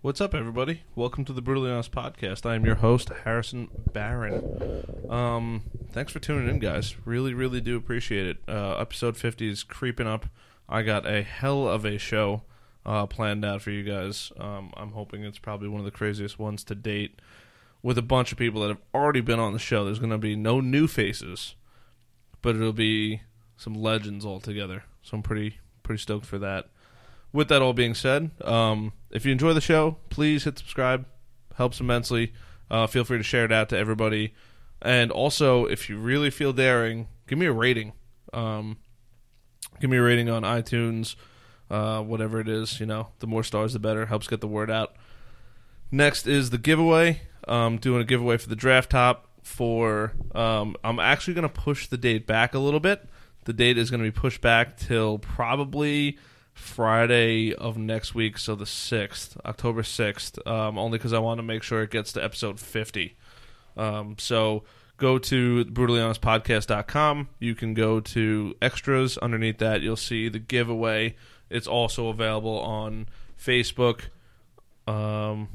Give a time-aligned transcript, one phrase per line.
[0.00, 0.82] What's up, everybody?
[0.94, 2.46] Welcome to the Brutally Honest Podcast.
[2.46, 4.84] I am your host, Harrison Barron.
[5.10, 6.94] Um, thanks for tuning in, guys.
[7.04, 8.36] Really, really do appreciate it.
[8.46, 10.26] Uh, episode 50 is creeping up.
[10.68, 12.44] I got a hell of a show
[12.86, 14.30] uh, planned out for you guys.
[14.38, 17.20] Um, I'm hoping it's probably one of the craziest ones to date
[17.82, 19.84] with a bunch of people that have already been on the show.
[19.84, 21.56] There's going to be no new faces,
[22.40, 23.22] but it'll be
[23.56, 24.84] some legends all together.
[25.02, 26.68] So I'm pretty, pretty stoked for that
[27.32, 31.06] with that all being said, um, if you enjoy the show, please hit subscribe.
[31.56, 32.32] Helps immensely.
[32.70, 34.34] Uh, feel free to share it out to everybody.
[34.80, 37.92] And also, if you really feel daring, give me a rating.
[38.32, 38.76] Um,
[39.80, 41.16] give me a rating on iTunes,
[41.70, 42.78] uh, whatever it is.
[42.78, 44.06] You know, the more stars, the better.
[44.06, 44.94] Helps get the word out.
[45.90, 47.22] Next is the giveaway.
[47.48, 49.24] Um, doing a giveaway for the draft top.
[49.42, 53.08] For um, I'm actually going to push the date back a little bit.
[53.46, 56.18] The date is going to be pushed back till probably
[56.58, 61.42] Friday of next week, so the 6th, October 6th, um, only because I want to
[61.42, 63.16] make sure it gets to episode 50.
[63.76, 64.64] Um, so
[64.96, 67.28] go to brutallyhonestpodcast.com.
[67.38, 69.16] You can go to extras.
[69.18, 71.14] Underneath that, you'll see the giveaway.
[71.48, 73.06] It's also available on
[73.40, 74.02] Facebook.
[74.86, 75.48] Um,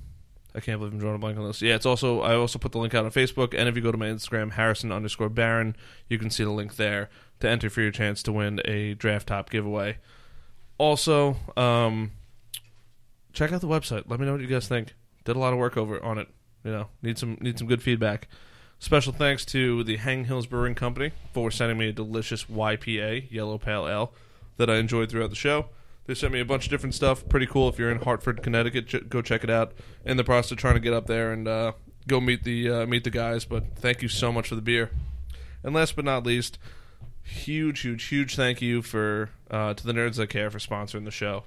[0.55, 1.61] I can't believe I'm drawing a blank on this.
[1.61, 3.91] Yeah, it's also I also put the link out on Facebook, and if you go
[3.91, 5.75] to my Instagram, Harrison underscore Barron,
[6.07, 7.09] you can see the link there
[7.41, 9.97] to enter for your chance to win a draft top giveaway
[10.77, 12.11] also, um,
[13.33, 14.03] check out the website.
[14.07, 14.93] Let me know what you guys think.
[15.25, 16.27] Did a lot of work over on it.
[16.63, 18.27] You know, need some need some good feedback.
[18.79, 23.57] Special thanks to the Hanging Hills Brewing Company for sending me a delicious YPA Yellow
[23.57, 24.13] Pale Ale
[24.57, 25.67] that I enjoyed throughout the show.
[26.05, 27.27] They sent me a bunch of different stuff.
[27.29, 27.69] Pretty cool.
[27.69, 29.71] If you're in Hartford, Connecticut, ch- go check it out.
[30.03, 31.71] In the process of trying to get up there and uh,
[32.07, 33.45] go meet the uh, meet the guys.
[33.45, 34.91] But thank you so much for the beer.
[35.63, 36.59] And last but not least,
[37.23, 41.11] huge, huge, huge thank you for uh, to the Nerds That Care for sponsoring the
[41.11, 41.43] show.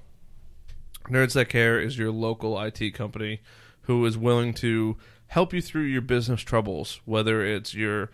[1.05, 3.41] Nerds That Care is your local IT company
[3.83, 8.09] who is willing to help you through your business troubles, whether it's your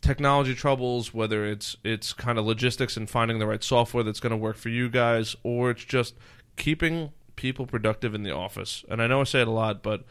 [0.00, 4.30] technology troubles, whether it's it's kind of logistics and finding the right software that's going
[4.30, 6.14] to work for you guys, or it's just
[6.56, 8.84] keeping people productive in the office.
[8.88, 10.04] And I know I say it a lot, but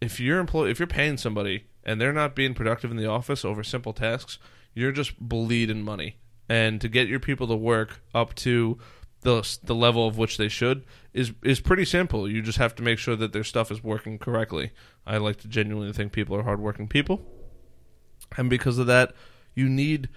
[0.00, 3.44] if you're employ if you're paying somebody and they're not being productive in the office
[3.44, 4.38] over simple tasks,
[4.78, 6.16] you're just bleeding money.
[6.48, 8.78] And to get your people to work up to
[9.22, 12.30] the the level of which they should is is pretty simple.
[12.30, 14.70] You just have to make sure that their stuff is working correctly.
[15.04, 17.20] I like to genuinely think people are hardworking people,
[18.36, 19.14] and because of that,
[19.54, 20.08] you need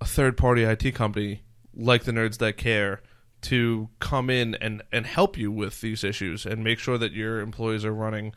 [0.00, 1.42] a third party IT company
[1.74, 3.00] like the Nerds That Care
[3.42, 7.40] to come in and and help you with these issues and make sure that your
[7.40, 8.34] employees are running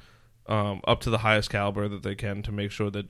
[0.47, 3.07] um, up to the highest caliber that they can to make sure that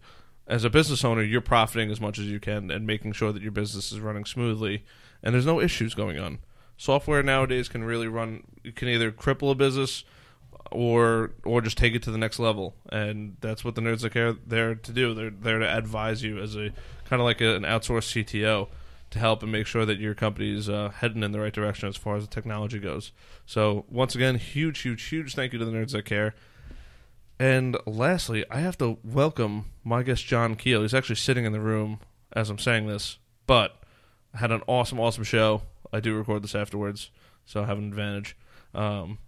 [0.47, 3.41] as a business owner, you're profiting as much as you can and making sure that
[3.41, 4.84] your business is running smoothly
[5.22, 6.40] and there's no issues going on.
[6.78, 10.03] Software nowadays can really run you can either cripple a business
[10.72, 14.13] or or just take it to the next level, and that's what the nerds that
[14.13, 15.13] Care are there to do.
[15.13, 16.72] They're there to advise you as a
[17.06, 18.68] kind of like a, an outsourced CTO
[19.09, 21.88] to help and make sure that your company is uh, heading in the right direction
[21.88, 23.12] as far as the technology goes.
[23.46, 26.36] So once again, huge, huge, huge thank you to the nerds that care.
[27.40, 30.81] And lastly, I have to welcome my guest John Keel.
[30.81, 32.00] He's actually sitting in the room
[32.34, 33.81] as I'm saying this, but
[34.34, 35.62] I had an awesome, awesome show.
[35.94, 37.09] I do record this afterwards,
[37.46, 38.36] so I have an advantage.
[38.74, 39.20] Um,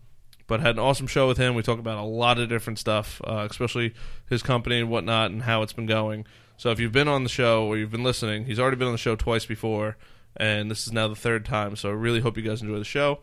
[0.48, 1.54] but had an awesome show with him.
[1.54, 3.94] We talked about a lot of different stuff, uh, especially
[4.28, 6.26] his company and whatnot, and how it's been going.
[6.58, 8.94] So if you've been on the show or you've been listening, he's already been on
[8.94, 9.98] the show twice before,
[10.36, 11.76] and this is now the third time.
[11.76, 13.20] So I really hope you guys enjoy the show.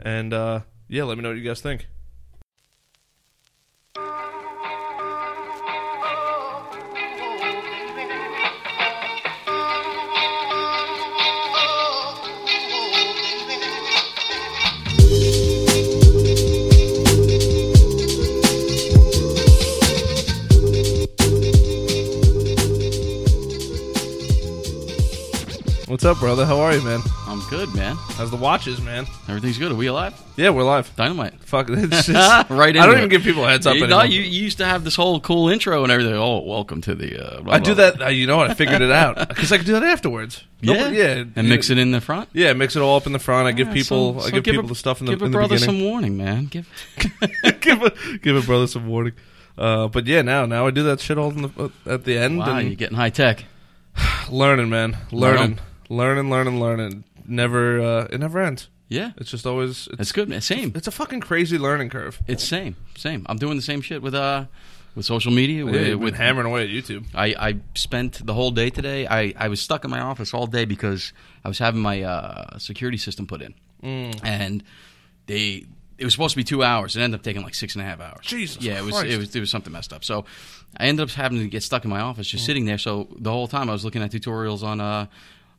[0.00, 1.86] And uh, yeah, let me know what you guys think.
[25.90, 26.46] What's up, brother?
[26.46, 27.00] How are you, man?
[27.26, 27.96] I'm good, man.
[27.96, 29.06] How's the watches, man?
[29.26, 29.72] Everything's good.
[29.72, 30.14] Are we alive?
[30.36, 30.94] Yeah, we're live.
[30.94, 31.42] Dynamite.
[31.42, 32.08] Fuck, it's just,
[32.48, 32.76] right.
[32.76, 34.04] I don't into even give people a heads up You, anymore.
[34.04, 36.14] know, you, you used to have this whole cool intro and everything.
[36.14, 37.18] Oh, welcome to the.
[37.38, 38.00] Uh, blah, I do that.
[38.00, 38.48] Uh, you know what?
[38.52, 40.44] I figured it out because I can do that afterwards.
[40.60, 42.28] Yeah, Nobody- yeah, and mix it in the front.
[42.32, 43.48] Yeah, mix it all up in the front.
[43.48, 45.22] I give people, so- I so give, give people a- the stuff in the, Give
[45.22, 46.44] a in the brother some warning, man.
[46.46, 46.68] Give.
[47.60, 47.90] give a
[48.22, 49.14] give a brother some warning.
[49.58, 52.16] Uh, but yeah, now now I do that shit all in the, uh, at the
[52.16, 52.38] end.
[52.38, 53.44] wow, and you're getting high tech.
[54.30, 55.60] learning, man, learning, Learn.
[55.90, 57.04] Learning, learning, learning.
[57.26, 58.68] Never, uh, it never ends.
[58.88, 59.86] Yeah, It's just always.
[59.88, 60.40] It's, that's good, man.
[60.40, 60.72] Same.
[60.74, 62.18] it's a fucking crazy learning curve.
[62.26, 63.24] It's same, same.
[63.28, 64.46] I'm doing the same shit with uh,
[64.96, 65.64] with social media.
[65.64, 67.04] With, Yeah, been with hammering away at YouTube.
[67.14, 69.06] I, I spent the whole day today.
[69.06, 71.12] I, I was stuck in my office all day because
[71.44, 73.54] I was having my uh, security system put in,
[73.84, 74.18] Mm.
[74.24, 74.64] and
[75.26, 75.66] they
[75.98, 76.96] it was supposed to be two hours.
[76.96, 78.26] It ended up taking like six and a half hours.
[78.26, 79.06] Jesus Yeah, it was Christ.
[79.14, 80.02] it was it was something messed up.
[80.04, 80.24] So
[80.76, 82.30] I ended up having to get stuck in my office, Mm.
[82.32, 82.78] just sitting there.
[82.78, 85.06] So the whole time I was looking at tutorials on uh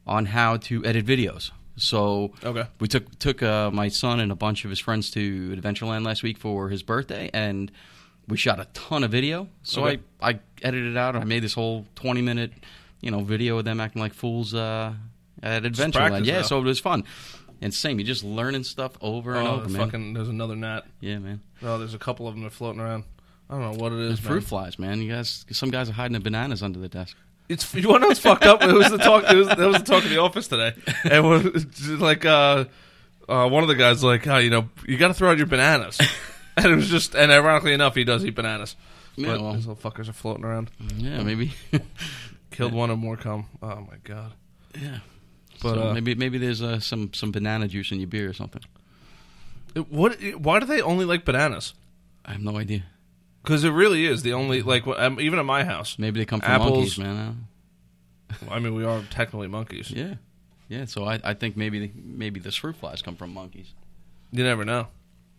[0.08, 1.52] on how to edit videos.
[1.78, 2.66] So Okay.
[2.80, 6.22] we took took uh, my son and a bunch of his friends to Adventureland last
[6.24, 7.72] week for his birthday, and
[8.28, 9.48] we shot a ton of video.
[9.64, 10.02] So Okay.
[10.22, 11.16] I I edited it out.
[11.16, 12.52] and I made this whole twenty minute
[13.02, 14.94] you know video of them acting like fools uh,
[15.42, 16.26] at Adventureland.
[16.26, 16.48] Yeah, though.
[16.48, 17.04] so it was fun.
[17.64, 19.86] And same, you're just learning stuff over and Oh, over, man.
[19.86, 20.84] fucking, there's another gnat.
[21.00, 21.42] Yeah, man.
[21.62, 23.04] Oh, there's a couple of them that are floating around.
[23.52, 24.20] I don't know what it is.
[24.20, 25.00] Fruit flies, man.
[25.00, 27.16] You guys, some guys are hiding the bananas under the desk.
[27.52, 28.64] It's you want to know what's fucked up?
[28.64, 29.26] It was the talk.
[29.30, 32.66] It was, that was the talk in the office today, and was like uh,
[33.28, 35.48] uh, one of the guys like, oh, you know, you got to throw out your
[35.48, 36.00] bananas,
[36.58, 38.78] and it was just, and ironically enough, he does eat bananas.
[39.18, 39.54] Yeah, but well.
[39.54, 40.72] these little fuckers are floating around.
[40.96, 41.52] Yeah, maybe.
[42.52, 43.48] Killed one and more come.
[43.62, 44.32] Oh my god!
[44.80, 45.00] yeah,
[45.62, 48.34] But so uh, maybe maybe there's uh, some some banana juice in your beer or
[48.34, 48.62] something.
[49.76, 50.18] it- what?
[50.38, 51.74] Why do they only like bananas?
[52.24, 52.84] I have no idea.
[53.44, 55.98] Because it really is the only like um, even at my house.
[55.98, 56.72] Maybe they come from Apples.
[56.98, 57.48] monkeys, man.
[58.50, 59.92] I mean, we are technically monkeys.
[59.92, 60.16] Yeah,
[60.70, 60.86] yeah.
[60.86, 63.74] So I, I think maybe maybe the fruit flies come from monkeys.
[64.32, 64.88] You never know.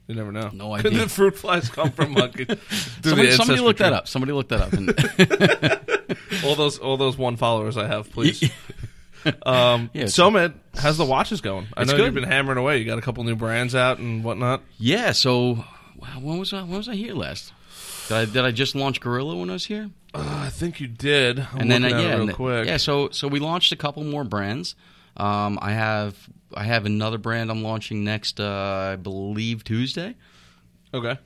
[0.08, 0.50] You never know.
[0.52, 0.98] No Could idea.
[1.04, 2.46] the fruit flies come from monkeys?
[2.48, 4.08] Somebody, somebody ancestry look that up.
[4.08, 4.72] Somebody look that up.
[4.72, 8.42] And All those, all those one followers I have, please.
[9.46, 11.68] um, Yeah, it's- Somed, how's the watches going?
[11.76, 12.04] I know good.
[12.06, 12.78] you've been hammering away.
[12.78, 14.62] You got a couple new brands out and whatnot.
[14.76, 15.12] yeah.
[15.12, 15.64] So
[15.96, 17.52] wow, when was I when was I here last?
[18.12, 19.88] Did I did I just launch Gorilla when I was here?
[20.12, 21.38] Uh, I think you did.
[21.38, 22.66] I'm and then uh, yeah, real quick.
[22.66, 22.76] yeah.
[22.76, 24.74] So so we launched a couple more brands.
[25.16, 28.38] Um, I have I have another brand I'm launching next.
[28.38, 30.14] Uh, I believe Tuesday.
[30.92, 31.16] Okay.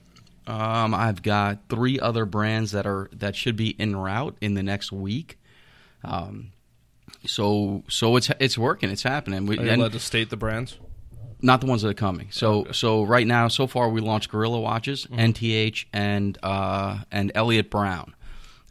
[0.47, 4.63] Um, I've got three other brands that are that should be en route in the
[4.63, 5.41] next week.
[6.05, 6.53] Um,
[7.27, 8.91] so so it's it's working.
[8.91, 9.47] It's happening.
[9.47, 10.79] We, Are you and allowed to state the brands?
[11.43, 12.29] Not the ones that are coming.
[12.31, 17.71] So so right now, so far we launched Gorilla Watches, NTH, and uh, and Elliot
[17.71, 18.15] Brown.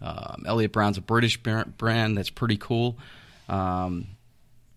[0.02, 2.98] Um, Elliot Brown's a British brand that's pretty cool.
[3.48, 4.08] Um,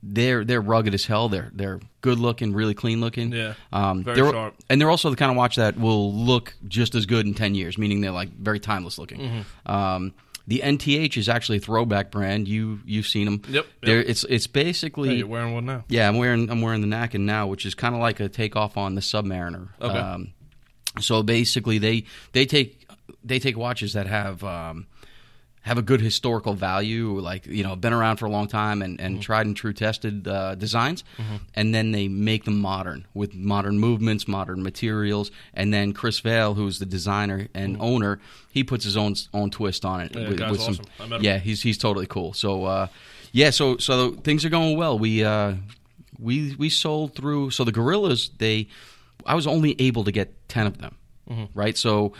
[0.02, 1.28] they're they're rugged as hell.
[1.28, 3.32] They're they're good looking, really clean looking.
[3.32, 4.54] Yeah, um, very they're, sharp.
[4.70, 7.54] And they're also the kind of watch that will look just as good in ten
[7.54, 9.20] years, meaning they're like very timeless looking.
[9.20, 9.70] Mm-hmm.
[9.70, 10.14] Um,
[10.48, 12.48] the NTH is actually a throwback brand.
[12.48, 13.42] You you've seen them.
[13.48, 14.04] Yep, yep.
[14.08, 15.84] It's it's basically Hey, you're wearing one now.
[15.88, 18.78] yeah, I'm wearing I'm wearing the Nacken now, which is kind of like a takeoff
[18.78, 19.68] on the Submariner.
[19.80, 19.98] Okay.
[19.98, 20.32] Um,
[21.00, 22.88] so basically, they they take
[23.22, 24.86] they take watches that have um,
[25.68, 28.98] have a good historical value, like you know, been around for a long time and,
[28.98, 29.06] Mm-hmm.
[29.06, 31.04] and tried and true tested uh, designs,
[31.54, 36.54] and then they make them modern with modern movements, modern materials, and then Chris Vail,
[36.54, 38.18] who's the designer and owner,
[38.50, 40.12] he puts his own own twist on it.
[40.12, 40.22] Mm-hmm.
[40.22, 40.84] Yeah, the guy's awesome.
[40.98, 41.24] I met him.
[41.24, 42.32] yeah, he's he's totally cool.
[42.32, 42.86] So uh,
[43.32, 44.98] yeah, so so things are going well.
[44.98, 45.54] We uh,
[46.18, 47.50] we we sold through.
[47.50, 48.68] So the gorillas, they,
[49.26, 50.94] I was only able to get ten of them,
[51.30, 51.58] Mm-hmm.
[51.58, 51.76] right?
[51.76, 52.14] So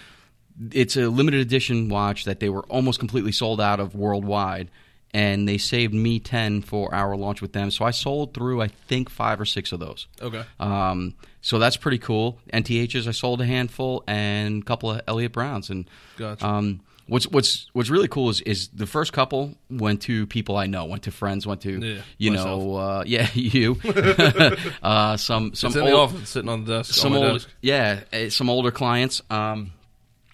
[0.72, 4.70] it's a limited edition watch that they were almost completely sold out of worldwide,
[5.14, 7.70] and they saved me ten for our launch with them.
[7.70, 10.06] So I sold through, I think, five or six of those.
[10.20, 10.43] Okay.
[10.60, 12.38] Um, so that's pretty cool.
[12.52, 16.44] NTHs, I sold a handful, and a couple of Elliot Browns, and Gotcha.
[16.46, 20.66] um, what's what's what's really cool is is the first couple went to people I
[20.66, 22.62] know, went to friends, went to Yeah, you myself.
[22.62, 23.78] know, uh, yeah, you,
[24.82, 26.94] uh, some some It's in the old, office, sitting on the desk.
[26.94, 27.49] some old, desk.
[27.62, 29.22] yeah, eh, some older clients.
[29.31, 29.72] Um,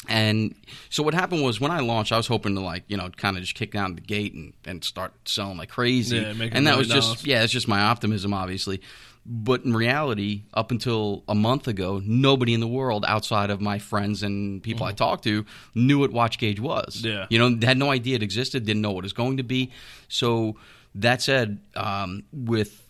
[0.08, 0.54] and
[0.90, 3.36] so what happened was when I launched, I was hoping to like you know kind
[3.36, 6.18] of just kick down the gate and, and start selling like crazy.
[6.18, 7.26] Yeah, and that was just dollars.
[7.26, 8.80] yeah, it's just my optimism, obviously.
[9.26, 13.78] But in reality, up until a month ago, nobody in the world outside of my
[13.78, 16.96] friends and people I talked to knew what Watch Gauge was.
[16.98, 17.08] Mm-hmm.
[17.08, 17.26] Yeah.
[17.30, 19.72] you know, had no idea it existed, didn't know what it was going to be.
[20.08, 20.56] So
[20.96, 22.83] that said, um, with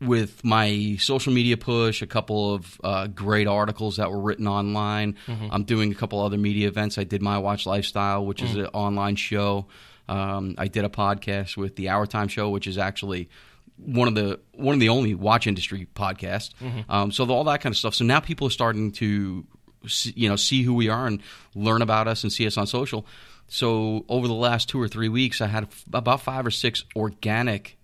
[0.00, 5.16] with my social media push, a couple of uh, great articles that were written online.
[5.50, 6.98] I'm doing a couple other media events.
[6.98, 9.66] I did my Watch Lifestyle, which is an online show.
[10.08, 13.30] Um, I did a podcast with the Hour Time Show, which is actually
[13.76, 16.50] one of the one of the only watch industry podcasts.
[16.88, 17.94] Um, so all that kind of stuff.
[17.94, 19.46] So now people are starting to
[19.86, 21.20] see, you know see who we are and
[21.54, 23.06] learn about us and see us on social.
[23.48, 27.78] So over the last two or three weeks, I had about five or six organic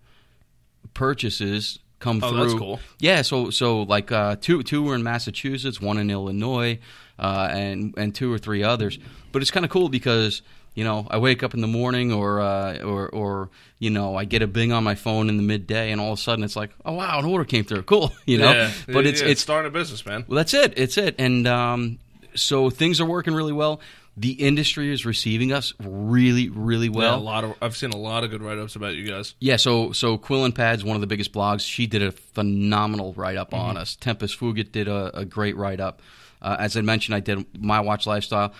[0.94, 2.38] purchases come Oh, through.
[2.40, 2.80] that's cool.
[2.98, 6.78] Yeah, so so like uh, two two were in Massachusetts, one in Illinois,
[7.18, 8.98] uh, and and two or three others.
[9.32, 10.42] But it's kind of cool because
[10.74, 14.24] you know I wake up in the morning or uh, or or you know I
[14.24, 16.56] get a bing on my phone in the midday, and all of a sudden it's
[16.56, 18.52] like oh wow an order came through, cool, you know.
[18.52, 18.70] Yeah.
[18.86, 20.24] But Yeah, it's yeah, it's starting a business, man.
[20.26, 20.74] well, that's it.
[20.76, 21.14] It's it.
[21.18, 21.98] And um,
[22.34, 23.80] so things are working really well.
[24.16, 27.16] The industry is receiving us really, really yeah, well.
[27.16, 29.34] a lot of I've seen a lot of good write ups about you guys.
[29.38, 31.60] Yeah, so so Quill and Pad's one of the biggest blogs.
[31.60, 33.96] She did a phenomenal write up on us.
[33.96, 36.02] Tempus Fugit did a, a great write up.
[36.42, 38.52] Uh, as I mentioned, I did my watch lifestyle.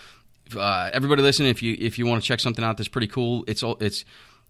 [0.57, 3.45] Uh, everybody listening, if you if you want to check something out that's pretty cool,
[3.47, 4.05] it's all- it's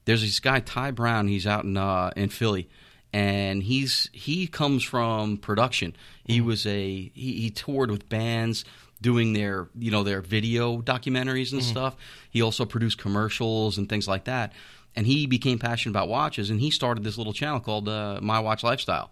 [0.05, 1.29] there's this guy Ty Brown.
[1.29, 2.69] He's out in uh, in Philly,
[3.13, 5.97] and he's he comes from production.
[6.25, 8.65] He was a he, he toured with bands
[9.01, 11.97] doing their you know their video documentaries and stuff.
[12.31, 14.53] He also produced commercials and things like that.
[14.97, 18.41] And he became passionate about watches, and he started this little channel called uh, My
[18.41, 19.11] Watch Lifestyle.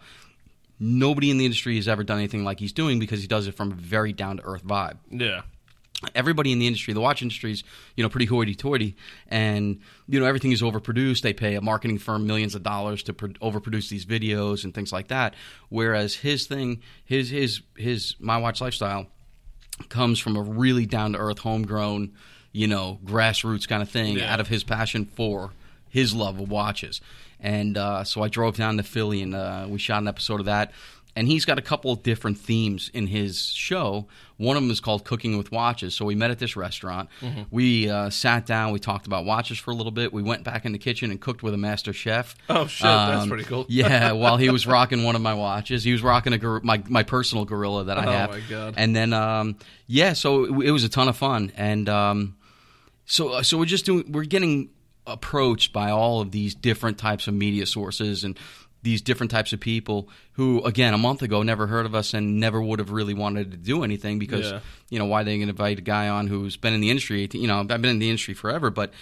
[0.80, 3.54] Nobody in the industry has ever done anything like he's doing because he does it
[3.56, 5.42] from a very down to earth vibe Yeah.
[6.14, 7.64] everybody in the industry, the watch industry is,
[7.96, 8.94] you know, pretty hoity-toity,
[9.28, 11.22] and you know everything is overproduced.
[11.22, 14.92] They pay a marketing firm millions of dollars to pro- overproduce these videos and things
[14.92, 15.34] like that.
[15.68, 19.06] Whereas his thing, his his his my watch lifestyle,
[19.88, 22.12] comes from a really down-to-earth, homegrown,
[22.52, 24.32] you know, grassroots kind of thing Yeah.
[24.32, 25.52] out of his passion for
[25.88, 27.00] his love of watches.
[27.40, 30.46] And uh, so I drove down to Philly and uh, we shot an episode of
[30.46, 30.72] that.
[31.18, 34.06] And he's got a couple of different themes in his show.
[34.36, 35.94] One of them is called Cooking with Watches.
[35.94, 37.08] So we met at this restaurant.
[37.20, 37.42] Mm-hmm.
[37.50, 38.72] We uh, sat down.
[38.72, 40.12] We talked about watches for a little bit.
[40.12, 42.36] We went back in the kitchen and cooked with a master chef.
[42.48, 43.66] Oh, shit, that's Um, pretty cool.
[43.68, 46.80] yeah, while he was rocking one of my watches, he was rocking a gor- my
[46.88, 48.30] my personal gorilla that I Oh, have.
[48.30, 48.74] my God.
[48.76, 49.56] And then um,
[49.88, 52.36] yeah, so it, it was a ton of fun, and um,
[53.06, 54.70] so so we're just doing we're getting
[55.06, 58.38] approached by all of these different types of media sources and
[58.82, 62.38] these different types of people who again a month ago never heard of us and
[62.38, 64.60] never would have really wanted to do anything because Yeah.
[64.90, 67.22] you know why they going to invite a guy on who's been in the industry
[67.22, 68.92] 18 you know I've been in the industry forever but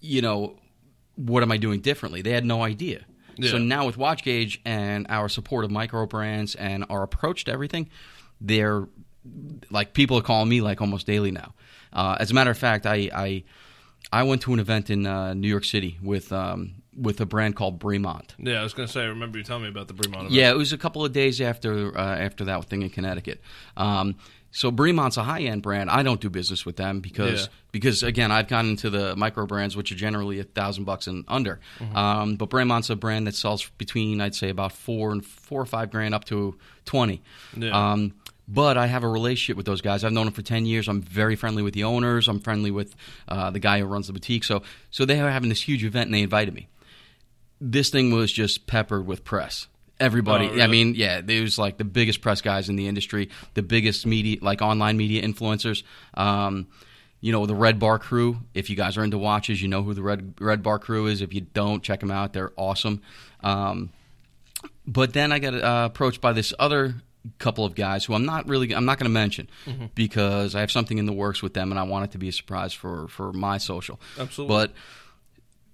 [0.00, 0.58] you know
[1.16, 3.04] what am I doing differently they had no idea
[3.38, 3.50] Yeah.
[3.52, 7.52] so now with Watch Gauge and our support of micro brands and our approach to
[7.52, 7.88] everything
[8.40, 8.86] they're
[9.70, 11.54] like people are calling me like almost daily now.
[11.92, 13.44] Uh, as a matter of fact, I I,
[14.12, 17.56] I went to an event in uh, New York City with um, with a brand
[17.56, 18.30] called Bremont.
[18.38, 19.02] Yeah, I was gonna say.
[19.02, 20.30] I remember you telling me about the Bremont event.
[20.32, 23.40] Yeah, it was a couple of days after uh, after that thing in Connecticut.
[23.76, 24.16] Um,
[24.50, 25.90] so Bremont's a high end brand.
[25.90, 27.46] I don't do business with them because Yeah.
[27.70, 31.24] because again I've gone into the micro brands which are generally a thousand bucks and
[31.28, 31.60] under.
[31.94, 35.66] Um, but Bremont's a brand that sells between I'd say about four and four or
[35.66, 37.22] five grand up to twenty.
[37.56, 37.92] Yeah.
[37.92, 38.14] Um,
[38.50, 40.02] but I have a relationship with those guys.
[40.04, 40.88] I've known them for ten years.
[40.88, 42.26] I'm very friendly with the owners.
[42.28, 42.96] I'm friendly with
[43.28, 44.44] uh, the guy who runs the boutique.
[44.44, 46.68] So so they were having this huge event and they invited me
[47.60, 49.66] this thing was just peppered with press.
[50.00, 50.62] Everybody, Oh, really?
[50.62, 54.06] I mean, yeah, it was like the biggest press guys in the industry, the biggest
[54.06, 55.82] media, like online media influencers.
[56.14, 56.68] Um,
[57.20, 58.38] you know, the Red Bar Crew.
[58.54, 61.20] If you guys are into watches, you know who the Red Red Bar Crew is.
[61.20, 62.32] If you don't, check them out.
[62.32, 63.02] They're awesome.
[63.42, 63.90] Um,
[64.86, 66.94] but then I got uh, approached by this other
[67.38, 69.86] couple of guys who I'm not really I'm not going to mention Mm-hmm.
[69.96, 72.28] because I have something in the works with them and I want it to be
[72.28, 74.00] a surprise for for my social.
[74.18, 74.54] Absolutely.
[74.56, 74.72] But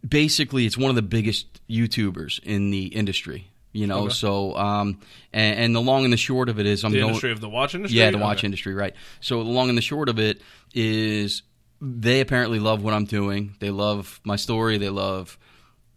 [0.06, 3.50] basically, it's one of the biggest YouTubers in the industry.
[3.72, 4.12] You know, Okay.
[4.14, 5.00] so um,
[5.32, 7.08] and, and the long and the short of it is I'm the going.
[7.08, 7.98] industry of the watch industry.
[7.98, 8.46] Yeah, the watch Okay.
[8.46, 8.94] industry, right.
[9.20, 10.40] So the long and the short of it
[10.74, 11.42] is
[11.80, 13.56] they apparently love what I'm doing.
[13.58, 14.78] They love my story.
[14.78, 15.36] They love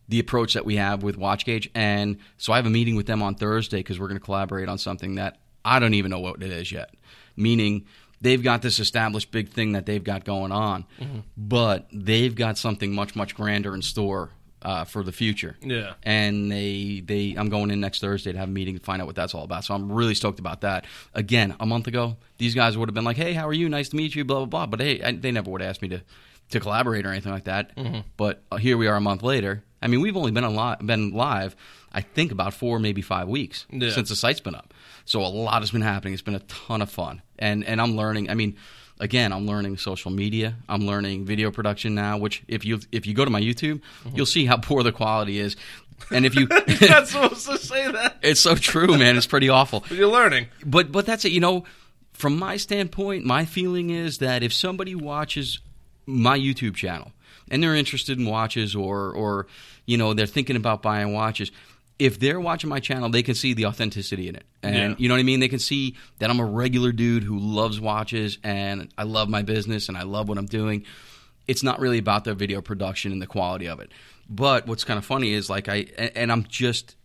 [0.09, 1.69] the approach that we have with WatchGauge.
[1.75, 4.69] And so I have a meeting with them on Thursday because we're going to collaborate
[4.69, 6.95] on something that I don't even know what it is yet.
[7.35, 7.85] Meaning
[8.21, 11.19] they've got this established big thing that they've got going on, Mm-hmm.
[11.37, 14.31] but they've got something much, much grander in store
[14.63, 15.93] uh, for the future Yeah.
[16.03, 19.05] and they they I'm going in next Thursday to have a meeting to find out
[19.05, 19.63] what that's all about.
[19.63, 20.85] So I'm really stoked about that.
[21.13, 23.69] Again, a month ago, these guys would have been like, "Hey, how are you?
[23.69, 24.65] Nice to meet you." Blah blah blah.
[24.65, 26.01] But hey, I, they never would have asked me to
[26.49, 27.71] to collaborate or anything like that.
[28.17, 29.63] But uh, here we are a month later.
[29.81, 31.55] I mean, we've only been on li- been live,
[31.93, 33.91] I think about four, maybe five weeks Yeah.
[33.91, 34.73] since the site's been up.
[35.07, 36.13] So a lot has been happening.
[36.13, 38.29] It's been a ton of fun, and and I'm learning.
[38.29, 38.57] I mean.
[38.99, 40.55] Again, I'm learning social media.
[40.67, 42.17] I'm learning video production now.
[42.17, 44.15] Which, if you if you go to my YouTube, mm-hmm.
[44.15, 45.55] you'll see how poor the quality is.
[46.11, 48.17] And if you, You're not supposed to say that.
[48.21, 49.17] it's so true, man.
[49.17, 49.81] It's pretty awful.
[49.81, 50.47] But you're learning.
[50.65, 51.31] But but that's it.
[51.31, 51.65] You know,
[52.13, 55.59] from my standpoint, my feeling is that if somebody watches
[56.05, 57.11] my YouTube channel
[57.49, 59.47] and they're interested in watches or or
[59.85, 61.51] you know they're thinking about buying watches,
[61.99, 64.95] if they're watching my channel, they can see the authenticity in it, and Yeah.
[64.99, 65.39] you know what I mean.
[65.39, 69.41] They can see that I'm a regular dude who loves watches and I love my
[69.41, 70.83] business and I love what I'm doing.
[71.47, 73.91] It's not really about the video production and the quality of it.
[74.29, 76.96] But what's kind of funny is like I and I'm just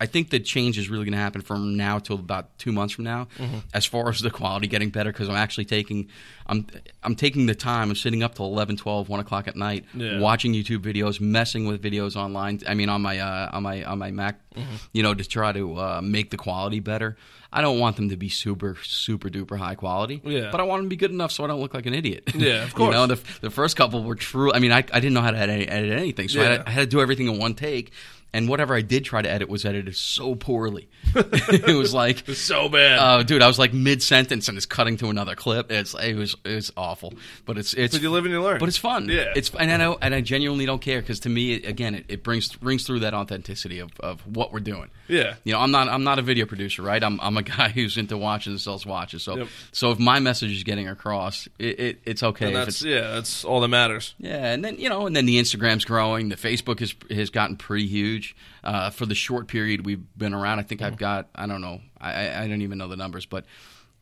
[0.00, 2.94] I think the change is really going to happen from now till about two months
[2.94, 3.58] from now, Mm-hmm.
[3.74, 5.10] as far as the quality getting better.
[5.10, 6.08] Because I'm actually taking,
[6.46, 6.66] I'm
[7.02, 7.90] I'm taking the time.
[7.90, 10.20] I'm sitting up till 11, 12, 1 o'clock at night, Yeah.
[10.20, 12.60] watching YouTube videos, messing with videos online.
[12.68, 14.74] I mean, on my uh, on my on my Mac, Mm-hmm.
[14.92, 17.16] you know, to try to uh, make the quality better.
[17.52, 20.20] I don't want them to be super super duper high quality.
[20.24, 20.50] Yeah.
[20.50, 22.24] But I want them to be good enough so I don't look like an idiot.
[22.34, 22.92] Yeah, of you course.
[22.94, 24.52] know, the, the first couple were true.
[24.52, 26.70] I mean, I, I didn't know how to edit, edit anything, so I, had, I
[26.70, 27.92] had to do everything in one take.
[28.30, 30.88] And whatever I did try to edit was edited so poorly.
[31.14, 32.98] it was like, It's so bad.
[32.98, 35.72] uh, dude, I was like mid sentence and it's cutting to another clip.
[35.72, 37.14] It's it was it was awful,
[37.46, 38.58] but it's it's but you live and you learn.
[38.58, 39.08] but it's fun.
[39.08, 39.32] Yeah.
[39.34, 42.04] it's and I know, and I genuinely don't care because to me, it, again, it,
[42.08, 44.90] it brings brings through that authenticity of, of what we're doing.
[45.08, 45.36] Yeah.
[45.44, 47.02] you know, I'm not I'm not a video producer, right?
[47.02, 49.22] I'm I'm a guy who's into watches and sells watches.
[49.22, 49.48] So Yep.
[49.72, 52.52] so if my message is getting across, it, it it's okay.
[52.52, 54.14] that's it's, yeah, that's all that matters.
[54.18, 56.28] yeah, and then you know, and then the Instagram's growing.
[56.28, 58.17] The Facebook has has gotten pretty huge.
[58.64, 60.92] Uh, for the short period we've been around, I think Mm-hmm.
[60.92, 63.44] I've got I don't know, I, I don't even know the numbers, but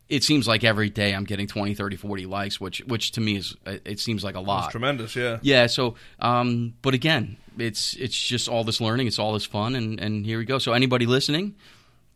[0.08, 3.36] it seems like every day I'm getting 20, 30, 40 likes, which which to me
[3.36, 4.64] is it seems like a lot.
[4.64, 5.16] It's tremendous.
[5.16, 5.38] Yeah.
[5.42, 5.66] Yeah.
[5.66, 9.98] So, um, but again, it's it's just all this learning, it's all this fun, and
[10.00, 10.58] and here we go.
[10.58, 11.56] So anybody listening,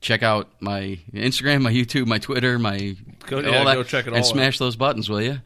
[0.01, 4.07] check out my Instagram, my YouTube, my Twitter, my Go- all yeah, that, go check
[4.07, 5.41] it and all smash those buttons, will you?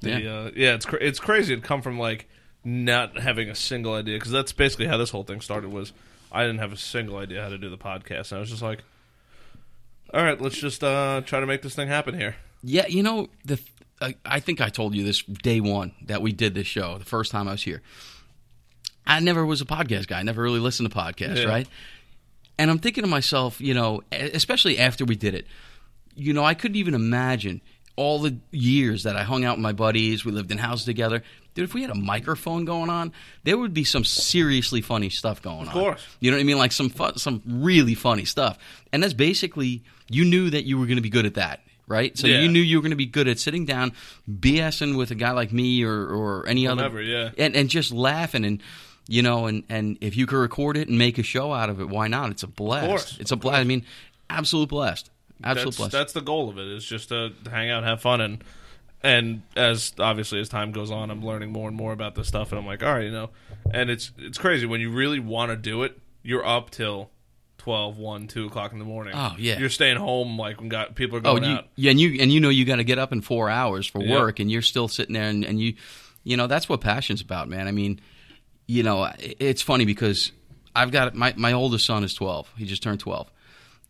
[0.00, 0.30] The, yeah.
[0.32, 2.28] Uh, yeah, it's cra- it's crazy to come from like
[2.64, 5.70] not having a single idea because that's basically how this whole thing started.
[5.70, 5.92] Was
[6.32, 8.62] I didn't have a single idea how to do the podcast, and I was just
[8.62, 8.82] like,
[10.12, 12.36] all right, let's just uh, try to make this thing happen here.
[12.62, 13.60] Yeah, you know, the
[14.00, 17.04] I, I think I told you this day one that we did this show, the
[17.04, 17.82] first time I was here.
[19.06, 20.18] I never was a podcast guy.
[20.18, 21.48] I never really listened to podcasts, Yeah.
[21.48, 21.68] right?
[22.58, 25.46] And I'm thinking to myself, you know, especially after we did it,
[26.14, 27.60] you know, I couldn't even imagine
[27.96, 30.24] all the years that I hung out with my buddies.
[30.24, 31.22] We lived in houses together.
[31.54, 33.12] Dude, if we had a microphone going on,
[33.44, 35.66] there would be some seriously funny stuff going on.
[35.68, 36.06] Of course.
[36.20, 36.58] You know what I mean?
[36.58, 38.58] Like some fu- some really funny stuff.
[38.92, 42.16] And that's basically you knew that you were going to be good at that, right?
[42.18, 42.40] So Yeah.
[42.40, 43.92] you knew you were going to be good at sitting down,
[44.28, 47.30] BSing with a guy like me or or any other, yeah.
[47.38, 48.62] and and just laughing and.
[49.06, 51.78] You know, and, and if you could record it and make a show out of
[51.78, 52.30] it, why not?
[52.30, 52.86] It's a blast.
[52.88, 53.58] course, it's a blast.
[53.58, 53.84] I mean,
[54.30, 55.10] absolute blast.
[55.42, 55.92] Absolute That's blast.
[55.92, 56.66] that's the goal of it.
[56.68, 58.42] Is just to hang out, have fun, and
[59.04, 62.50] and as obviously as time goes on, I'm learning more and more about this stuff,
[62.50, 63.30] and I'm like, all right, you know,
[63.72, 66.00] and it's it's crazy when you really want to do it.
[66.22, 67.10] You're up till
[67.58, 69.12] 12, 1, 2 o'clock in the morning.
[69.14, 69.58] Oh, yeah.
[69.58, 71.66] You're staying home like when got people are Oh, going you, out.
[71.76, 74.00] yeah, and you and you know you got to get up in four hours for
[74.00, 75.74] work, and you're still sitting there, and, and you,
[76.24, 77.68] you know, that's what passion's about, man.
[77.68, 78.00] I mean,
[78.66, 80.32] you know, it's funny because
[80.74, 82.50] I've got my my oldest son is twelve.
[82.56, 83.30] He just turned twelve,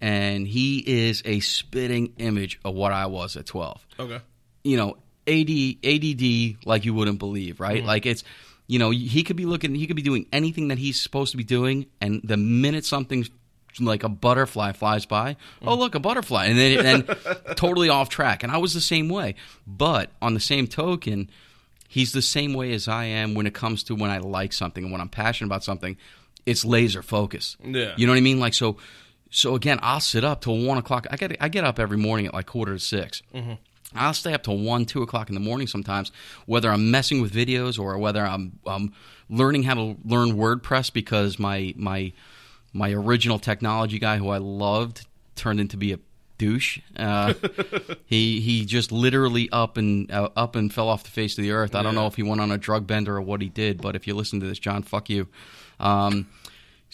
[0.00, 3.86] and he is a spitting image of what I was at twelve.
[3.98, 4.20] Okay.
[4.64, 4.96] You know,
[5.26, 5.50] AD,
[5.84, 7.82] ADD like you wouldn't believe, right?
[7.82, 7.86] Mm.
[7.86, 8.24] Like it's.
[8.66, 9.74] You know, he could be looking.
[9.74, 13.28] He could be doing anything that he's supposed to be doing, and the minute something's
[13.80, 15.36] like a butterfly flies by, mm.
[15.66, 17.16] oh look, a butterfly, and then and
[17.56, 18.42] totally off track.
[18.42, 19.34] And I was the same way.
[19.66, 21.30] But on the same token,
[21.88, 24.84] he's the same way as I am when it comes to when I like something
[24.84, 25.96] and when I'm passionate about something.
[26.46, 27.56] It's laser focus.
[27.64, 27.94] Yeah.
[27.96, 28.38] you know what I mean.
[28.38, 28.76] Like so.
[29.30, 31.06] So again, I'll sit up till one o'clock.
[31.10, 33.52] I get I get up every morning at like quarter to 6 mm-hmm.
[33.94, 36.10] I'll stay up till one, two o'clock in the morning sometimes,
[36.46, 38.92] whether I'm messing with videos or whether I'm um,
[39.30, 42.12] learning how to learn WordPress because my my
[42.72, 45.98] my original technology guy who I loved turned into be a
[46.38, 46.80] douche.
[46.96, 47.34] Uh,
[48.06, 51.52] he he just literally up and uh, up and fell off the face of the
[51.52, 51.74] earth.
[51.74, 52.00] I don't Yeah.
[52.00, 54.14] know if he went on a drug bender or what he did, but if you
[54.14, 55.28] listen to this, John, fuck you.
[55.80, 56.28] Um,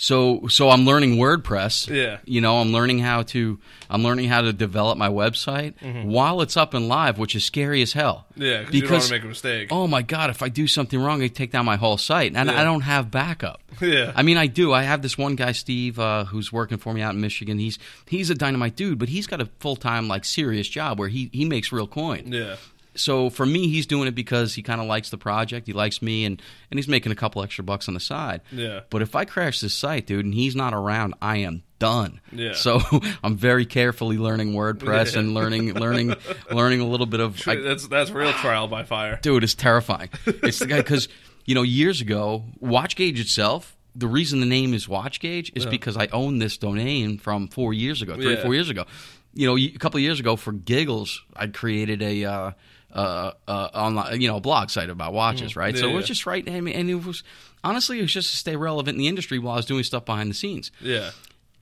[0.03, 1.95] so so I'm learning WordPress.
[1.95, 2.19] Yeah.
[2.25, 3.59] You know, I'm learning how to
[3.91, 5.75] I'm learning how to develop my website
[6.07, 8.25] while it's up and live, which is scary as hell.
[8.33, 8.43] Mm-hmm.
[8.43, 9.69] Yeah, because you don't want to make a mistake.
[9.71, 12.49] oh my god, if I do something wrong, I take down my whole site, and
[12.49, 12.59] Yeah.
[12.61, 13.61] I don't have backup.
[13.81, 14.13] Yeah.
[14.15, 14.73] I mean, I do.
[14.75, 17.59] I have this one guy, Steve, uh, who's working for me out in Michigan.
[17.59, 21.09] He's he's a dynamite dude, but he's got a full time like serious job where
[21.09, 22.33] he he makes real coin.
[22.33, 22.57] yeah.
[22.95, 25.67] So for me, he's doing it because he kind of likes the project.
[25.67, 28.41] He likes me, and and he's making a couple extra bucks on the side.
[28.51, 28.81] Yeah.
[28.91, 32.21] But if I crash this site, dude, and he's not around, I am done.
[32.33, 32.55] Yeah.
[32.55, 32.81] So
[33.25, 35.21] I'm very carefully learning WordPress Yeah.
[35.21, 36.15] and learning learning
[36.51, 37.41] learning a little bit of.
[37.47, 39.19] I, that's that's real trial by fire.
[39.23, 40.11] dude, it's terrifying.
[40.27, 41.09] It's the guy because
[41.45, 43.77] you know years ago, WatchGauge itself.
[43.97, 48.03] The reason the name is WatchGauge is because I owned this domain from four years
[48.03, 48.43] ago, three Yeah.
[48.43, 48.85] four years ago.
[49.35, 52.51] You know, a couple of years ago, for giggles, I created a uh,
[52.93, 55.77] uh, uh, online, you know, a blog site about watches, right?
[55.77, 55.87] so Mm.
[55.89, 57.23] Yeah, it was just right, and and it was
[57.65, 60.05] honestly, it was just to stay relevant in the industry while I was doing stuff
[60.05, 60.71] behind the scenes.
[60.81, 61.11] Yeah.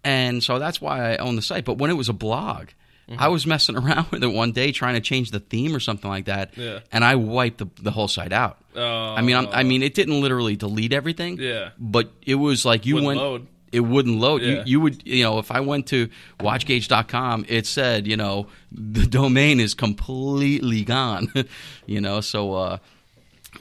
[0.04, 1.64] And so that's why I own the site.
[1.64, 2.68] But when it was a blog,
[3.08, 3.22] Mm-hmm.
[3.22, 6.10] I was messing around with it one day trying to change the theme or something
[6.10, 6.58] like that.
[6.58, 6.80] Yeah.
[6.92, 8.58] And I wiped the, the whole site out.
[8.76, 9.14] Oh.
[9.14, 11.38] I mean, I'm, I mean, it didn't literally delete everything.
[11.40, 11.70] Yeah.
[11.78, 13.18] But it was like you Wouldn't went.
[13.18, 13.46] load.
[13.72, 14.42] It wouldn't load.
[14.42, 14.48] Yeah.
[14.48, 16.08] You, you would, you know, if I went to
[16.40, 21.32] watchgauge.com, it said, you know, the domain is completely gone.
[21.86, 22.78] you know, so uh,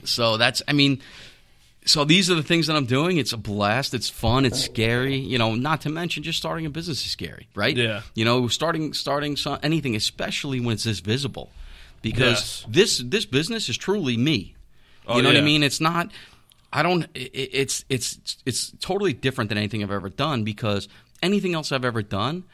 [0.04, 1.00] so that's, I mean,
[1.84, 3.16] so these are the things that I'm doing.
[3.16, 3.94] It's a blast.
[3.94, 4.44] It's fun.
[4.44, 5.16] It's scary.
[5.16, 7.76] You know, not to mention just starting a business is scary, right?
[7.76, 8.02] Yeah.
[8.14, 11.50] You know, starting starting so, anything, especially when it's this visible,
[12.02, 12.66] because Yes.
[12.68, 14.54] this this business is truly me.
[15.06, 15.38] Oh, you know what.
[15.38, 15.62] I mean?
[15.62, 16.10] It's not.
[16.72, 17.04] I don't.
[17.14, 20.88] It, it's it's it's totally different than anything I've ever done because
[21.22, 22.44] anything else I've ever done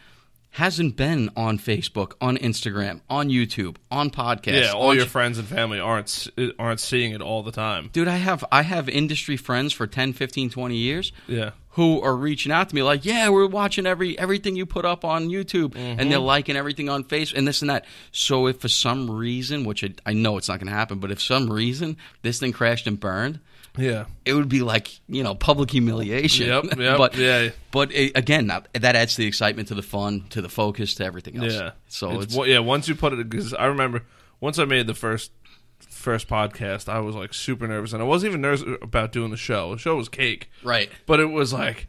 [0.50, 4.62] hasn't been on Facebook, on Instagram, on YouTube, on podcasts.
[4.62, 6.28] Yeah, all your friends and family aren't
[6.60, 7.90] aren't seeing it all the time.
[7.92, 11.50] dude i have i have industry friends for 10 15 20 years Yeah.
[11.70, 15.04] who are reaching out to me like yeah we're watching every everything you put up
[15.04, 15.98] on youtube Mm-hmm.
[16.00, 19.64] and they're liking everything on facebook and this and that so if for some reason
[19.64, 22.52] which i, I know it's not going to happen but if some reason this thing
[22.52, 23.40] crashed and burned
[23.76, 24.04] Yeah.
[24.24, 27.48] it would be like you know public humiliation Yep, yep, but yeah.
[27.72, 30.94] but it, again that, that adds to the excitement to the fun to the focus
[30.96, 31.70] to everything else Yeah.
[31.88, 32.60] so it's, one- yeah.
[32.60, 34.02] Once you put it, because I remember
[34.40, 35.32] once I made the first
[35.80, 39.36] first podcast, I was like super nervous, and I wasn't even nervous about doing the
[39.36, 39.72] show.
[39.72, 41.88] The show was cake, right but it was like.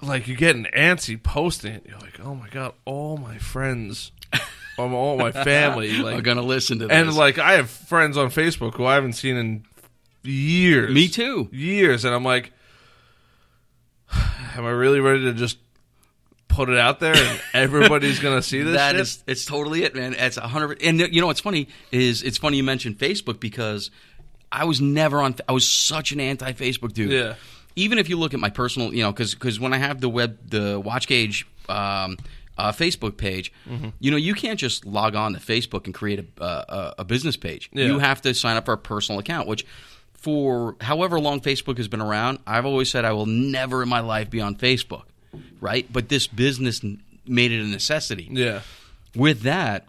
[0.00, 1.86] Like you get an antsy posting it.
[1.88, 4.10] You're like, oh my god, all my friends,
[4.76, 8.74] all my family, like, gonna listen to this and like I have friends on Facebook
[8.74, 9.64] who I haven't seen in
[10.24, 10.92] years.
[10.94, 12.52] me too years, and I'm like,
[14.56, 15.58] am I really ready to just
[16.48, 18.74] put it out there and everybody's gonna see this?
[18.76, 19.00] That shit?
[19.00, 20.14] is, it's totally it, man.
[20.18, 20.82] It's a hundred.
[20.82, 23.90] And you know what's funny is it's funny you mentioned Facebook because
[24.50, 25.34] I was never on.
[25.48, 27.10] I was such an anti-Facebook dude.
[27.10, 27.34] Yeah.
[27.74, 30.36] Even if you look at my personal, you know, because when I have the web,
[30.50, 32.18] the Watch Gauge um,
[32.58, 33.88] uh, Facebook page, Mm-hmm.
[33.98, 37.34] you know, you can't just log on to Facebook and create a, a, a business
[37.38, 37.70] page.
[37.72, 37.86] Yeah.
[37.86, 39.64] You have to sign up for a personal account, which.
[40.22, 44.00] For however long Facebook has been around, I've always said I will never in my
[44.00, 45.02] life be on Facebook,
[45.60, 45.86] right?
[45.92, 46.80] But this business
[47.26, 48.60] made it a necessity yeah,
[49.14, 49.86] with that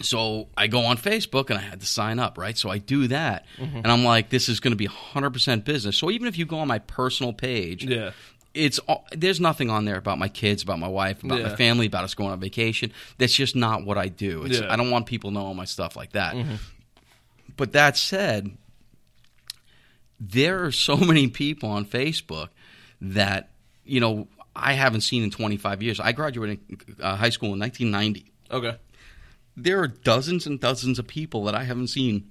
[0.00, 3.06] so i go on facebook and i had to sign up right so i do
[3.08, 3.76] that Mm-hmm.
[3.78, 6.58] and i'm like this is going to be 100% business so even if you go
[6.58, 8.10] on my personal page yeah,
[8.54, 11.48] it's all- there's nothing on there about my kids about my wife about Yeah.
[11.48, 14.62] my family about us going on vacation that's just not what i do it's, Yeah.
[14.64, 14.72] Mm-hmm.
[14.72, 16.34] i don't want people knowing my stuff like that
[17.56, 18.50] but that said
[20.20, 22.48] there are so many people on facebook
[23.00, 23.50] that
[23.84, 26.60] you know i haven't seen in 25 years i graduated
[27.00, 28.76] uh, high school in 1990 okay,
[29.58, 32.30] there are dozens and dozens of people that I haven't seen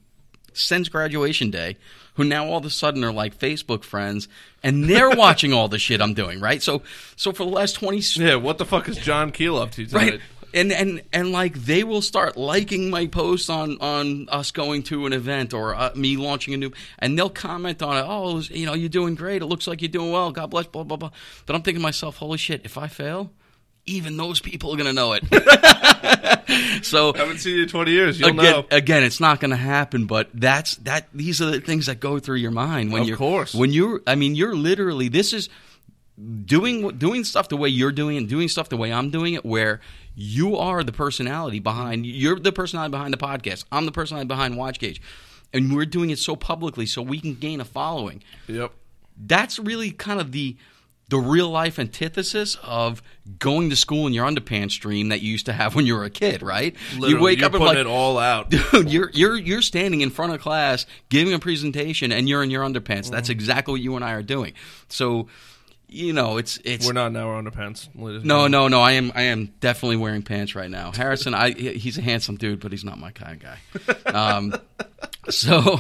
[0.54, 1.78] since graduation day
[2.15, 4.28] who now all of a sudden are like Facebook friends
[4.63, 6.63] and they're watching all the shit I'm doing, right?
[6.63, 6.82] So
[7.15, 8.36] so for the last 20 yeah.
[8.36, 10.12] What the fuck is John Keel up to tonight?
[10.12, 10.21] right
[10.53, 15.05] and and and like they will start liking my post on on us going to
[15.05, 18.65] an event or uh, me launching a new and they'll comment on it oh you
[18.65, 21.12] know you're doing great it looks like you're doing well god bless blah blah blah
[21.45, 23.31] but i'm thinking to myself holy shit if i fail
[23.86, 25.23] even those people are going to know it
[26.83, 28.19] so I haven't seen you in 20 years.
[28.19, 28.65] You'll again, know.
[28.71, 30.05] again, it's not going to happen.
[30.05, 31.07] But that's that.
[31.13, 33.53] These are the things that go through your mind when Of you're, course.
[33.53, 34.01] when you're.
[34.07, 35.10] I mean, you're literally.
[35.10, 35.49] This is
[36.45, 39.45] doing doing stuff the way you're doing it, doing stuff the way I'm doing it,
[39.45, 39.81] where
[40.19, 42.08] you are the personality behind.
[42.08, 43.65] You're the personality behind the podcast.
[43.71, 44.99] I'm the personality behind Watch Gauge,
[45.53, 48.71] and we're doing it so publicly so we can gain a following Yep.
[49.27, 50.58] that's really kind of the
[51.10, 53.01] the real life antithesis of
[53.39, 56.03] going to school in your underpants dream that you used to have when you were
[56.03, 56.75] a kid, right?
[56.95, 58.49] Literally, you wake you're up and like, it all out.
[58.71, 62.49] dude, you're you're you're standing in front of class giving a presentation and you're in
[62.49, 63.03] your underpants.
[63.03, 63.13] Mm-hmm.
[63.13, 64.53] That's exactly what you and I are doing.
[64.89, 65.27] So,
[65.88, 67.28] you know, it's it's We're not now.
[67.28, 67.88] We're underpants.
[67.95, 68.82] ladies and no, no, no.
[68.82, 70.91] I am, I am definitely wearing pants right now.
[70.91, 74.12] Harrison, I, he's a handsome dude, but he's not my kind of guy.
[74.12, 74.54] Um,
[75.30, 75.80] so,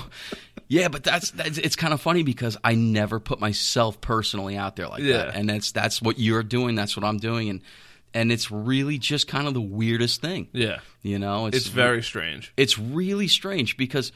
[0.67, 4.75] yeah, but that's, that's it's kind of funny because I never put myself personally out
[4.75, 5.17] there like Yeah.
[5.25, 6.75] that, and that's that's what you're doing.
[6.75, 7.61] That's what I'm doing, and
[8.13, 10.47] and it's really just kind of the weirdest thing.
[10.53, 12.53] Yeah, You know, it's very strange.
[12.57, 14.11] it's really strange because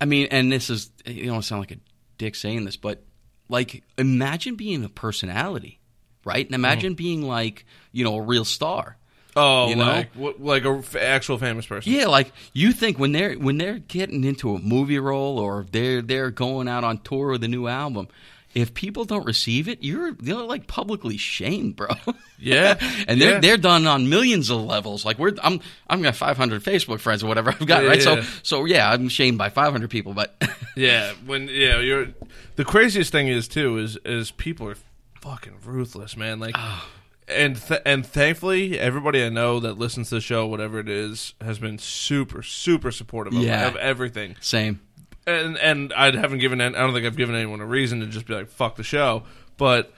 [0.00, 1.76] I mean, and this is you don't sound like a
[2.18, 3.02] dick saying this, but
[3.48, 5.80] like imagine being a personality,
[6.24, 6.44] right?
[6.46, 6.96] And imagine mm.
[6.96, 8.96] being like, you know, a real star.
[9.38, 9.84] Oh, You know?
[9.84, 11.92] like what, like a f- actual famous person.
[11.92, 16.00] Yeah, like you think when they're when they're getting into a movie role or they're
[16.00, 18.08] they're going out on tour with a new album,
[18.56, 21.88] if people don't receive it, you're they're like publicly shamed, bro.
[22.38, 22.76] Yeah,
[23.08, 23.40] and they're yeah.
[23.40, 25.06] they're done on millions of levels.
[25.06, 27.98] Like we're I'm I'm got 500 Facebook friends or whatever I've got, Yeah, right?
[27.98, 28.20] yeah.
[28.22, 30.34] So so yeah, I'm shamed by 500 people, but
[30.76, 32.08] Yeah, when yeah, you're
[32.56, 34.76] the craziest thing is too is is people are
[35.22, 36.38] fucking ruthless, man.
[36.38, 36.86] Like, Ah.
[37.26, 41.32] and th- and thankfully, everybody I know that listens to the show, whatever it is,
[41.40, 43.66] has been super super supportive of, Yeah.
[43.66, 44.36] of everything.
[44.40, 44.80] same.
[45.26, 48.06] And and I haven't given an- I don't think I've given anyone a reason to
[48.06, 49.24] just be like fuck the show,
[49.56, 49.92] but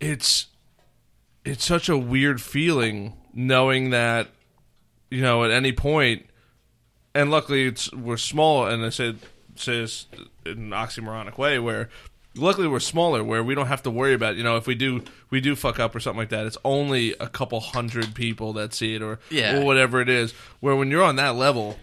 [0.00, 0.46] it's
[1.44, 4.28] it's such a weird feeling knowing that
[5.10, 6.26] you know at any point
[7.14, 9.18] and luckily it's we're small and I said
[9.56, 10.06] says
[10.44, 11.88] in an oxymoronic way where
[12.36, 15.02] luckily we're smaller where we don't have to worry about you know if we do
[15.30, 18.72] we do fuck up or something like that it's only a couple hundred people that
[18.74, 19.58] see it or Yeah.
[19.58, 21.78] or whatever it is where when you're on that level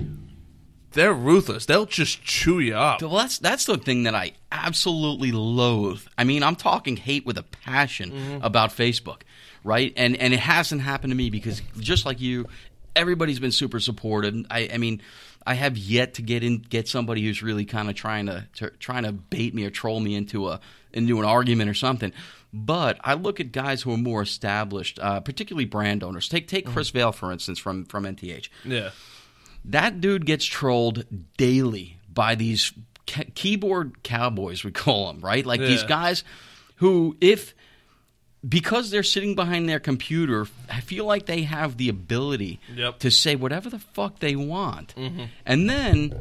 [0.93, 5.31] they're ruthless they'll just chew you up Well, that's that's the thing that I absolutely
[5.31, 6.01] loathe.
[6.17, 9.21] I mean, I'm talking hate with a passion about Facebook,
[9.63, 9.93] right?
[9.95, 12.47] And and it hasn't happened to me because just like you,
[12.95, 14.45] everybody's been super supportive.
[14.49, 15.01] I, I mean,
[15.45, 18.69] I have yet to get in get somebody who's really kind of trying to, to
[18.71, 20.59] trying to bait me or troll me into a
[20.93, 22.11] into an argument or something.
[22.53, 26.27] But I look at guys who are more established, uh, particularly brand owners.
[26.29, 28.89] Take take Chris Vail for instance from from NTH yeah
[29.67, 31.05] that dude gets trolled
[31.37, 32.71] daily by these
[33.05, 35.45] ke- keyboard cowboys we call them right?
[35.45, 36.23] Like these guys
[36.77, 37.53] who if
[38.47, 42.99] because they're sitting behind their computer i feel like they have the ability Yep.
[42.99, 44.93] to say whatever the fuck they want.
[45.45, 46.13] And then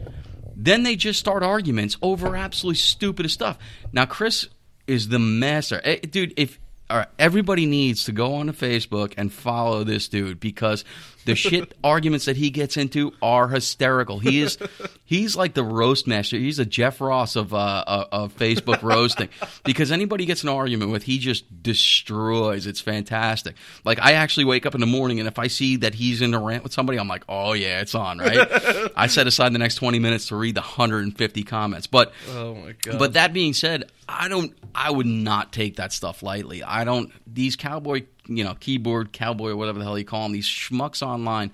[0.58, 3.58] then they just start arguments over absolutely stupid stuff.
[3.92, 4.48] Now chris
[4.86, 5.80] is the master.
[5.84, 10.08] Eh, dude if all right, everybody needs to go on to Facebook and follow this
[10.08, 10.84] dude because
[11.26, 14.18] the shit arguments that he gets into are hysterical.
[14.18, 14.58] He is
[15.04, 16.36] he's like the roast master.
[16.36, 19.28] He's a Jeff Ross of uh, uh, of Facebook roasting
[19.64, 22.66] because anybody gets an argument with, he just destroys.
[22.66, 23.56] It's fantastic.
[23.84, 26.32] Like I actually wake up in the morning and if I see that he's in
[26.32, 28.48] a rant with somebody, I'm like, oh yeah, it's on, right?
[28.96, 32.12] I set aside the next 20 minutes to read the 150 comments, but.
[32.30, 34.56] oh my god But that being said, I don't.
[34.74, 36.62] I would not take that stuff lightly.
[36.62, 37.10] I don't.
[37.26, 41.02] These cowboy, you know, keyboard cowboy or whatever the hell you call them, these schmucks
[41.02, 41.52] online.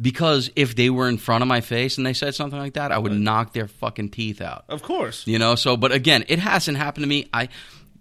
[0.00, 2.90] Because if they were in front of my face and they said something like that,
[2.90, 4.64] I would knock their fucking teeth out.
[4.68, 5.56] of course You know.
[5.56, 7.28] So, but again, it hasn't happened to me.
[7.32, 7.48] I.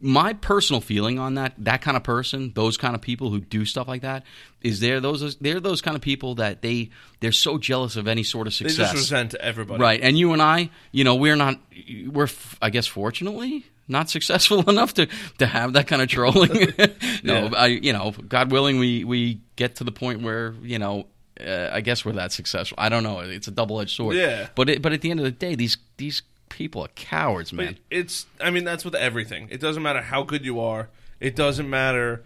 [0.02, 3.66] My personal feeling on that, that kind of person, those kind of people who do
[3.66, 4.24] stuff like that,
[4.62, 8.24] is they're those they're those kind of people that they they're so jealous of any
[8.24, 8.92] sort of they success.
[8.92, 11.60] just resent everybody Right, and you and I, you know, we're not,
[12.10, 12.30] we're,
[12.62, 15.08] i guess, fortunately, not successful enough to
[15.40, 16.52] to have that kind of trolling.
[17.24, 17.50] no, Yeah.
[17.56, 21.08] I, you know, God willing, we we get to the point where you know,
[21.40, 22.76] uh, I guess we're that successful.
[22.80, 23.20] I don't know.
[23.20, 24.16] It's a double edged sword.
[24.16, 24.48] Yeah.
[24.56, 27.74] but it, but at the end of the day, these these people are cowards, man.
[27.74, 29.48] But it's I mean that's with everything.
[29.52, 30.90] It doesn't matter how good you are.
[31.20, 32.24] It doesn't matter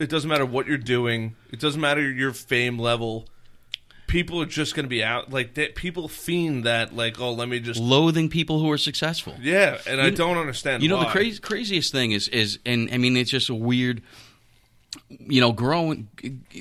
[0.00, 1.36] it doesn't matter what you're doing.
[1.52, 3.28] It doesn't matter your fame level.
[4.10, 7.48] People are just going to be out like that people fiend that like oh let
[7.48, 9.34] me just Loathing people who are successful.
[9.40, 11.12] yeah, and I don't understand You know, the why.
[11.12, 14.02] crazy, craziest thing is is, and I mean, it's just a weird.
[15.08, 16.08] You know, growing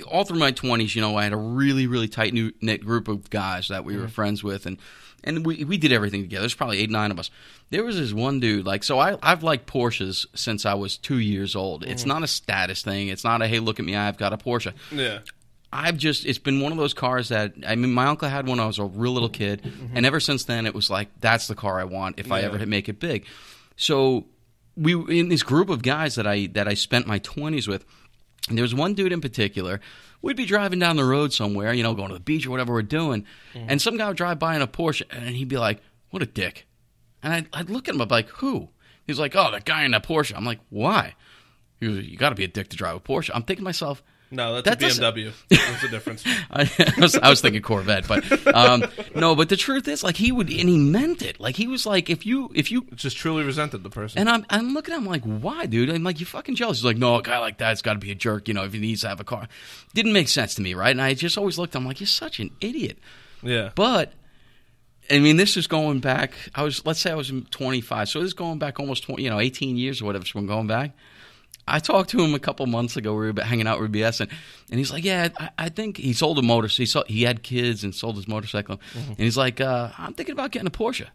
[0.08, 3.32] all through my twenties, you know, I had a really, really tight knit group of
[3.32, 4.12] guys that we were mm-hmm.
[4.12, 4.78] friends with, and
[5.24, 6.42] and we we did everything together.
[6.42, 7.32] There's probably eight, nine of us.
[7.72, 11.18] There was this one dude, like, so I I've liked Porsches since I was two
[11.18, 11.84] years old.
[11.84, 12.10] It's mm-hmm.
[12.10, 13.08] not a status thing.
[13.08, 14.74] It's not a hey, look at me, I've got a Porsche.
[14.92, 15.20] Yeah.
[15.72, 18.58] I've just it's been one of those cars that I mean my uncle had one
[18.58, 19.96] when I was a real little kid mm-hmm.
[19.96, 22.66] and ever since then it was like that's the car I want if I ever
[22.66, 23.26] make it big.
[23.76, 24.26] So
[24.76, 27.86] we in this group of guys that I that I spent my 20s with
[28.48, 29.80] and there was one dude in particular
[30.22, 32.74] we'd be driving down the road somewhere, you know, going to the beach or whatever
[32.74, 33.68] we're doing mm-hmm.
[33.70, 36.26] and some guy would drive by in a Porsche and he'd be like, "What a
[36.26, 36.66] dick."
[37.22, 38.70] And I'd, I'd look at him, I'd be like, "Who?"
[39.06, 41.16] He's like, "Oh, that guy in that Porsche." I'm like, "Why?"
[41.80, 43.70] He was, "You got to be a dick to drive a Porsche." I'm thinking to
[43.70, 45.34] myself, No, that's That a BMW.
[45.50, 46.24] That's the difference.
[46.52, 48.24] I, I was, I was thinking Corvette, but
[48.56, 48.84] um,
[49.16, 49.36] no.
[49.36, 51.40] But the truth is, like he would, and he meant it.
[51.40, 54.20] Like he was like, if you, if you, Just truly resented the person.
[54.20, 55.90] and I'm, I'm looking at him like, why, dude?
[55.90, 56.78] I'm like, you fucking jealous.
[56.78, 58.74] He's like, no, a guy like that's got to be a jerk, you know, if
[58.74, 59.48] he needs to have a car.
[59.96, 60.92] Didn't make sense to me, right?
[60.92, 61.76] And I just always looked.
[61.76, 63.00] I'm like, you're such an idiot.
[63.42, 63.72] yeah.
[63.74, 64.14] But
[65.10, 66.34] I mean, this is going back.
[66.54, 69.30] I was, let's say, I was 25, so this is going back almost 20, you
[69.32, 70.24] know, 18 years or whatever.
[70.26, 70.92] So I'm going back.
[71.70, 73.14] I talked to him a couple months ago.
[73.14, 74.32] We were hanging out with BS, and,
[74.70, 76.68] and he's like, "Yeah, I, I think he sold a motor.
[76.68, 80.34] He saw, he had kids and sold his motorcycle, and he's like, uh, I'm thinking
[80.34, 81.08] about getting a Porsche."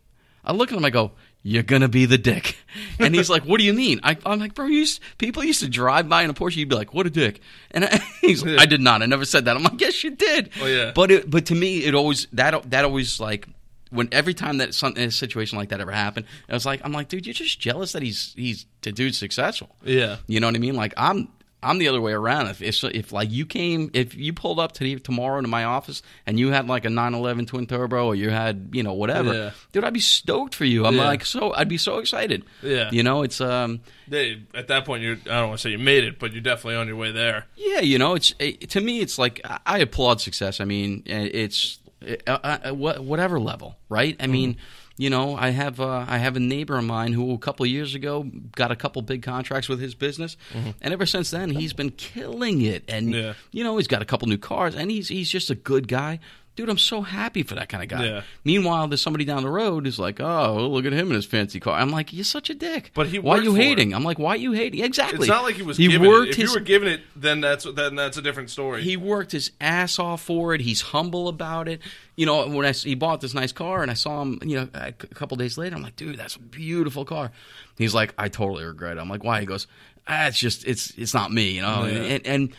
[0.47, 1.13] I look at him, I go,
[1.43, 2.57] "You're gonna be the dick,"
[2.99, 5.69] and he's like, "What do you mean?" I, I'm like, "Bro, used, people used to
[5.69, 7.41] drive by in a Porsche, you'd be like, what a dick,"
[7.71, 9.03] and I, he's, like, "I did not.
[9.03, 10.93] I never said that." I'm like, "Yes, you did." Oh, yeah.
[10.95, 13.49] But it, but to me, it always that that always like
[13.95, 16.93] when every time that some, a situation like that ever happened, I was like, I'm
[16.93, 19.75] like, dude, you're just jealous that he's he's the dude's successful.
[19.85, 20.17] Yeah.
[20.27, 20.75] You know what I mean?
[20.75, 21.29] Like I'm
[21.63, 22.49] I'm the other way around.
[22.49, 26.03] If if, if like you came if you pulled up to tomorrow to my office
[26.27, 29.51] and you had like a 911 twin turbo or you had you know whatever, Yeah.
[29.73, 30.85] dude, I'd be stoked for you.
[30.85, 31.05] I'm Yeah.
[31.05, 32.45] like so I'd be so excited.
[32.63, 32.91] Yeah.
[32.93, 35.79] You know, it's um They, at that point, you're, I don't want to say you
[35.79, 37.47] made it, but you're definitely on your way there.
[37.57, 40.61] Yeah, you know, it's it, to me, it's like I- applaud success.
[40.61, 41.79] I mean, it's
[42.27, 44.17] Uh, uh, uh, whatever level, right?
[44.21, 44.57] I mean,
[44.97, 47.71] you know, I have uh, I have a neighbor of mine who a couple of
[47.71, 50.71] years ago got a couple big contracts with his business, mm-hmm.
[50.81, 52.85] and ever since then he's been killing it.
[52.89, 53.35] And Yeah.
[53.51, 56.21] you know, he's got a couple new cars, and he's he's just a good guy.
[56.57, 58.05] Dude, I'm so happy for that kind of guy.
[58.07, 58.23] Yeah.
[58.45, 61.59] Meanwhile, there's somebody down the road who's like, "Oh, look at him in his fancy
[61.59, 63.63] car." I'm like, "You're such a dick." But he why are you for it.
[63.65, 63.93] hating?
[63.93, 65.19] I'm like, "Why are you hating?" Exactly.
[65.19, 66.31] It's not like he was He giving worked it.
[66.31, 68.83] If his you were giving it, then that's then that's a different story.
[68.85, 70.61] he worked his ass off for it.
[70.61, 71.81] He's humble about it.
[72.15, 74.69] You know, when I, he bought this nice car and I saw him, you know,
[74.75, 77.33] a couple days later, I'm like, dude, that's a beautiful car.
[77.77, 79.01] He's like, I totally regret it.
[79.01, 79.41] I'm like, why?
[79.41, 79.67] He goes,
[80.07, 81.99] ah, it's just, it's, it's not me, you know, Yeah.
[81.99, 82.57] and, and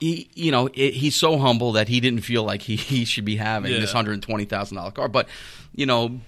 [0.00, 3.24] he, you know, it, he's so humble that he didn't feel like he, he should
[3.24, 3.80] be having Yeah.
[3.80, 5.08] this hundred twenty thousand dollar car.
[5.08, 5.28] But,
[5.74, 6.20] you know,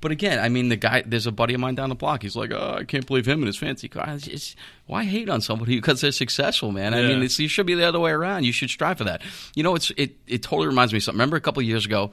[0.00, 1.02] but again, I mean, the guy.
[1.04, 2.22] There's a buddy of mine down the block.
[2.22, 5.28] He's like, "Oh, I can't believe him and his fancy car." It's just- why hate
[5.28, 6.94] on somebody because they're successful, man?
[6.94, 8.44] I mean, it's, you should be the other way around.
[8.44, 9.22] You should strive for that.
[9.56, 10.16] You know, it's it.
[10.28, 11.18] It totally reminds me of something.
[11.18, 12.12] Remember a couple of years ago,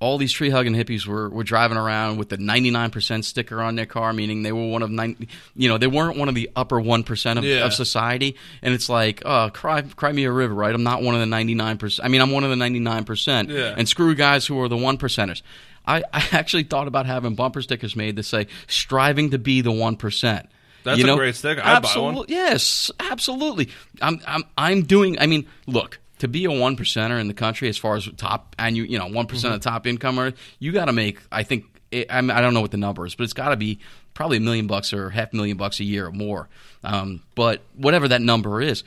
[0.00, 3.86] all these tree hugging hippies were, were driving around with the 99% sticker on their
[3.86, 6.76] car, meaning they were one of nine, you know, they weren't one of the upper
[6.80, 7.64] 1% of, Yeah.
[7.64, 8.36] of society.
[8.62, 10.72] And it's like, oh, cry, cry me a river, right?
[10.72, 11.98] I'm not one of the 99%.
[12.02, 13.48] I mean, I'm one of the 99%.
[13.50, 13.74] Yeah.
[13.76, 15.42] And screw guys who are the 1%ers.
[15.86, 19.70] I, I actually thought about having bumper stickers made that say, striving to be the
[19.72, 20.46] 1%.
[20.84, 21.16] That's You a know?
[21.16, 21.60] great sticker.
[21.96, 22.24] One.
[22.28, 23.70] Yes, absolutely.
[24.00, 25.18] I'm, I'm, I'm doing.
[25.18, 25.98] I mean, look.
[26.18, 28.98] To be a one percenter in the country, as far as top and you, you
[28.98, 29.52] know, one Mm-hmm.
[29.52, 31.20] of top incomer, you got to make.
[31.30, 33.50] I think it, I, mean, I don't know what the number is, but it's got
[33.50, 33.78] to be
[34.14, 36.48] probably a million bucks or half million bucks a year or more.
[36.82, 38.82] Um, but whatever that number is,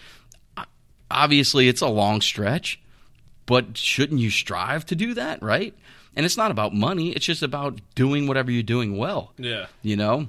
[1.09, 2.79] obviously it's a long stretch.
[3.45, 5.73] But shouldn't you strive to do that, right?
[6.15, 9.67] And it's not about money; it's just about doing whatever you're doing well yeah.
[9.81, 10.27] you know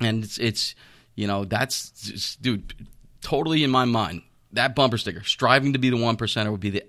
[0.00, 0.74] and it's it's
[1.16, 2.72] you know that's dude
[3.20, 6.70] totally in my mind that bumper sticker striving to be the one percenter would be
[6.70, 6.84] the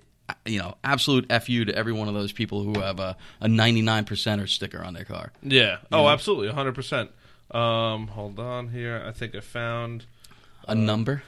[0.45, 4.05] you know absolute fu to every one of those people who have a, a 99
[4.05, 5.77] percenter sticker on their car Yeah.
[5.91, 7.11] Oh, absolutely, hundred percent.
[7.51, 9.03] Um, hold on here.
[9.05, 10.05] I think I found.
[10.67, 11.23] a number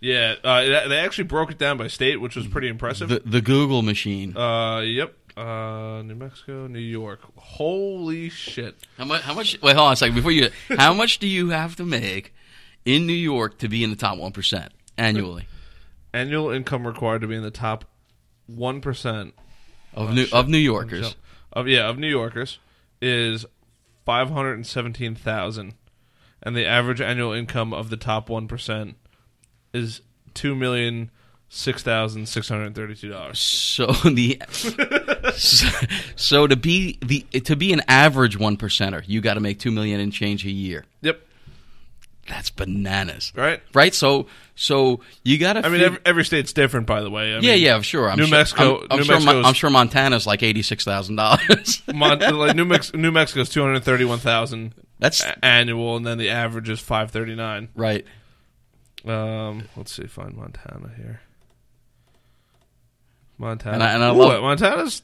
[0.00, 3.08] Yeah, uh, they actually broke it down by state, which was pretty impressive.
[3.10, 5.14] the the google machine uh, yep.
[5.36, 7.20] Uh, New Mexico, New York.
[7.36, 8.74] Holy shit!
[8.96, 11.50] how much how much wait hold on a second before you how much do you
[11.50, 12.32] have to make
[12.86, 15.46] in new york to be in the top 1% annually
[16.12, 17.84] Annual income required to be in the top
[18.46, 19.34] one percent
[19.92, 21.16] of new of new yorkers
[21.56, 22.58] of yeah of New Yorkers
[23.00, 23.46] is
[24.04, 25.74] five hundred and seventeen thousand,
[26.42, 28.96] and the average annual income of the top one percent
[29.72, 30.02] is
[30.34, 31.10] two million
[31.48, 33.38] six thousand six hundred thirty-two dollars.
[33.38, 34.40] So the
[35.34, 35.68] so,
[36.14, 39.70] so to be the to be an average one percenter, you got to make two
[39.70, 40.84] million and change a year.
[41.00, 41.20] Yep.
[42.28, 43.62] That's bananas, Right.
[43.74, 43.94] right?
[43.94, 45.64] So so you got to.
[45.66, 47.34] I mean, every, every state's different, by the way.
[47.34, 48.10] I yeah, mean, yeah, sure.
[48.10, 49.14] I'm New sure, Mexico- I'm, I'm New sure.
[49.16, 51.82] Mexico's- I'm sure Montana's like eighty six thousand dollars.
[51.94, 56.30] Mon- like New, Mex- New Mexico's two hundred thirty-one thousand That's annual, and then the
[56.30, 57.68] average is five thirty-nine.
[57.74, 58.04] right.
[59.04, 61.20] Um, let's see, find Montana here.
[63.38, 65.02] Montana, And I- and I Ooh, love- Montana's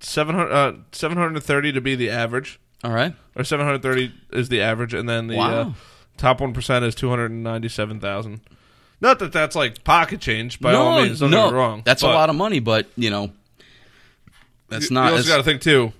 [0.00, 3.14] seven hundred uh, seven hundred thirty to be the average, All right.
[3.34, 5.74] or seven hundred thirty is the average, and then the uh, Wow.
[6.16, 8.40] Top one percent is two hundred ninety-seven thousand.
[9.00, 11.20] Not that that's like pocket change by no, all means.
[11.20, 11.82] Don't no, get me wrong.
[11.84, 13.30] That's a lot of money, but you know,
[14.68, 15.10] that's you, not.
[15.10, 15.92] You also got to think too.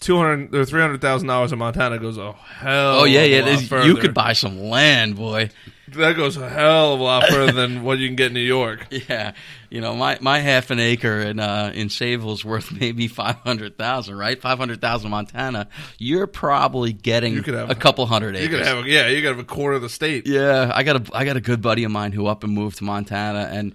[0.00, 3.00] Two hundred or three hundred thousand dollars in Montana goes a hell.
[3.00, 3.84] oh yeah, of a yeah.
[3.84, 5.50] You could buy some land, boy.
[5.88, 8.40] that goes a hell of a lot further than what you can get in New
[8.40, 8.86] York.
[8.90, 9.32] Yeah,
[9.70, 13.76] you know my, my half an acre in uh, in Sayville's worth maybe five hundred
[13.76, 14.40] thousand, right?
[14.40, 15.66] Five hundred thousand Montana.
[15.98, 18.50] You're probably getting You could have- a couple hundred acres.
[18.52, 20.28] You could have, yeah, you could have a quarter of the state.
[20.28, 22.78] yeah, I got a I got a good buddy of mine who up and moved
[22.78, 23.74] to Montana, and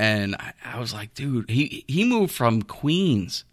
[0.00, 3.44] and I, I was like, dude, he he moved from Queens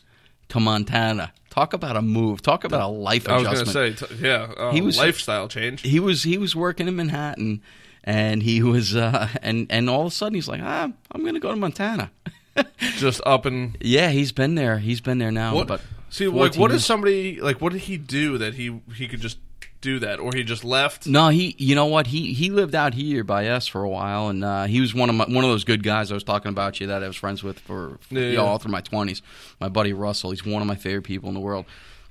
[0.49, 1.31] to Montana.
[1.53, 2.41] Talk about a move.
[2.41, 5.47] Talk about a life I was going to say, t- yeah, uh, He was- lifestyle
[5.47, 5.81] change.
[5.81, 7.61] he was he was working in Manhattan,
[8.03, 11.35] and he was uh, and and all of a sudden he's like, ah, I'm going
[11.35, 12.09] to go to Montana.
[12.97, 14.79] Just up and Yeah, he's been there.
[14.79, 15.53] He's been there now.
[15.53, 15.67] what?
[15.67, 16.85] But see, like, 14 what is years.
[16.85, 17.61] somebody like?
[17.61, 19.37] What did he do that he he could just
[19.83, 21.05] do that, or he just left?
[21.05, 21.55] No, he.
[21.59, 22.07] You know what?
[22.07, 25.09] He he lived out here by us for a while, and uh, he was one
[25.09, 27.15] of my one of those good guys I was talking about you that I was
[27.15, 28.35] friends with for, for Yeah, you yeah.
[28.37, 29.21] know, all through my twenties.
[29.59, 30.31] My buddy Russell.
[30.31, 31.65] He's one of my favorite people in the world.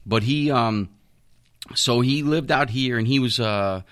[0.07, 0.89] But he, um,
[1.75, 3.83] so he lived out here, and he was, uh,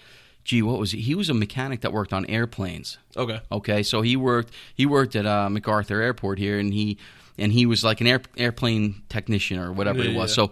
[0.45, 1.01] gee, what was he?
[1.01, 2.99] He was a mechanic that worked on airplanes.
[3.17, 6.99] Okay, Okay, so he worked he worked at uh, MacArthur Airport here, and he
[7.39, 10.31] and he was like an air, airplane technician or whatever Yeah, it was.
[10.37, 10.45] yeah.
[10.47, 10.51] So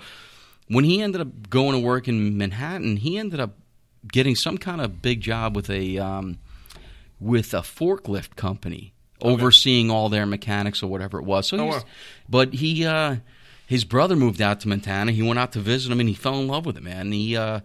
[0.69, 3.57] when he ended up going to work in Manhattan, he ended up
[4.11, 6.39] getting some kind of big job with a um,
[7.21, 11.49] with a forklift company overseeing all their mechanics or whatever it was.
[11.49, 11.83] So, Oh, wow.
[12.29, 12.85] but he.
[12.87, 13.17] Uh,
[13.67, 15.13] his brother moved out to Montana.
[15.13, 16.85] He went out to visit him, and he fell in love with him.
[16.85, 17.61] Man, he uh,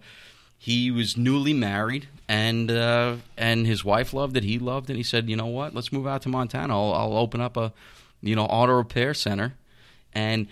[0.58, 4.44] he was newly married, and uh, and his wife loved it.
[4.44, 4.96] He loved it.
[4.96, 5.74] He said, "You know what?
[5.74, 6.78] Let's move out to Montana.
[6.78, 7.72] I'll, I'll open up a
[8.20, 9.54] you know auto repair center."
[10.12, 10.46] And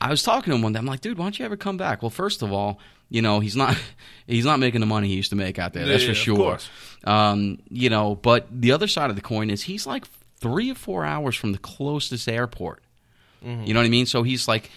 [0.00, 0.78] I was talking to him one day.
[0.78, 2.78] I'm like, "Dude, why don't you ever come back?" Well, first of all,
[3.08, 3.76] you know he's not
[4.26, 5.86] he's not making the money he used to make out there.
[5.86, 6.58] That's Yeah, for sure.
[7.04, 10.04] Um, you know, but the other side of the coin is he's like
[10.38, 12.82] three or four hours from the closest airport.
[13.44, 13.64] Mm-hmm.
[13.64, 14.06] You know what I mean?
[14.06, 14.70] So he's like,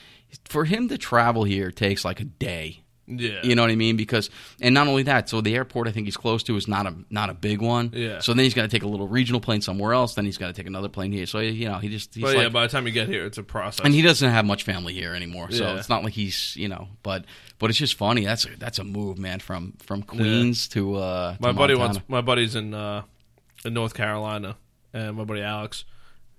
[0.46, 2.84] for him to travel here takes like a day.
[3.10, 3.40] Yeah.
[3.44, 3.98] You know what I mean?
[3.98, 4.30] Because
[4.62, 6.94] and not only that, so the airport I think he's close to is not a
[7.10, 7.92] not a big one.
[7.94, 8.20] Yeah.
[8.20, 10.14] So then he's got to take a little regional plane somewhere else.
[10.14, 11.26] Then he's got to take another plane here.
[11.26, 13.26] So you know he just he's But like, yeah, by the time you get here,
[13.26, 13.84] it's a process.
[13.86, 15.52] and he doesn't have much family here anymore.
[15.52, 15.78] So Yeah.
[15.80, 16.88] it's not like he's you know.
[17.04, 17.26] But
[17.58, 18.26] but it's just funny.
[18.26, 19.40] That's a, that's a move, man.
[19.40, 21.94] From from Queens to uh, my to buddy Montana.
[21.96, 23.02] wants my buddy's in uh,
[23.66, 24.56] in North Carolina,
[24.94, 25.84] and my buddy Alex,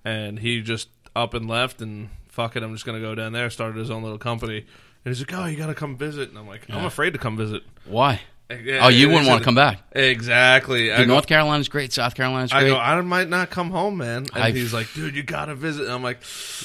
[0.04, 3.50] and he just up and left, and fuck it, I'm just gonna go down there.
[3.50, 4.64] Started his own little company,
[5.04, 7.36] and he's like, "Oh, you gotta come visit," and I'm like, "I'm afraid to come
[7.36, 8.20] visit." Why?
[8.64, 9.78] Yeah, Oh, you wouldn't want to come back.
[9.92, 10.88] Exactly.
[10.88, 11.92] Dude, North Carolina's great.
[11.92, 12.70] South Carolina's I great.
[12.70, 14.26] go, I might not come home, man.
[14.34, 15.84] And I've- he's like, dude, you gotta visit.
[15.84, 16.18] And I'm like,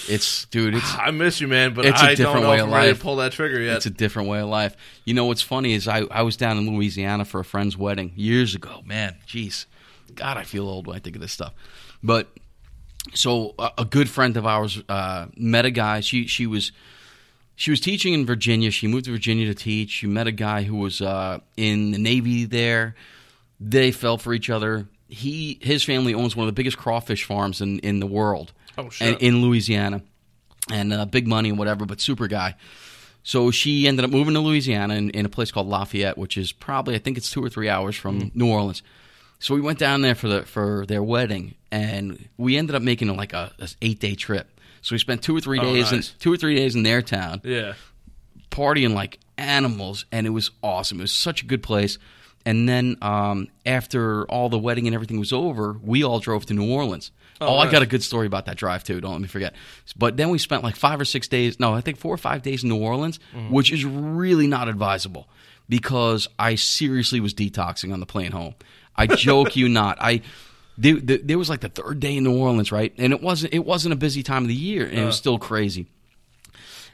[0.08, 0.74] it's dude.
[0.74, 2.68] It's I miss you, man, but It's a I don't different know way if of
[2.70, 2.98] I'm ready life.
[2.98, 3.76] to pull that trigger yet.
[3.78, 4.76] It's a different way of life.
[5.06, 8.14] You know what's funny is I, I was down in Louisiana for a friend's wedding
[8.16, 8.82] years ago.
[8.84, 9.68] Man, jeez,
[10.16, 11.54] God, I feel old when I think of this stuff.
[12.02, 12.30] But
[13.14, 16.00] so a, a good friend of ours uh, met a guy.
[16.00, 16.72] She she was
[17.56, 18.72] she was teaching in Virginia.
[18.72, 19.90] She moved to Virginia to teach.
[19.90, 22.96] She met a guy who was uh, in the Navy there.
[23.60, 24.88] They fell for each other.
[25.08, 28.52] He his family owns one of the biggest crawfish farms in, in the world.
[28.78, 29.08] Oh, shit.
[29.14, 30.02] and- in Louisiana,
[30.72, 32.56] and uh, big money and whatever, but super guy.
[33.24, 36.52] So she ended up moving to Louisiana in, in a place called Lafayette, which is
[36.52, 38.36] probably I think it's two or three hours from Mm.
[38.36, 38.84] New Orleans.
[39.40, 43.16] So we went down there for the for their wedding, and we ended up making
[43.16, 44.55] like a, a eight day trip.
[44.86, 46.12] So we spent two or three Oh, days nice.
[46.12, 47.74] in two or three days in their town, yeah.
[48.52, 51.00] partying like animals, and it was awesome.
[51.00, 51.98] It was such a good place.
[52.46, 56.54] And then um, after all the wedding and everything was over, we all drove to
[56.54, 57.10] New Orleans.
[57.42, 59.02] Oh, Oh, I got a good story about that drive too.
[59.02, 59.56] Don't let me forget.
[59.98, 61.60] But then we spent like five or six days.
[61.60, 63.52] No, I think four or five days in New Orleans, Mm-hmm.
[63.52, 65.28] which is really not advisable
[65.68, 68.54] because I seriously was detoxing on the plane home.
[68.96, 69.98] I joke you not.
[70.00, 70.22] I
[70.78, 72.94] there, there, there was like the third day in New Orleans, right?
[72.98, 75.18] And it wasn't it wasn't a busy time of the year, and it was Uh.
[75.18, 75.88] still crazy.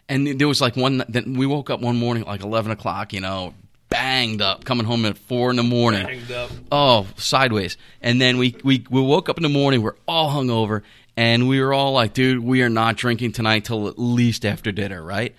[0.09, 1.03] And there was like one.
[1.07, 3.13] Then we woke up one morning at like eleven o'clock.
[3.13, 3.53] You know,
[3.89, 6.05] banged up, coming home at four in the morning.
[6.71, 7.77] Oh, sideways.
[8.01, 9.81] And then we, we we woke up in the morning.
[9.81, 10.81] We're all hungover,
[11.15, 14.71] and we were all like, "Dude, we are not drinking tonight till at least after
[14.73, 15.33] dinner, right?"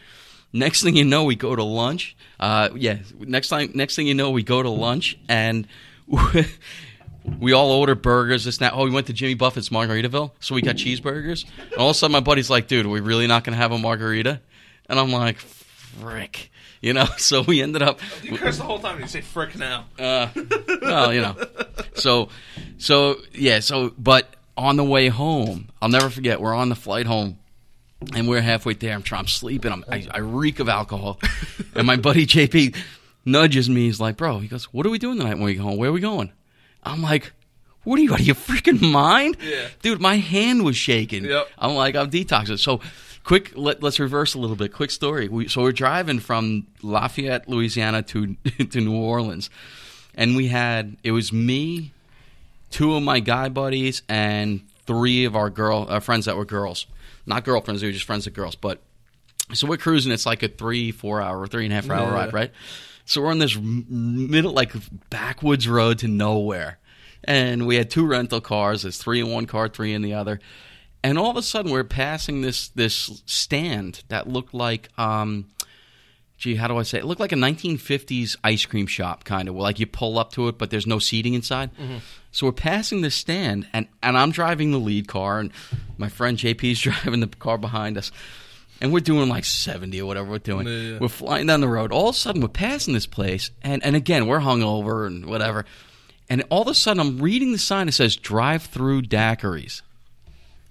[0.54, 2.16] Next thing you know, we go to lunch.
[2.40, 2.98] Uh, yeah.
[3.18, 5.66] Next time, next thing you know, we go to lunch, and
[7.38, 8.44] we all order burgers.
[8.44, 8.70] This now.
[8.72, 11.44] Oh, we went to Jimmy Buffett's Margaritaville, so we got cheeseburgers.
[11.70, 13.58] And all of a sudden, my buddy's like, "Dude, are we really not going to
[13.58, 14.40] have a margarita?"
[14.88, 16.50] And I'm like, "Frick."
[16.82, 18.00] You know, so we ended up.
[18.24, 19.84] You curse the whole time and you say frick now.
[19.96, 20.26] Uh,
[20.82, 21.36] well, you know.
[21.94, 22.28] So,
[22.76, 23.60] so yeah.
[23.60, 26.40] So, but on the way home, I'll never forget.
[26.40, 27.38] We're on the flight home,
[28.16, 28.94] and we're halfway there.
[28.94, 29.20] I'm trying.
[29.20, 29.70] I'm sleeping.
[29.70, 31.20] I'm, I, I reek of alcohol,
[31.76, 32.76] and my buddy JP
[33.24, 33.82] nudges me.
[33.82, 35.76] He's like, "Bro," he goes, "What are we doing tonight when we go home?
[35.76, 36.32] Where are we going?"
[36.82, 37.32] I'm like.
[37.84, 39.36] What are you out of your freaking mind?
[39.42, 39.66] Yeah.
[39.82, 41.24] Dude, my hand was shaking.
[41.24, 41.48] Yep.
[41.58, 42.56] I'm like, I'm detoxing.
[42.60, 42.80] So,
[43.24, 44.72] quick, let, let's reverse a little bit.
[44.72, 45.26] Quick story.
[45.28, 48.36] We, so, we're driving from Lafayette, Louisiana to,
[48.70, 49.50] to New Orleans.
[50.14, 51.92] And we had, it was me,
[52.70, 56.86] two of my guy buddies, and three of our girl uh, friends that were girls.
[57.26, 58.54] Not girlfriends, they were just friends of girls.
[58.54, 58.80] But,
[59.54, 60.12] so we're cruising.
[60.12, 62.14] It's like a three, four hour, three and a half hour Yeah.
[62.14, 62.52] ride, right?
[63.04, 64.72] So, we're on this middle, like,
[65.10, 66.78] backwoods road to nowhere
[67.24, 68.82] and we had two rental cars.
[68.82, 70.40] There's three in one car, three in the other.
[71.04, 75.46] And all of a sudden, we're passing this this stand that looked like, um,
[76.36, 76.98] gee, how do I say?
[76.98, 77.04] It?
[77.04, 79.56] it looked like a 1950s ice cream shop, kind of.
[79.56, 81.70] Like you pull up to it, but there's no seating inside.
[82.30, 85.50] So we're passing this stand, and and I'm driving the lead car, and
[85.98, 88.12] my friend JP's driving the car behind us.
[88.82, 90.66] And we're doing like 70 or whatever we're doing.
[90.66, 90.98] Yeah, yeah.
[90.98, 91.92] We're flying down the road.
[91.92, 95.64] All of a sudden, we're passing this place, and, and again, we're hungover and whatever.
[96.28, 99.82] And all of a sudden, I'm reading the sign that says drive through daiquiris.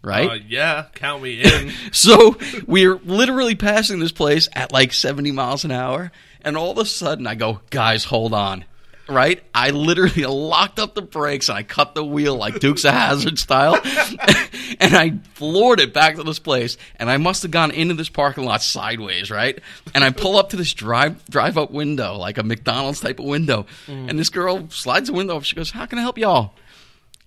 [0.03, 0.30] Right?
[0.30, 1.72] Uh, yeah, count me in.
[1.93, 2.38] So
[2.68, 6.12] we're literally passing this place at like 70 miles an hour.
[6.41, 8.66] And all of a sudden, I go, guys, hold on.
[9.10, 9.43] Right?
[9.54, 13.39] I literally locked up the brakes and I cut the wheel like Dukes of Hazzard
[13.39, 13.76] style.
[14.80, 16.78] and I floored it back to this place.
[16.95, 19.60] And I must have gone into this parking lot sideways, right?
[19.93, 23.26] And I pull up to this drive drive up window, like a McDonald's type of
[23.26, 23.66] window.
[23.88, 24.10] Mm.
[24.10, 25.43] And this girl slides the window up.
[25.43, 26.54] She goes, How can I help y'all?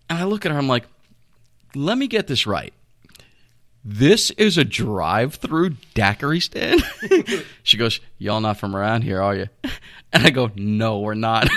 [0.09, 0.85] And I look at her, I'm like,
[1.75, 2.73] let me get this right.
[3.85, 6.83] This is a drive-through daiquiri stand.
[7.63, 9.49] she goes, y'all not from around here, are you?
[10.13, 11.49] And I go, no, we're not.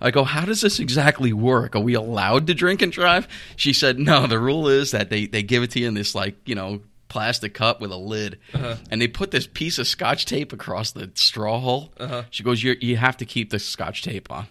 [0.00, 1.76] I go, how does this exactly work?
[1.76, 3.28] Are we allowed to drink and drive?
[3.56, 4.26] She said, no.
[4.26, 6.80] The rule is that they they give it to you in this like you know
[7.08, 8.76] plastic cup with a lid, uh-huh.
[8.90, 11.92] and they put this piece of scotch tape across the straw hole.
[11.98, 12.22] Uh-huh.
[12.30, 14.46] She goes, you you have to keep the scotch tape on.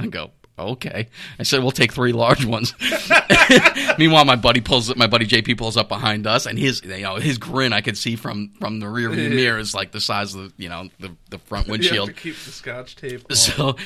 [0.00, 1.08] I go, okay.
[1.38, 2.74] I said, we'll take three large ones.
[3.98, 7.02] Meanwhile, my buddy pulls up, my buddy JP pulls up behind us, and his you
[7.02, 10.00] know his grin I could see from from the rear view mirror is like the
[10.00, 12.08] size of the you know the the front windshield.
[12.08, 13.24] to keep the scotch tape.
[13.28, 13.36] on.
[13.36, 13.76] So,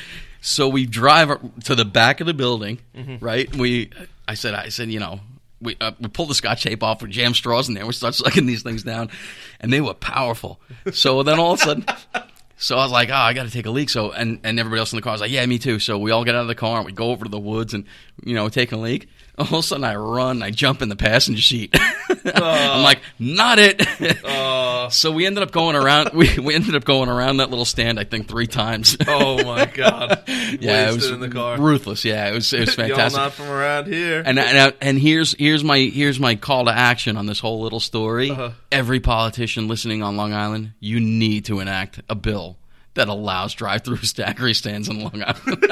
[0.41, 1.31] so we drive
[1.65, 3.25] to the back of the building, Mm-hmm.
[3.25, 3.55] right?
[3.55, 3.91] We,
[4.29, 5.21] I said, I said, you know,
[5.61, 8.15] we uh, we pull the scotch tape off, we jam straws in there, we start
[8.15, 9.11] sucking these things down,
[9.61, 10.61] and they were powerful.
[10.93, 11.87] So then all of a sudden.
[12.59, 13.91] So I was like, oh, I got to take a leak.
[13.91, 15.79] So and and everybody else in the car was like, yeah, me too.
[15.79, 17.75] So we all get out of the car and we go over to the woods
[17.75, 17.85] and
[18.25, 19.09] you know take a leak.
[19.39, 21.75] All of a sudden, I run, I jump in the passenger seat.
[22.25, 23.87] I'm like, not it.
[24.27, 26.11] Uh, so we ended up going around.
[26.13, 27.99] We we ended up going around that little stand.
[27.99, 28.97] I think three times.
[29.07, 30.23] oh my god!
[30.27, 31.59] yeah, Wasted it was in the car.
[31.59, 32.05] ruthless.
[32.05, 33.17] Yeah, it was it was fantastic.
[33.17, 34.23] Y'all not from around here.
[34.25, 37.81] and and and here's here's my here's my call to action on this whole little
[37.81, 38.31] story.
[38.31, 38.51] Uh-huh.
[38.71, 42.57] Every politician listening on Long Island, you need to enact a bill
[42.95, 45.65] that allows drive-through daiquiri stands in Long Island.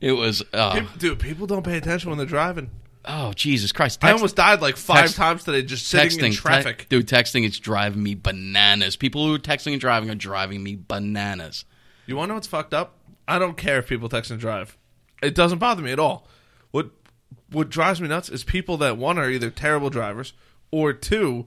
[0.00, 2.70] It was uh, People- dude, people don't pay attention when they're driving.
[3.04, 3.98] oh Jesus Christ!
[4.02, 6.78] I Text- almost died like five text- times today just sitting in texting, traffic.
[6.78, 7.06] te- dude.
[7.08, 8.96] Texting is driving me bananas.
[8.96, 11.64] People who are texting and driving are driving me bananas.
[12.06, 12.94] You want to know what's fucked up?
[13.26, 14.76] I don't care if people text and drive.
[15.22, 16.26] It doesn't bother me at all.
[16.70, 16.90] What
[17.50, 20.32] what drives me nuts is people that one are either terrible drivers
[20.70, 21.46] or two,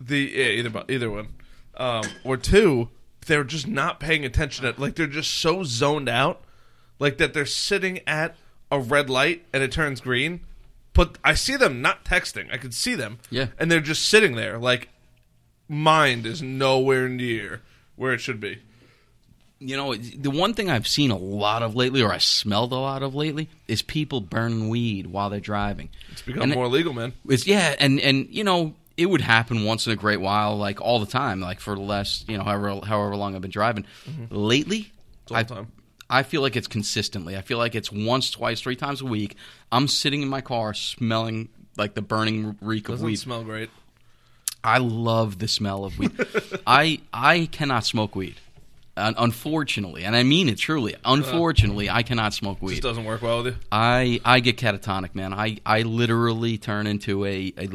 [0.00, 1.28] the yeah, either either one,
[1.76, 2.88] um, or two
[3.26, 4.66] they're just not paying attention.
[4.66, 6.44] At, like they're just so zoned out,
[6.98, 8.36] like that they're sitting at
[8.70, 10.40] a red light and it turns green.
[10.92, 12.52] But I see them not texting.
[12.52, 13.18] I could see them.
[13.30, 13.48] Yeah.
[13.58, 14.58] And they're just sitting there.
[14.58, 14.88] Like
[15.68, 17.62] mind is nowhere near
[17.96, 18.58] where it should be.
[19.60, 22.76] You know, the one thing I've seen a lot of lately, or I smelled a
[22.76, 25.88] lot of lately, is people burning weed while they're driving.
[26.12, 27.12] It's become And it- more legal, man.
[27.28, 30.80] It's yeah, and and you know, it would happen once in a great while, like
[30.82, 33.86] all the time, like for the last you know however however long I've been driving.
[34.08, 34.34] Mm-hmm.
[34.34, 34.92] Lately,
[35.30, 35.72] all I the time.
[36.14, 37.36] I feel like it's consistently.
[37.36, 39.34] I feel like it's once, twice, three times a week.
[39.72, 43.16] I'm sitting in my car smelling like the burning reek of Doesn't weed.
[43.16, 43.68] smell great.
[44.62, 46.12] I love the smell of weed.
[46.66, 48.36] I I cannot smoke weed.
[48.96, 50.94] Unfortunately, and I mean it truly.
[51.04, 52.80] Unfortunately, I cannot smoke Just weed.
[52.80, 53.60] doesn't work well with you.
[53.72, 55.32] I I get catatonic, man.
[55.34, 57.68] I I literally turn into a, a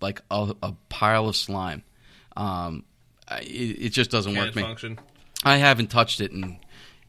[0.00, 1.84] like a, a pile of slime.
[2.36, 2.82] Um,
[3.28, 4.96] I, it, it just doesn't Can't work me.
[5.44, 6.58] I haven't touched it in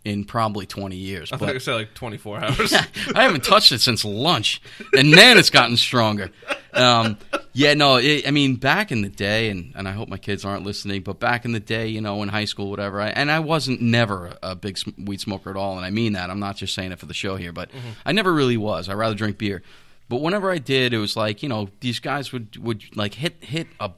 [0.06, 1.32] in probably twenty years.
[1.32, 2.74] I but- thought you said like 24 hours.
[3.14, 4.62] I haven't touched it since lunch,
[4.98, 6.32] and man, it's gotten stronger.
[6.74, 7.18] Um,
[7.54, 10.44] yeah, no, it, I mean, back in the day, and, and I hope my kids
[10.44, 13.32] aren't listening, but back in the day, you know, in high school, whatever, I, and
[13.32, 16.30] I wasn't never a, big weed smoker at all, and I mean that.
[16.30, 17.70] I'm not just saying it for the show here, but
[18.06, 18.90] I never really was.
[18.90, 19.64] I rather drink beer.
[20.08, 23.44] But whenever I did, it was like you know these guys would would like hit
[23.44, 23.90] hit a,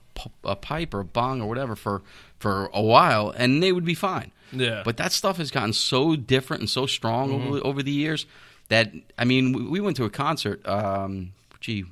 [0.45, 2.01] a pipe or a bong or whatever for
[2.39, 4.32] for a while, and they would be fine.
[4.52, 4.82] Yeah.
[4.86, 8.26] But that stuff has gotten so different and so strong over, over the years
[8.70, 11.86] that I mean, we, we went to a concert, um, gee,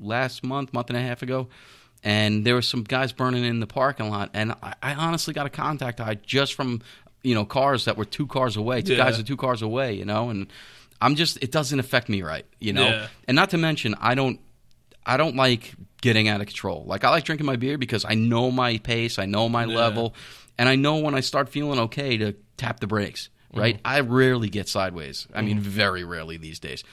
[0.00, 1.48] last month, month and a half ago,
[2.02, 5.46] and there were some guys burning in the parking lot, and I, I honestly got
[5.46, 6.80] a contact eye just from
[7.22, 8.98] you know cars that were two cars away, two Yeah.
[9.04, 10.46] guys are two cars away, you know, and
[11.00, 13.06] I'm just it doesn't affect me right, you know, Yeah.
[13.28, 14.40] and not to mention I don't
[15.04, 16.84] I don't like getting out of control.
[16.86, 20.14] Like I like drinking my beer because I know my pace, I know my level,
[20.58, 23.28] and I know when I start feeling okay to tap the brakes.
[23.54, 23.76] Right?
[23.76, 23.86] Mm-hmm.
[23.86, 25.28] I rarely get sideways.
[25.34, 25.68] I mean, mm-hmm.
[25.68, 26.84] very rarely these days.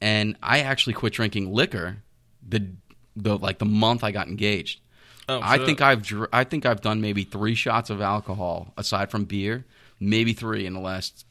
[0.00, 1.98] And I actually quit drinking liquor
[2.46, 2.72] the
[3.14, 4.80] the like the month I got engaged.
[5.28, 9.10] Oh, I think I've dr- I think I've done maybe three shots of alcohol aside
[9.10, 9.64] from beer,
[10.00, 11.24] maybe three in the last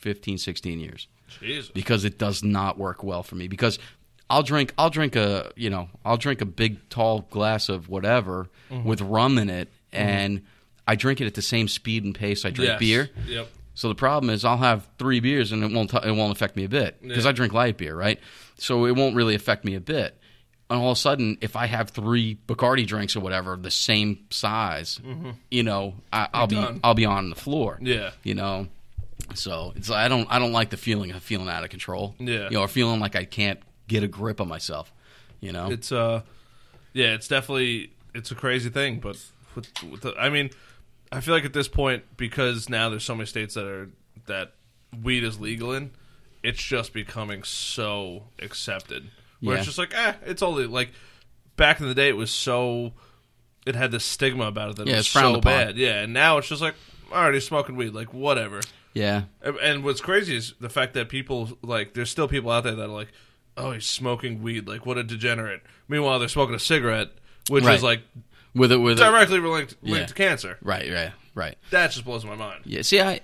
[0.00, 1.08] 15, 16 years
[1.40, 1.70] Jesus.
[1.70, 3.78] because it does not work well for me because
[4.28, 8.48] I'll drink I'll drink a you know I'll drink a big tall glass of whatever
[8.70, 8.88] Mm-hmm.
[8.88, 10.08] with rum in it mm-hmm.
[10.08, 10.42] and
[10.90, 12.78] I drink it at the same speed and pace I drink Yes.
[12.80, 13.10] beer.
[13.26, 13.48] Yep.
[13.74, 16.56] So the problem is I'll have three beers and it won't t- it won't affect
[16.56, 17.30] me a bit because Yeah.
[17.30, 18.18] I drink light beer, right?
[18.58, 20.16] So it won't really affect me a bit.
[20.68, 24.20] And all of a sudden, if I have three Bacardi drinks or whatever, the same
[24.30, 25.00] size,
[25.50, 26.64] you know, I, I'll be Mm-hmm.
[26.64, 26.80] done.
[26.84, 27.78] I'll be on the floor.
[27.80, 28.10] Yeah.
[28.22, 28.66] you know.
[29.34, 32.14] So it's I don't I don't like the feeling of feeling out of control.
[32.18, 32.44] Yeah.
[32.44, 34.92] you know, or feeling like I can't get a grip on myself.
[35.40, 36.22] You know, It's uh,
[36.92, 39.16] yeah, it's definitely it's a crazy thing, but
[39.54, 40.50] with, with the, I mean,
[41.12, 43.90] I feel like at this point because now there's so many states that are
[44.26, 44.52] that
[45.02, 45.90] weed is legal in,
[46.42, 49.10] it's just becoming so accepted.
[49.40, 49.60] Where Yeah.
[49.60, 50.90] it's just like, eh, it's only like
[51.56, 52.92] back in the day, it was so
[53.66, 55.40] it had this stigma about it that Yeah, it was so upon.
[55.42, 55.76] bad.
[55.76, 56.74] Yeah, and now it's just like
[57.12, 58.60] already smoking weed, like whatever.
[58.94, 59.24] Yeah.
[59.42, 62.74] And- And what's crazy is the fact that people like there's still people out there
[62.74, 63.08] that are like,
[63.56, 65.62] oh, he's smoking weed, like what a degenerate.
[65.88, 67.10] Meanwhile, they're smoking a cigarette,
[67.48, 67.74] which Right.
[67.74, 68.02] is like
[68.54, 69.02] With it, with it.
[69.02, 70.06] directly linked linked Yeah.
[70.06, 70.58] to cancer.
[70.62, 71.56] Right, right, right.
[71.70, 72.62] That just blows my mind.
[72.64, 72.82] Yeah.
[72.82, 73.20] See, I,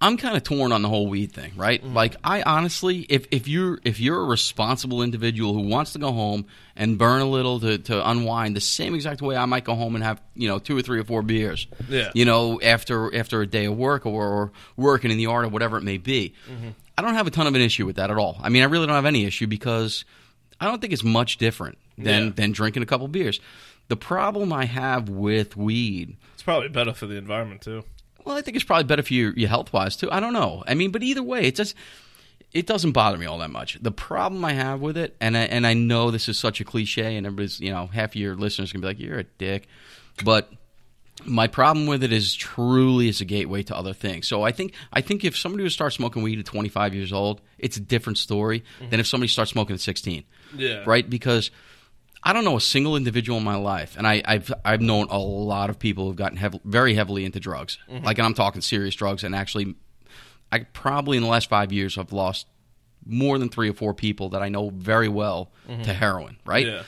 [0.00, 1.82] I'm kind of torn on the whole weed thing, right?
[1.82, 1.94] Mm-hmm.
[1.94, 6.12] Like, I honestly, if if you're if you're a responsible individual who wants to go
[6.12, 6.46] home
[6.76, 9.94] and burn a little to, to unwind, the same exact way I might go home
[9.94, 12.10] and have you know two or three or four beers, Yeah.
[12.14, 15.48] you know, after after a day of work or, or working in the art or
[15.48, 16.34] whatever it may be.
[16.50, 16.68] Mm-hmm.
[16.98, 18.38] I don't have a ton of an issue with that at all.
[18.42, 20.04] I mean, I really don't have any issue because
[20.60, 22.32] I don't think it's much different than Yeah.
[22.36, 23.40] than drinking a couple beers.
[23.88, 27.84] The problem I have with weed It's probably better for the environment too.
[28.24, 30.10] well, I think it's probably better for you, you health wise too.
[30.10, 30.64] I don't know.
[30.66, 31.74] I mean, but either way, it just
[32.52, 33.78] it doesn't bother me all that much.
[33.82, 36.64] The problem I have with it, and I, and I know this is such a
[36.64, 39.66] cliche, and everybody's you know half of your listeners can be like, "You're a dick,"
[40.24, 40.50] but
[41.24, 44.28] my problem with it is truly it's a gateway to other things.
[44.28, 47.40] So I think I think if somebody would start smoking weed at 25 years old,
[47.58, 50.24] it's a different story than if somebody starts smoking at 16
[50.56, 50.82] Yeah.
[50.86, 51.08] right?
[51.08, 51.50] Because
[52.22, 55.18] I don't know a single individual in my life, and I, I've I've known a
[55.18, 57.78] lot of people who've gotten hev- very heavily into drugs.
[57.88, 58.04] Mm-hmm.
[58.04, 59.22] Like, and I'm talking serious drugs.
[59.22, 59.76] And actually,
[60.50, 62.46] I probably in the last five years have lost
[63.04, 65.82] more than three or four people that I know very well mm-hmm.
[65.82, 66.36] to heroin.
[66.44, 66.66] Right?
[66.66, 66.82] Yeah.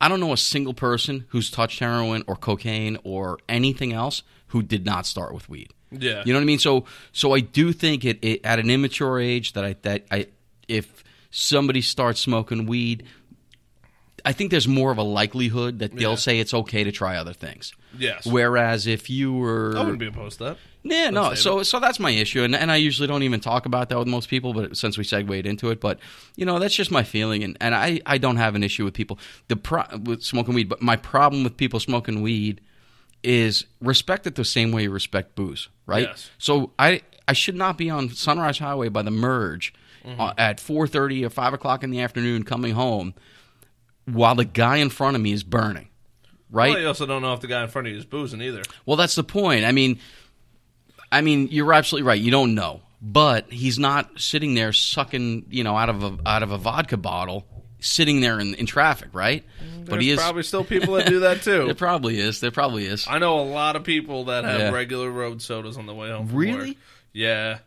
[0.00, 4.62] I don't know a single person who's touched heroin or cocaine or anything else who
[4.62, 5.72] did not start with weed.
[5.90, 6.22] Yeah.
[6.24, 6.58] You know what I mean?
[6.58, 10.26] So so I do think it, it at an immature age that I that I
[10.68, 13.04] if somebody starts smoking weed,
[14.24, 16.16] I think there's more of a likelihood that they'll Yeah.
[16.16, 17.72] say it's okay to try other things.
[17.98, 18.26] Yes.
[18.26, 20.56] Whereas if you were I wouldn't be opposed to that.
[20.82, 21.34] yeah, no.
[21.34, 24.08] So, so that's my issue, and, and I usually don't even talk about that with
[24.08, 24.52] most people.
[24.54, 25.98] But since we segued into it, but
[26.36, 28.94] you know, that's just my feeling, and, and I, I don't have an issue with
[28.94, 30.68] people the pro- with smoking weed.
[30.68, 32.60] But my problem with people smoking weed
[33.22, 36.04] is respect it the same way you respect booze, right?
[36.08, 36.30] Yes.
[36.38, 39.72] So I I should not be on Sunrise Highway by the merge
[40.06, 40.20] Mm-hmm.
[40.20, 43.14] uh, at four thirty or five o'clock in the afternoon, coming home
[44.12, 45.88] while the guy in front of me is burning,
[46.50, 46.70] right?
[46.72, 48.62] Well, you also don't know if the guy in front of you is boozing either.
[48.86, 49.64] Well, that's the point.
[49.64, 49.98] I mean,
[51.10, 52.20] I mean, you're absolutely right.
[52.20, 56.42] You don't know, but he's not sitting there sucking, you know, out of a out
[56.42, 57.46] of a vodka bottle,
[57.80, 59.44] sitting there in, in traffic, right?
[59.80, 60.18] but There's he is.
[60.18, 61.64] probably still people that do that too.
[61.64, 62.40] there probably is.
[62.40, 63.06] There probably is.
[63.08, 64.70] I know a lot of people that have Yeah.
[64.70, 66.28] regular road sodas on the way home.
[66.28, 66.68] From Really?
[66.68, 66.76] Work.
[67.14, 67.58] Yeah,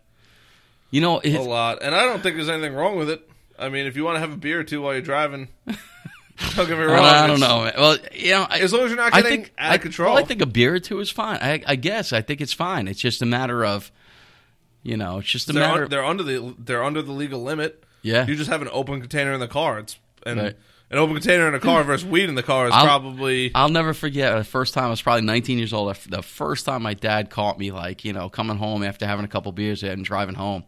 [0.91, 3.27] You know, a lot, and I don't think there's anything wrong with it.
[3.57, 5.47] I mean, if you want to have a beer or two while you're driving,
[6.55, 6.99] don't get me uh, wrong.
[7.05, 7.63] I don't know.
[7.63, 7.73] man.
[7.77, 9.81] Well, you know, I, As long as you're not I getting think out I, of
[9.81, 10.13] control.
[10.15, 11.39] Well, I think a beer or two is fine.
[11.41, 12.87] I, I guess I think it's fine.
[12.87, 13.91] It's just a matter of,
[14.83, 15.83] you know, it's just a they're, matter.
[15.83, 17.83] un- they're under the they're under the legal limit.
[18.03, 18.25] Yeah.
[18.25, 19.79] you just have an open container in the car.
[19.79, 20.55] It's and Right.
[20.89, 23.69] an open container in a car versus weed in the car is I'll- probably I'll
[23.69, 25.95] never forget the first time I was probably 19 years old.
[26.09, 29.27] The first time my dad caught me, like you know, coming home after having a
[29.27, 30.63] couple beers and driving home,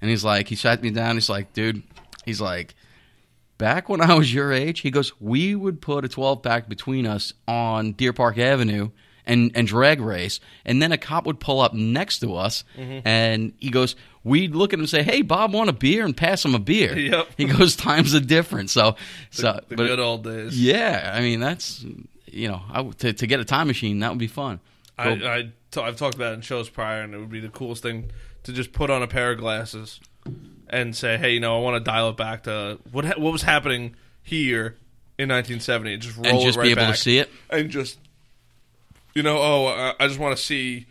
[0.00, 1.14] and he's like, he sat me down.
[1.16, 1.82] He's like, dude,
[2.24, 2.74] he's like,
[3.58, 7.06] back when I was your age, he goes, we would put a 12 pack between
[7.06, 8.90] us on Deer Park Avenue.
[9.26, 13.08] And, and drag race, and then a cop would pull up next to us, Mm-hmm.
[13.08, 16.14] and he goes, "We'd look at him and say, hey, Bob, want a beer?' and
[16.14, 17.28] pass him a beer." Yep.
[17.38, 18.96] He goes, "Times are different." So,
[19.30, 20.62] so, the but- good old days.
[20.62, 21.82] yeah, I mean that's
[22.26, 24.60] you know I to to get a time machine that would be fun.
[24.98, 27.48] I, I t- I've talked about it in shows prior, and it would be the
[27.48, 28.10] coolest thing
[28.42, 30.00] to just put on a pair of glasses
[30.70, 33.32] and say, "Hey, you know, I want to dial it back to what ha- what
[33.32, 34.76] was happening here
[35.18, 37.30] in 1970." And just roll and just it right be able back to see it.
[37.50, 37.98] and just
[39.14, 40.86] you know, oh, I, I just want to see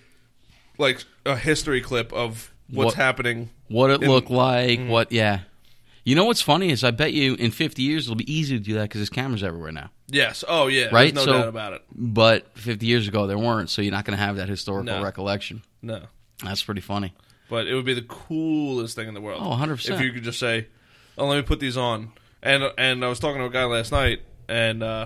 [0.77, 3.49] like a history clip of what's What- happening.
[3.67, 4.87] What it in- looked like, Mm.
[4.89, 5.39] what yeah.
[6.05, 8.63] You know what's funny is I bet you in 50 years it'll be easy to
[8.63, 9.89] do that because there's cameras everywhere now.
[10.09, 10.43] Yes.
[10.47, 10.89] Oh, yeah.
[10.91, 11.13] Right?
[11.15, 11.81] There's no So- doubt about it.
[11.95, 15.01] But 50 years ago there weren't, so you're not going to have that historical No.
[15.01, 15.61] recollection.
[15.81, 16.01] No.
[16.43, 17.13] That's pretty funny.
[17.53, 19.39] But it would be the coolest thing in the world.
[19.39, 19.87] Oh, 100%.
[19.91, 20.65] If you could just say,
[21.19, 23.91] "Oh, let me put these on," and and I was talking to a guy last
[23.91, 25.05] night, and uh,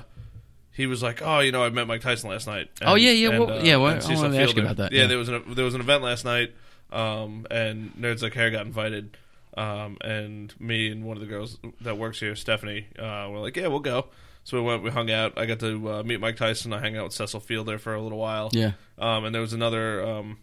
[0.71, 3.11] he was like, "Oh, you know, I met Mike Tyson last night." And, Oh, yeah,
[3.11, 5.07] yeah, and, well, yeah, well, I wanted to ask you about that, Yeah, yeah.
[5.07, 6.55] there was an there was an event last night,
[6.89, 9.17] um, and Nerds Like Hair got invited,
[9.57, 13.57] um, and me and one of the girls that works here, Stephanie, uh, were like,
[13.57, 14.05] "Yeah, we'll go."
[14.45, 15.37] So we went, we hung out.
[15.37, 16.71] I got to uh, meet Mike Tyson.
[16.71, 18.49] I hung out with Cecil Fielder for a little while.
[18.53, 18.71] Yeah.
[18.97, 20.37] Um, and there was another um,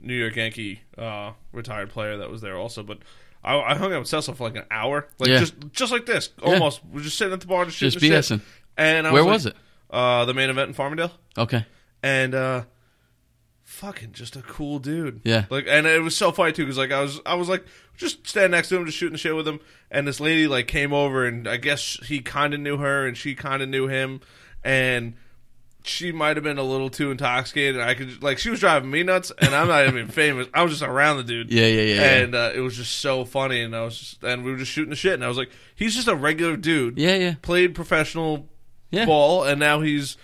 [0.00, 2.82] New York Yankee uh, retired player that was there also.
[2.82, 2.98] But
[3.42, 5.38] I, I hung out with Cecil for like an hour, like Yeah.
[5.40, 6.80] just just like this, almost.
[6.84, 8.40] We're just sitting at the bar, just Just shooting the shit.
[8.76, 9.60] And I Where was, was like, it?
[9.90, 11.12] Uh, the main event in Farmingdale.
[11.38, 11.64] Okay.
[12.02, 12.64] And uh,
[13.62, 15.20] fucking just a cool dude.
[15.24, 15.44] Yeah.
[15.50, 17.64] Like, and it was so funny too because like I was I was like
[17.96, 20.66] just standing next to him, just shooting the shit with him, and this lady like
[20.66, 23.86] came over, and I guess he kind of knew her, and she kind of knew
[23.88, 24.20] him,
[24.64, 25.14] and
[25.86, 27.80] she might have been a little too intoxicated.
[27.80, 30.48] I could like she was driving me nuts, and I'm not even famous.
[30.54, 31.52] I was just around the dude.
[31.52, 32.02] Yeah, yeah, yeah.
[32.16, 34.72] And uh, it was just so funny, and I was just, and we were just
[34.72, 36.98] shooting the shit, and I was like, he's just a regular dude.
[36.98, 37.34] Yeah, yeah.
[37.42, 38.48] Played professional
[38.90, 39.04] Yeah.
[39.06, 40.16] ball, and now he's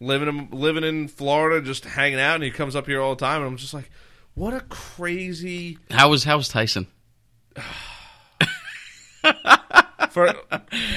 [0.00, 3.24] living in, living in Florida, just hanging out, and he comes up here all the
[3.24, 3.90] time, and I'm just like,
[4.34, 6.86] what a crazy How was how was Tyson?
[10.12, 10.28] for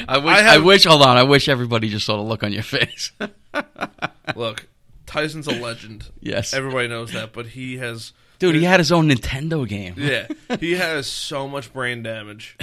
[0.08, 0.38] I wish.
[0.38, 0.86] I I, wish.
[0.86, 1.18] Hold on.
[1.18, 3.12] I wish everybody just saw the look on your face.
[4.36, 4.68] look.
[5.06, 6.10] Tyson's a legend.
[6.22, 8.56] yes, Everybody knows that, but he has dude.
[8.56, 9.96] He had his own Nintendo game.
[9.98, 10.28] Yeah,
[10.60, 12.58] he has so much brain damage.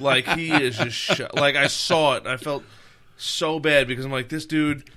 [0.00, 2.26] Like he is just sh- like I saw it.
[2.26, 2.64] I felt
[3.16, 4.90] so bad because I'm like this dude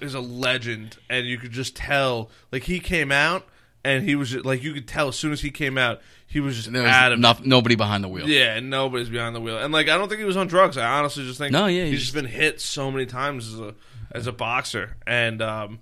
[0.00, 2.30] is a legend, and you could just tell.
[2.50, 3.46] Like he came out,
[3.84, 6.00] and he was just, like you could tell as soon as he came out,
[6.30, 7.46] he was just There was adamant.
[7.46, 8.28] nobody behind the wheel.
[8.28, 9.58] Yeah, nobody's behind the wheel.
[9.58, 10.76] And like I don't think he was on drugs.
[10.76, 13.58] I honestly just think No, yeah, he's he's just been hit so many times as
[13.60, 13.74] a
[14.12, 14.96] as a boxer.
[15.06, 15.80] And um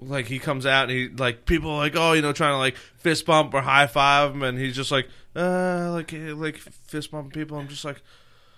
[0.00, 2.58] like he comes out and he like people are like, Oh, you know, trying to
[2.58, 6.56] like fist bump or high five him and he's just like, uh like eh, like
[6.58, 7.58] fist bumping people.
[7.58, 8.00] I'm just like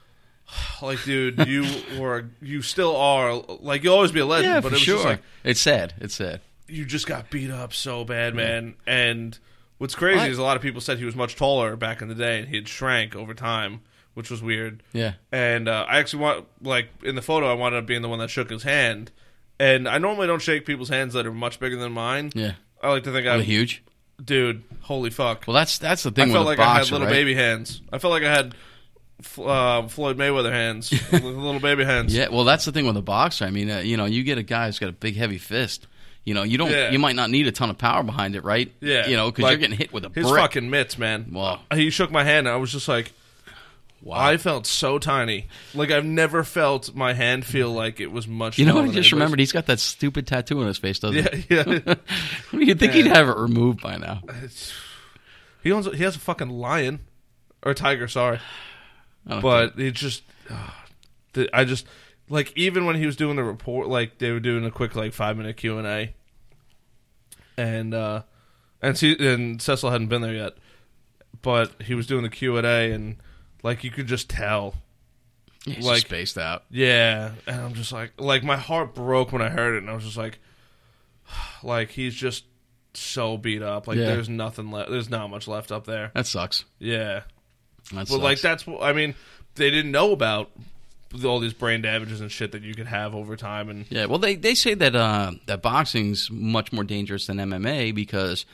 [0.83, 1.65] like dude, you
[1.99, 4.97] were you still are like you'll always be a legend, Yeah, but it was sure.
[4.97, 5.95] just like it's sad.
[5.99, 6.41] It's sad.
[6.69, 8.75] you just got beat up so bad, man.
[8.87, 9.39] And
[9.79, 12.09] what's crazy I- is a lot of people said he was much taller back in
[12.09, 13.81] the day, and he had shrank over time,
[14.15, 14.83] which was weird.
[14.93, 15.15] Yeah.
[15.33, 18.19] And uh, I actually want, like, in the photo, I wound up being the one
[18.19, 19.11] that shook his hand.
[19.61, 22.31] And I normally don't shake people's hands that are much bigger than mine.
[22.35, 22.53] Yeah.
[22.83, 23.83] I like to think Really I'm huge.
[24.25, 24.63] dude.
[24.83, 25.45] Holy fuck!
[25.49, 26.31] Well, that's that's the thing.
[26.31, 27.13] I felt like I had little right?
[27.13, 27.83] baby hands.
[27.93, 28.55] I felt like I had
[29.37, 32.15] uh, Floyd Mayweather hands, little baby hands.
[32.15, 33.45] Yeah, well, that's the thing with a boxer.
[33.47, 35.87] I mean, uh, you know, you get a guy who's got a big, heavy fist.
[36.29, 36.71] You know, you don't.
[36.71, 36.91] Yeah.
[36.91, 38.71] You might not need a ton of power behind it, right?
[38.81, 40.41] Yeah, You know, because Like, you're getting hit with a his brick.
[40.43, 41.31] fucking mitts, man.
[41.33, 41.61] Wow.
[41.75, 43.13] He shook my hand, and I was just like.
[44.03, 44.17] wow.
[44.19, 45.49] I felt so tiny.
[45.75, 48.59] Like I've never felt my hand feel like it was much.
[48.59, 48.85] you know what?
[48.85, 49.39] I just remembered.
[49.41, 51.55] He's got that stupid tattoo on his face, doesn't Yeah, he?
[51.87, 51.95] yeah.
[52.53, 54.21] You'd think he'd have it removed by now.
[55.63, 55.87] He owns.
[55.87, 57.01] He has a fucking lion
[57.65, 58.07] or tiger.
[58.09, 58.39] Sorry,
[59.27, 60.23] but it just.
[60.51, 60.71] Uh,
[61.33, 61.87] the, I just
[62.29, 65.13] like even when he was doing the report, like they were doing a quick like
[65.13, 66.15] five minute Q and A,
[67.59, 68.23] and uh,
[68.81, 70.55] and see, and Cecil hadn't been there yet,
[71.43, 73.17] but he was doing the Q and A, and
[73.63, 74.75] like you could just tell
[75.65, 76.65] he's like- just spaced out.
[76.71, 79.95] Yeah, and I'm just like, like my heart broke when I heard it, and I
[79.95, 80.39] was just like,
[81.63, 82.45] like he's just
[82.95, 83.87] so beat up.
[83.87, 84.07] Like Yeah.
[84.07, 84.91] there's nothing left.
[84.91, 86.11] There's not much left up there.
[86.15, 86.65] That sucks.
[86.79, 87.23] Yeah,
[87.93, 89.15] That but like that's what I mean.
[89.57, 90.51] They didn't know about
[91.25, 94.19] all these brain damages and shit that you could have over time, and Yeah, well,
[94.19, 98.45] they, they say that uh, that boxing's much more dangerous than MMA because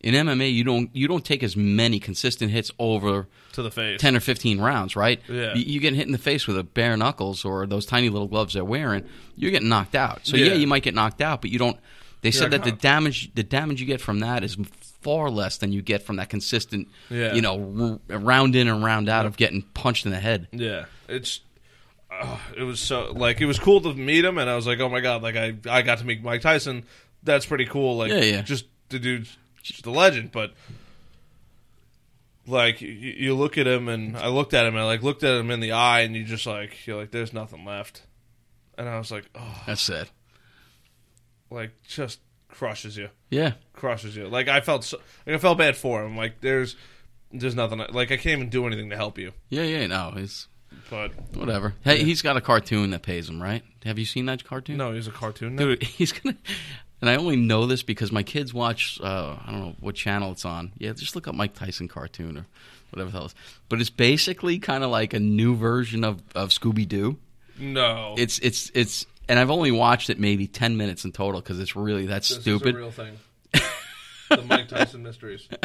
[0.00, 4.00] in MMA you don't you don't take as many consistent hits over to the face.
[4.00, 5.20] ten or fifteen rounds, right?
[5.28, 5.54] Yeah.
[5.54, 8.28] You, you get hit in the face with a bare knuckles or those tiny little
[8.28, 9.04] gloves they're wearing,
[9.36, 10.26] you're getting knocked out.
[10.26, 10.54] So yeah, Yeah.
[10.54, 11.78] you might get knocked out, but you don't.
[12.22, 14.56] They said Yeah, that the damage the damage you get from that is
[15.02, 17.34] far less than you get from that consistent, Yeah.
[17.34, 20.48] you know, r- round in and round out of getting punched in the head.
[20.52, 21.40] Yeah, it's.
[22.10, 24.80] Uh, it was so like it was cool to meet him, and I was like,
[24.80, 26.84] oh my god, like I I got to meet Mike Tyson.
[27.22, 27.96] That's pretty cool.
[27.98, 28.42] Like, Yeah, yeah.
[28.42, 30.32] just the dude's just a legend.
[30.32, 30.52] But
[32.46, 35.22] like you, you look at him, and I looked at him, and I like looked
[35.22, 38.02] at him in the eye, and you just like you're like, there's nothing left.
[38.78, 40.08] And I was like, oh, That's sad.
[41.50, 43.52] like just crushes you, Yeah.
[43.74, 44.26] crushes you.
[44.26, 46.16] Like I felt so, like I felt bad for him.
[46.16, 46.76] Like there's
[47.30, 47.78] there's nothing.
[47.92, 49.32] Like I can't even do anything to help you.
[49.50, 50.48] Yeah, yeah, no, it's
[50.88, 51.74] But whatever.
[51.82, 53.62] Hey, he's got a cartoon that pays him, right?
[53.84, 54.76] Have you seen that cartoon?
[54.76, 55.56] no, he's a cartoon.
[55.56, 55.64] now.
[55.64, 56.36] Dude, he's gonna.
[57.00, 59.00] And I only know this because my kids watch.
[59.02, 60.72] Uh, I don't know what channel it's on.
[60.78, 62.46] Yeah, just look up Mike Tyson cartoon or
[62.90, 63.24] whatever the hell.
[63.26, 63.34] It's.
[63.68, 67.16] But it's basically kind of like a new version of, of Scooby Doo.
[67.58, 69.06] No, It's it's it's.
[69.28, 72.40] And I've only watched it maybe ten minutes in total because it's really that This
[72.40, 72.68] stupid.
[72.70, 73.16] Is a real thing.
[74.30, 75.48] The Mike Tyson mysteries.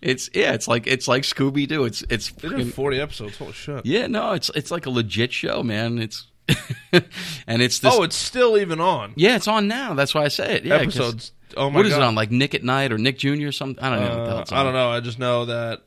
[0.00, 1.84] It's yeah, it's like it's like Scooby Doo.
[1.84, 3.36] It's it's They freaking- did forty episodes.
[3.38, 3.84] Holy shit!
[3.86, 5.98] yeah, no, it's it's like a legit show, man.
[5.98, 6.26] It's
[6.92, 7.92] and it's this.
[7.94, 9.14] oh, it's still even on.
[9.16, 9.94] yeah, it's on now.
[9.94, 10.64] That's why I say it.
[10.64, 11.32] Yeah, 'cause- Episodes.
[11.56, 11.76] Oh my god.
[11.76, 12.14] What is it on?
[12.14, 13.46] Like Nick at Nite or Nick Jr.
[13.46, 13.82] or something?
[13.82, 14.08] I don't know.
[14.08, 14.90] what the hell Uh, it's I don't know.
[14.90, 15.82] I just know that.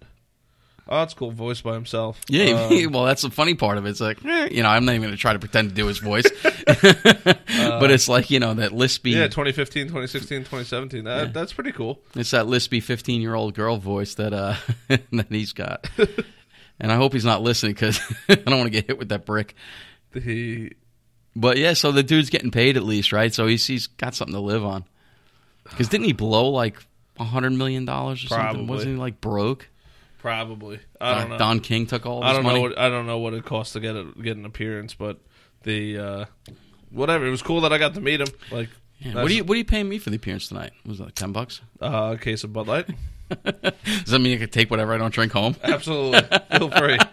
[0.90, 1.32] Oh, that's cool.
[1.32, 2.20] voice by himself.
[2.30, 3.90] Yeah, Um, well, that's the funny part of it.
[3.90, 5.86] It's like, eh, you know, I'm not even going to try to pretend to do
[5.88, 6.26] his voice,
[6.66, 9.26] but it's like, you know, that lispy, yeah.
[9.28, 11.04] 2015, 2016, 2017.
[11.04, 12.00] That, That's pretty cool.
[12.16, 14.56] it's that lispy 15 year old girl voice that uh
[14.88, 15.90] that he's got.
[16.80, 19.26] and I hope he's not listening because I don't want to get hit with that
[19.26, 19.56] brick.
[20.14, 20.74] He.
[21.36, 23.34] But yeah, so the dude's getting paid at least, right?
[23.34, 24.86] So he's he's got something to live on.
[25.70, 26.82] Because didn't he blow like
[27.20, 28.68] a hundred million dollars or something?
[28.68, 29.70] Wasn't he like broke?
[30.20, 30.80] Probably.
[31.00, 31.38] I don't Uh, know.
[31.38, 32.24] Don King took all.
[32.24, 32.56] I don't money?
[32.56, 32.62] know.
[32.62, 35.20] What, I don't know what it costs to get a, get an appearance, but
[35.64, 36.26] the uh,
[36.92, 37.26] whatever.
[37.26, 38.28] It was cool that I got to meet him.
[38.52, 39.14] Like, Yeah.
[39.16, 40.72] What are you What are you paying me for the appearance tonight?
[40.86, 41.62] Was that ten bucks?
[41.82, 42.88] uh, a case of Bud Light?
[43.44, 45.56] Does that mean I can take whatever I don't drink home?
[45.64, 46.22] Absolutely,
[46.58, 46.98] feel free.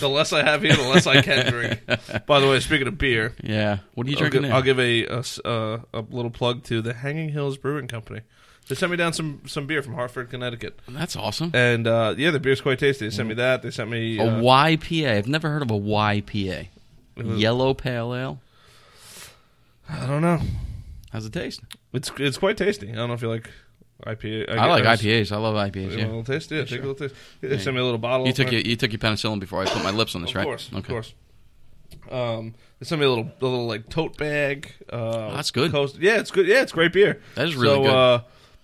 [0.00, 1.78] The less I have here, the less I can drink.
[2.26, 3.78] By the way, speaking of beer, Yeah.
[3.94, 4.50] What are you I'll drinking give.
[4.52, 8.22] I'll give a, a uh, a little plug to the Hanging Hills Brewing Company.
[8.70, 11.50] They sent me down some, some beer from Hartford, Connecticut, That's awesome.
[11.54, 13.04] and uh, yeah, the beer's quite tasty.
[13.04, 13.62] They sent me that.
[13.62, 15.16] They sent me A uh, YPA.
[15.16, 16.68] I've never heard of a YPA.
[17.16, 18.40] Yellow Pale Ale.
[19.88, 20.38] I don't know.
[21.10, 21.62] How's it taste?
[21.92, 22.92] It's it's quite tasty.
[22.92, 23.50] I don't know if you like
[24.06, 24.56] IPA.
[24.56, 25.32] I, like guess- IPAs.
[25.32, 25.88] I love IPAs.
[25.88, 26.52] Want a little taste?
[26.52, 27.16] Yeah, take a little taste.
[27.40, 28.24] They sent me a little bottle.
[28.28, 30.42] You took your you took your penicillin before I put my lips on this, right?
[30.42, 30.78] Of course, okay.
[30.78, 31.14] of course.
[32.08, 34.72] Um, they sent me a little, a little like tote bag.
[34.88, 35.72] Uh, that's good.
[35.72, 35.98] Coast.
[35.98, 36.46] Yeah, it's good.
[36.46, 37.20] Yeah, it's great beer.
[37.34, 37.90] That is really so, good.
[37.90, 38.20] Uh,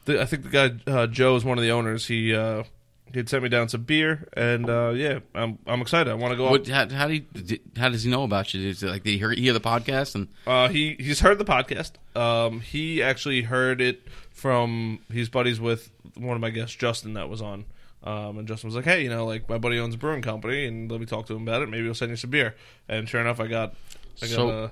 [0.06, 2.06] the, I think the guy uh, Joe is one of the owners.
[2.06, 2.64] He uh,
[3.12, 6.10] he'd sent me down some beer, and uh, yeah, I'm I'm excited.
[6.10, 6.50] I want to go.
[6.50, 8.68] What, how, how do you, how does he know about you?
[8.68, 11.44] Is it like did he hear, hear the podcast and Uh, he he's heard the
[11.44, 11.92] podcast.
[12.16, 14.02] Um, he actually heard it
[14.32, 17.64] from his buddies with one of my guests, Justin, that was on.
[18.02, 20.66] Um, and Justin was like, "Hey, you know, like my buddy owns a brewing company,
[20.66, 21.68] and let me talk to him about it.
[21.68, 22.54] Maybe he'll send you some beer."
[22.88, 23.74] And sure enough, I got,
[24.22, 24.68] I got, So- uh,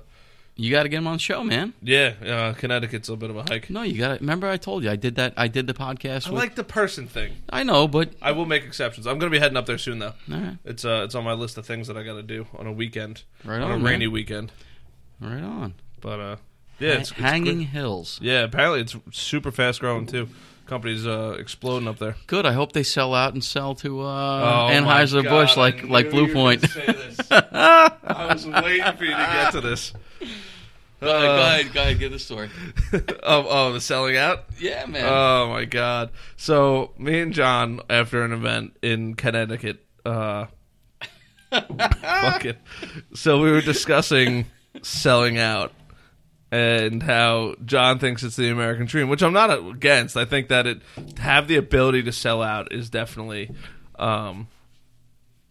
[0.57, 1.73] you got to get him on the show, man?
[1.81, 3.69] yeah, uh, Connecticut's a bit of a hike.
[3.69, 5.33] No, you got to remember I told you I did that.
[5.37, 6.27] I did the podcast.
[6.27, 7.33] I with, like the person thing.
[7.49, 9.05] I know, but I will make exceptions.
[9.05, 10.13] I'm going to be heading up there soon, though.
[10.31, 12.47] all right, It's uh, it's on my list of things that I got to do
[12.57, 14.51] on a weekend, Right on, on, a rainy weekend.
[15.19, 15.73] right on.
[16.01, 16.35] But uh,
[16.79, 17.67] yeah, it's, it's hanging great.
[17.69, 18.19] hills.
[18.21, 20.29] Yeah, apparently it's super fast growing too.
[20.67, 22.15] Companies uh, exploding up there.
[22.25, 22.45] Good.
[22.47, 24.03] I hope they sell out and sell to uh,
[24.69, 26.65] Oh, Anheuser Busch like like Blue Point.
[27.31, 29.93] I was waiting for you to get to this.
[30.99, 32.49] go, ahead, go ahead, go ahead, get the story.
[33.23, 34.45] oh, oh, the selling out.
[34.59, 35.05] Yeah, man.
[35.05, 36.11] Oh my god!
[36.37, 40.47] So me and John, after an event in Connecticut, uh,
[41.51, 42.57] fucking,
[43.13, 44.45] so we were discussing
[44.81, 45.71] selling out
[46.51, 50.15] and how John thinks it's the American dream, which I'm not against.
[50.15, 50.81] I think that it
[51.17, 53.51] have the ability to sell out is definitely,
[53.97, 54.47] um,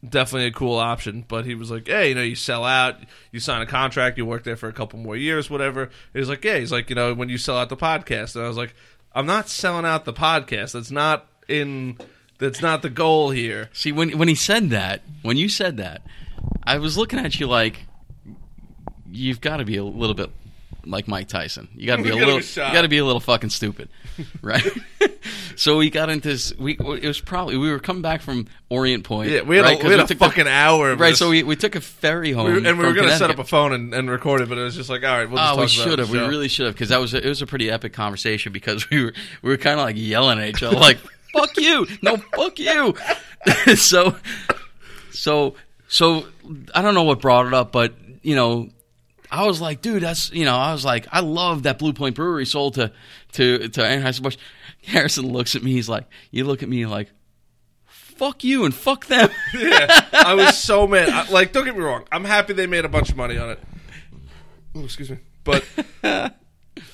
[0.08, 1.24] definitely a cool option.
[1.26, 2.96] But he was like, "Hey, you know, you sell out,
[3.32, 6.44] you sign a contract, you work there for a couple more years, whatever." He's like,
[6.44, 8.74] "Yeah," he's like, "You know, when you sell out the podcast," and I was like,
[9.14, 10.72] "I'm not selling out the podcast.
[10.72, 11.98] That's not in.
[12.38, 16.02] That's not the goal here." See, when when he said that, when you said that,
[16.64, 17.86] I was looking at you like
[19.10, 20.30] you've got to be a little bit
[20.86, 21.68] like Mike Tyson.
[21.74, 22.40] You got to be a little.
[22.40, 23.88] You got to be a little fucking stupid,
[24.42, 24.62] right?
[25.56, 26.54] so we got into this.
[26.56, 29.30] We it was probably we were coming back from Orient Point.
[29.30, 29.80] Yeah, we had right?
[29.82, 30.96] a, we had a took the- fucking hour.
[30.96, 31.10] Right.
[31.10, 31.18] this.
[31.18, 33.30] So we, we took a ferry home, We were- and we were going to set
[33.30, 35.38] up a phone and, and record it, but it was just like, all right, we'll
[35.38, 36.10] just Oh, we should have.
[36.10, 38.88] We really should have because that was a, it was a pretty epic conversation because
[38.90, 39.12] we were
[39.42, 40.98] we were kind of like yelling at each other like
[41.32, 42.94] "fuck you," no "fuck you."
[43.76, 44.16] so
[45.10, 45.54] so
[45.88, 46.26] so
[46.74, 48.68] I don't know what brought it up, but you know.
[49.34, 52.14] I was like, dude, that's you know, I was like, I love that Blue Point
[52.14, 52.92] Brewery sold to
[53.32, 54.36] to to Anheuser Busch.
[54.86, 57.10] Harrison looks at me, he's like, you look at me like,
[57.86, 59.30] fuck you and fuck them.
[59.54, 61.08] yeah, I was so mad.
[61.08, 62.04] I, like, don't get me wrong.
[62.12, 63.60] I'm happy they made a bunch of money on it.
[64.76, 65.64] Ooh, excuse me, but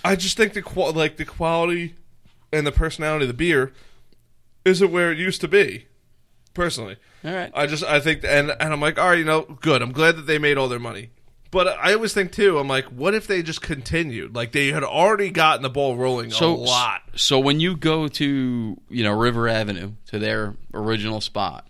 [0.04, 1.94] I just think the qual- like the quality
[2.52, 3.72] and the personality of the beer
[4.64, 5.86] isn't where it used to be.
[6.52, 7.50] Personally, All right.
[7.54, 9.82] I just I think and and I'm like, all right, you know, good.
[9.82, 11.10] I'm glad that they made all their money.
[11.50, 12.58] But I always think too.
[12.58, 14.34] I'm like, what if they just continued?
[14.34, 17.02] Like they had already gotten the ball rolling so, a lot.
[17.16, 21.66] So when you go to you know River Avenue to their original spot,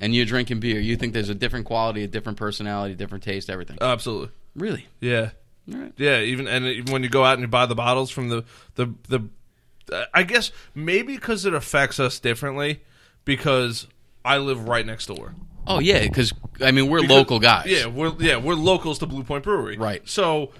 [0.00, 3.48] and you're drinking beer, you think there's a different quality, a different personality, different taste,
[3.48, 3.78] everything.
[3.80, 4.86] Absolutely, Really?
[5.00, 5.30] yeah.
[5.66, 5.92] Right.
[5.96, 8.44] Yeah, even and even when you go out and you buy the bottles from the
[8.74, 9.28] the the,
[10.12, 12.82] I guess maybe because it affects us differently
[13.24, 13.86] because
[14.24, 15.34] I live right next door.
[15.66, 17.66] Oh yeah, because I mean we're Because- local guys.
[17.66, 19.76] Yeah, we're yeah we're locals to Blue Point Brewery.
[19.76, 20.06] Right.
[20.08, 20.50] So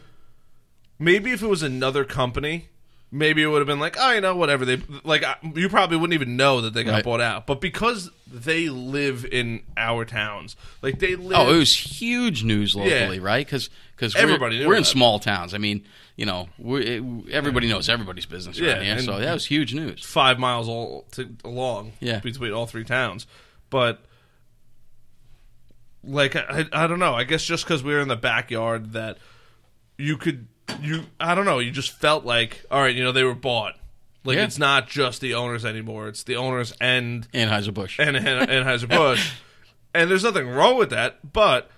[0.98, 2.68] maybe if it was another company,
[3.10, 4.64] maybe it would have been like, oh, you know, whatever.
[4.64, 7.04] They like I- you probably wouldn't even know that they got Right.
[7.04, 11.38] bought out, but because they live in our towns, like they live.
[11.38, 13.44] Oh, it was huge news locally, right?
[13.44, 14.88] Because because Everybody we're, knew we're in that.
[14.88, 15.52] small towns.
[15.54, 15.84] I mean,
[16.16, 18.92] you know, we it, everybody knows everybody's business Yeah, around here.
[18.94, 20.02] and- So that was huge news.
[20.04, 22.20] five miles all to, along Yeah.
[22.20, 23.26] between all three towns.
[23.70, 24.02] But
[26.04, 27.14] like I, I don't know.
[27.14, 29.18] I guess just because we were in the backyard that
[29.98, 30.46] you could
[30.80, 31.58] you I don't know.
[31.58, 32.94] You just felt like all right.
[32.94, 33.74] You know they were bought.
[34.24, 34.44] Like Yeah.
[34.44, 36.08] it's not just the owners anymore.
[36.08, 37.98] It's the owners and Anheuser Busch.
[37.98, 39.32] and and Anheuser Busch.
[39.94, 41.70] and there's nothing wrong with that, but.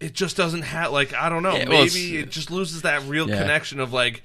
[0.00, 1.56] It just doesn't have like I don't know.
[1.56, 3.38] Yeah, well, maybe it just loses that real Yeah.
[3.40, 4.22] connection of like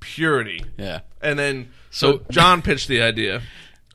[0.00, 0.64] purity.
[0.76, 1.02] Yeah.
[1.22, 3.42] And then so, So- John pitched the idea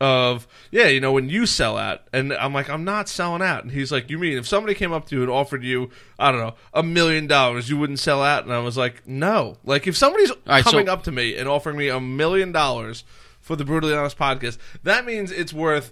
[0.01, 3.63] of yeah, you know, when you sell out, and I'm like, I'm not selling out,
[3.63, 6.31] and he's like, you mean if somebody came up to you and offered you, I
[6.31, 8.43] don't know, a million dollars, you wouldn't sell out?
[8.43, 9.57] And I was like, no.
[9.63, 13.03] Like if somebody's right, so- coming up to me and offering me a million dollars
[13.41, 15.91] for the brutally honest podcast, that means it's worth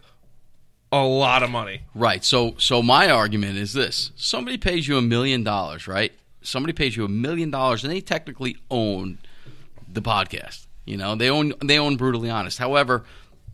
[0.91, 1.81] a lot of money.
[1.93, 2.23] Right.
[2.23, 6.13] So so my argument is this: somebody pays you a million dollars, right?
[6.41, 9.17] Somebody pays you a million dollars, and they technically own
[9.91, 10.67] the podcast.
[10.85, 12.57] You know, they own they own brutally honest.
[12.57, 13.03] However,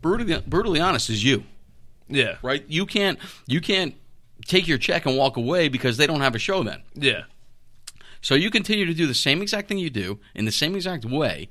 [0.04, 1.44] brutally brutally honest is you,
[2.08, 2.62] Yeah, right?
[2.68, 3.94] You can't you can't
[4.46, 6.82] take your check and walk away because they don't have a show then.
[6.94, 7.22] yeah,
[8.20, 11.04] So you continue to do the same exact thing you do in the same exact
[11.06, 11.48] way.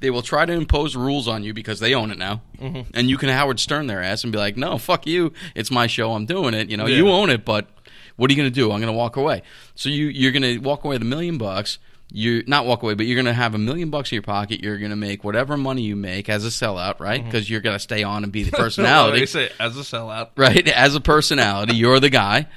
[0.00, 2.90] They will try to impose rules on you because they own it now, Mm-hmm.
[2.96, 5.32] and you can Howard Stern their ass and be like, "No, fuck you.
[5.54, 6.12] It's my show.
[6.14, 6.68] I'm doing it.
[6.70, 6.96] You know, Yeah.
[6.96, 7.68] you own it, but
[8.16, 8.72] what are you going to do?
[8.72, 9.42] I'm going to walk away."
[9.76, 11.78] So you you're going to walk away with a million bucks.
[12.14, 14.62] You not walk away, but you're going to have a million bucks in your pocket.
[14.62, 17.20] You're going to make whatever money you make as a sellout, right?
[17.20, 17.30] Mm-hmm.
[17.30, 20.28] Because you're going to stay on and be the personality they say as a sellout.
[20.36, 20.68] right?
[20.82, 22.48] As a personality, you're the guy.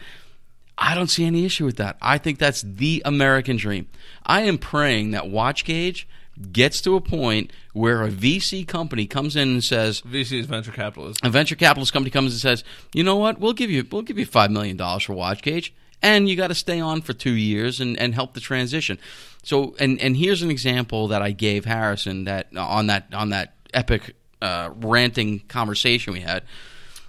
[0.78, 1.96] I don't see any issue with that.
[2.02, 3.88] I think that's the American dream.
[4.26, 6.04] I am praying that WatchGauge
[6.52, 10.74] gets to a point where a VC company comes in and says, VC is venture
[10.74, 11.22] capitalist.
[11.24, 13.40] a venture capitalist company comes and says, "You know what?
[13.40, 16.56] We'll give you we'll give you five million dollars for WatchGauge, and you got to
[16.56, 18.98] stay on for two years and, and help the transition."
[19.46, 23.54] So, and and here's an example that I gave Harrison that on that on that
[23.74, 26.44] epic uh, ranting conversation we had.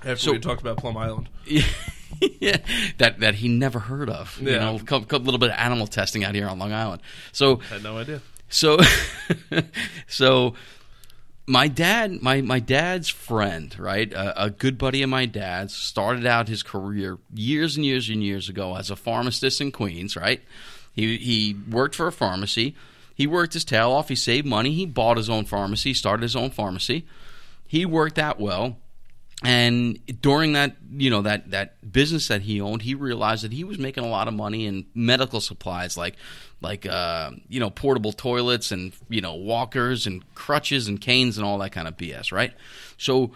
[0.01, 1.29] After So- we talked about Plum Island.
[2.21, 2.59] yeah,
[2.99, 4.39] that that he never heard of.
[4.41, 4.59] You Yeah.
[4.59, 7.01] know, a little bit of animal testing out here on Long Island.
[7.33, 8.21] So Had no idea.
[8.51, 8.79] so
[10.07, 10.55] so
[11.47, 16.27] my dad my my dad's friend right a, a good buddy of my dad's started
[16.27, 20.43] out his career years and years and years ago as a pharmacist in queens right
[20.97, 22.75] he he worked for a pharmacy.
[23.15, 24.09] He worked his tail off.
[24.09, 24.73] He saved money.
[24.73, 27.07] He bought his own pharmacy started his own pharmacy.
[27.67, 28.79] He worked that well.
[29.45, 33.65] And during that you know that that business that he owned he realized that he
[33.65, 36.17] was making a lot of money in medical supplies like
[36.63, 41.47] like uh, you know portable toilets and you know walkers and crutches and canes and
[41.47, 42.55] all that kind of bs right?
[42.97, 43.33] So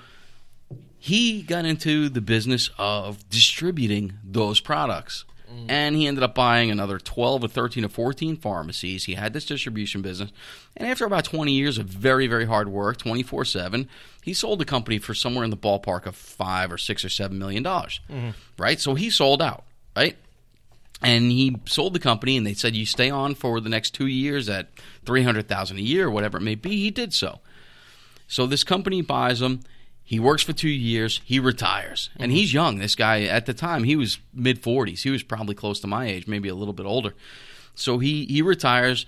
[0.98, 5.70] he got into the business of distributing those products Mm-hmm.
[5.70, 9.04] and he ended up buying another 12 or 13 or 14 pharmacies.
[9.04, 10.30] He had this distribution business.
[10.76, 13.88] And after about 20 years of very very hard work 24-7
[14.22, 17.38] he sold the company for somewhere in the ballpark of five or six or seven
[17.38, 18.00] million dollars.
[18.08, 18.30] Mm-hmm.
[18.58, 18.80] Right?
[18.80, 19.64] So he sold out
[19.96, 20.16] right?
[21.02, 24.06] And he sold the company and they said you stay on for the next two
[24.06, 24.68] years at
[25.06, 26.70] 300000 a year whatever it may be.
[26.70, 27.40] He did so.
[28.28, 29.60] So this company buys him.
[30.10, 31.20] He works for two years.
[31.24, 32.36] He retires, and mm-hmm.
[32.36, 32.78] he's young.
[32.78, 35.04] This guy at the time he was mid forties.
[35.04, 37.14] He was probably close to my age, maybe a little bit older.
[37.76, 39.06] So he he retires,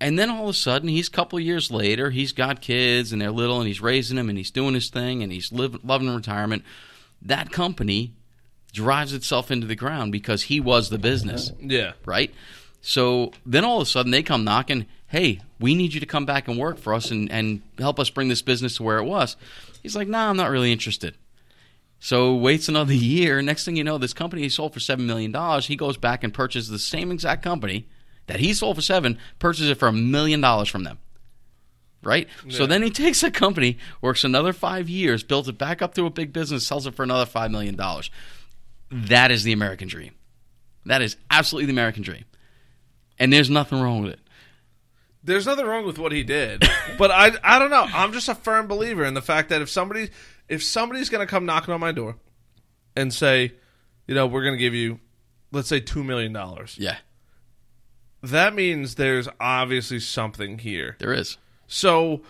[0.00, 2.10] and then all of a sudden, he's a couple years later.
[2.10, 5.22] He's got kids, and they're little, and he's raising them, and he's doing his thing,
[5.22, 6.64] and he's live, loving retirement.
[7.22, 8.12] That company
[8.72, 11.92] drives itself into the ground because he was the business Yeah.
[12.04, 12.34] right?
[12.80, 16.26] So then all of a sudden they come knocking, hey, we need you to come
[16.26, 19.04] back and work for us and, and help us bring this business to where it
[19.04, 19.36] was.
[19.82, 21.16] He's like, nah, I'm not really interested.
[21.98, 23.40] So waits another year.
[23.42, 25.66] Next thing you know, this company he sold for seven million dollars.
[25.66, 27.88] He goes back and purchases the same exact company
[28.26, 30.98] that he sold for seven, purchases it for a million dollars from them.
[32.02, 32.28] Right?
[32.48, 36.06] So then he takes a company, works another five years, builds it back up to
[36.06, 38.10] a big business, sells it for another five million dollars.
[38.90, 40.14] That is the American dream.
[40.86, 42.24] That is absolutely the American dream.
[43.18, 44.20] And there's nothing wrong with it.
[45.22, 46.64] There's nothing wrong with what he did,
[46.98, 47.86] but I I don't know.
[47.92, 50.10] I'm just a firm believer in the fact that if somebody
[50.48, 52.16] if somebody's going to come knocking on my door
[52.96, 53.52] and say,
[54.06, 54.98] you know, we're going to give you
[55.52, 56.76] let's say 2 million dollars.
[56.78, 56.96] Yeah,
[58.22, 60.96] That means there's obviously something here.
[60.98, 61.36] there is.
[61.66, 62.22] So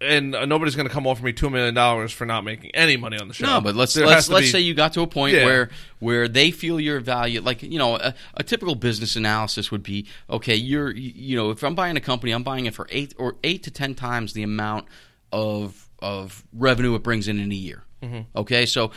[0.00, 3.18] and nobody's going to come offer me 2 million dollars for not making any money
[3.18, 3.46] on the show.
[3.46, 5.44] No, but let's There let's let's be- say you got to a point Yeah.
[5.44, 5.70] where
[6.00, 7.40] where they feel your value.
[7.40, 10.54] Like you know, a, a typical business analysis would be okay.
[10.56, 13.62] You're you know, if I'm buying a company, I'm buying it for eight or eight
[13.64, 14.86] to ten times the amount
[15.32, 17.84] of of revenue it brings in in a year.
[18.02, 18.20] Mm-hmm.
[18.38, 18.90] Okay, so.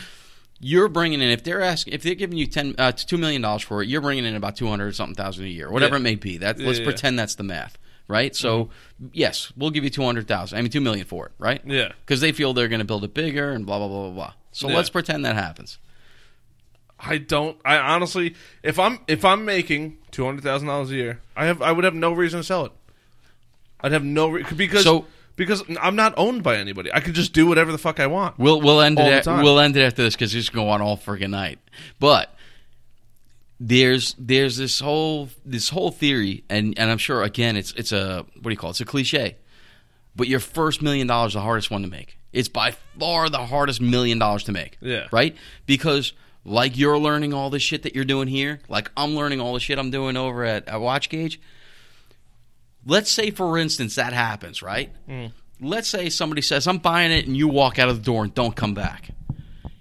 [0.63, 3.63] You're bringing in if they're asking if they're giving you ten uh, two million dollars
[3.63, 6.01] for it, you're bringing in about two hundred something thousand a year, whatever Yeah.
[6.01, 6.37] it may be.
[6.37, 6.85] That let's yeah.
[6.85, 7.79] pretend that's the math,
[8.11, 8.35] right?
[8.35, 9.07] So mm-hmm.
[9.13, 10.59] yes, we'll give you two hundred thousand.
[10.59, 11.61] I mean two million for it, right?
[11.65, 11.93] Yeah.
[12.05, 14.33] because they feel they're going to build it bigger and blah blah blah blah blah.
[14.51, 14.75] So Yeah.
[14.75, 15.79] let's pretend that happens.
[16.99, 17.57] I don't.
[17.65, 21.61] I honestly, if I'm if I'm making two hundred thousand dollars a year, I have
[21.61, 22.71] I would have no reason to sell it.
[23.81, 25.05] I'd have no re- because So-
[25.35, 26.93] because I'm not owned by anybody.
[26.93, 28.37] I could just do whatever the fuck I want.
[28.37, 29.43] We'll we'll end All it at, time.
[29.43, 31.57] we'll end it after this because it's going on all friggin' night.
[31.99, 32.35] But
[33.63, 38.25] there's there's this whole this whole theory, and and I'm sure again it's it's a
[38.33, 38.73] what do you call it?
[38.73, 39.37] It's a cliche,
[40.15, 42.17] but your first million dollars is the hardest one to make.
[42.33, 44.79] It's by far the hardest million dollars to make.
[44.81, 45.07] Yeah.
[45.11, 45.37] Right?
[45.67, 49.53] Because like you're learning all the shit that you're doing here, like I'm learning all
[49.53, 51.37] the shit I'm doing over at, at WatchGauge.
[52.83, 54.91] Let's say, for instance, that happens, right?
[55.07, 55.33] Mm.
[55.59, 58.33] Let's say somebody says, I'm buying it, and you walk out of the door and
[58.33, 59.11] don't come back.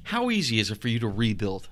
[0.03, 1.71] How easy is it for you to rebuild?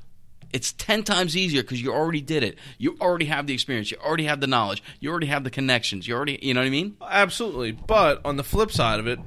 [0.53, 2.59] It's 10 times easier because you already did it.
[2.79, 3.91] You already have the experience.
[3.91, 4.83] You already have the knowledge.
[5.01, 6.09] You already have the connections.
[6.09, 6.97] You already, you know what I mean?
[7.03, 7.73] Absolutely.
[7.73, 9.19] But on the flip side of it,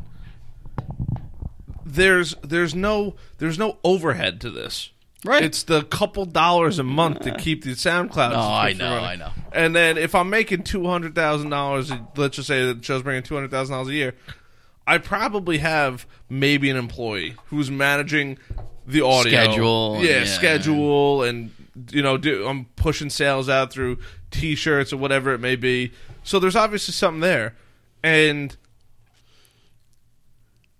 [1.85, 4.91] there's there's no there's no overhead to this.
[5.23, 5.43] Right.
[5.43, 8.31] It's the couple dollars a month to keep the SoundCloud.
[8.31, 9.05] No, oh, I know, running.
[9.05, 9.31] I know.
[9.51, 13.21] And then if I'm making two hundred thousand dollars, let's just say the show's bringing
[13.21, 14.15] two hundred thousand dollars a year,
[14.87, 18.37] I probably have maybe an employee who's managing
[18.87, 20.25] the audio Schedule, yeah, yeah.
[20.25, 21.51] schedule, and
[21.91, 23.99] you know, do, I'm pushing sales out through
[24.31, 25.91] T-shirts or whatever it may be.
[26.23, 27.55] So there's obviously something there,
[28.03, 28.55] and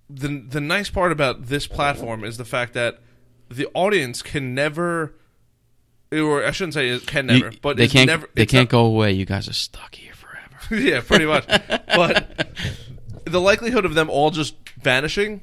[0.10, 3.00] the the nice part about this platform is the fact that
[3.50, 5.14] the audience can never,
[6.12, 8.08] or I shouldn't say it can never, You- but they can't.
[8.08, 9.12] never, they can't not- go away.
[9.14, 10.82] You guys are stuck here forever.
[10.84, 11.46] yeah, pretty much.
[11.48, 12.48] but
[13.32, 15.42] the likelihood of them all just vanishing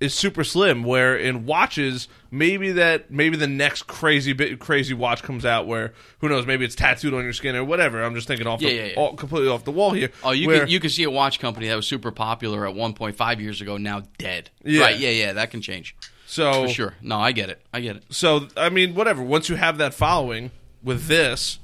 [0.00, 0.82] is super slim.
[0.82, 5.92] Where in watches, maybe that maybe the next crazy bit crazy watch comes out where
[6.20, 8.02] who knows, maybe it's tattooed on your skin or whatever.
[8.02, 8.94] I'm just thinking off Yeah, the, yeah, yeah.
[8.96, 10.10] All, completely off the wall here.
[10.24, 12.74] Oh, you where, can you can see a watch company that was super popular at
[12.74, 14.50] 1.5 years ago now dead.
[14.64, 14.82] Yeah.
[14.82, 14.98] Right?
[14.98, 15.94] Yeah, yeah, that can change
[16.26, 16.94] so for sure.
[17.02, 17.60] No, I get it.
[17.72, 18.04] I get it.
[18.10, 19.22] So I mean, whatever.
[19.22, 20.50] Once you have that following
[20.82, 21.58] with this,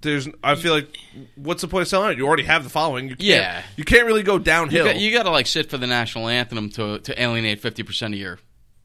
[0.00, 0.28] there's.
[0.42, 0.96] I feel like,
[1.36, 2.18] what's the point of selling it?
[2.18, 3.08] You already have the following.
[3.08, 3.62] You can't, Yeah.
[3.76, 4.84] You can't really go You downhill.
[4.86, 8.14] got, you got to like sit for the national anthem to to alienate 50 percent
[8.14, 8.38] of your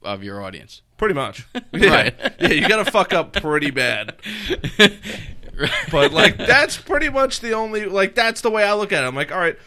[0.03, 0.81] of your audience.
[0.97, 1.47] pretty much.
[1.73, 1.89] Yeah.
[1.89, 2.15] Right.
[2.39, 2.49] yeah.
[2.49, 4.15] You got to fuck up pretty bad.
[5.91, 7.85] But like, that's pretty much the only.
[7.85, 9.07] Like, that's the way I look at it.
[9.07, 9.57] I'm like, all right,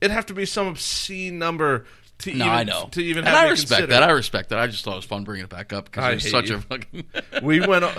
[0.00, 1.84] it'd have to be some obscene number
[2.20, 2.88] to no, even I know.
[2.92, 3.86] to even and have I respect consider.
[3.88, 4.02] that.
[4.04, 4.58] I respect that.
[4.58, 6.56] I just thought it was fun bringing it back up because it was such you.
[6.56, 7.04] a fucking.
[7.42, 7.84] we went.
[7.84, 7.92] On,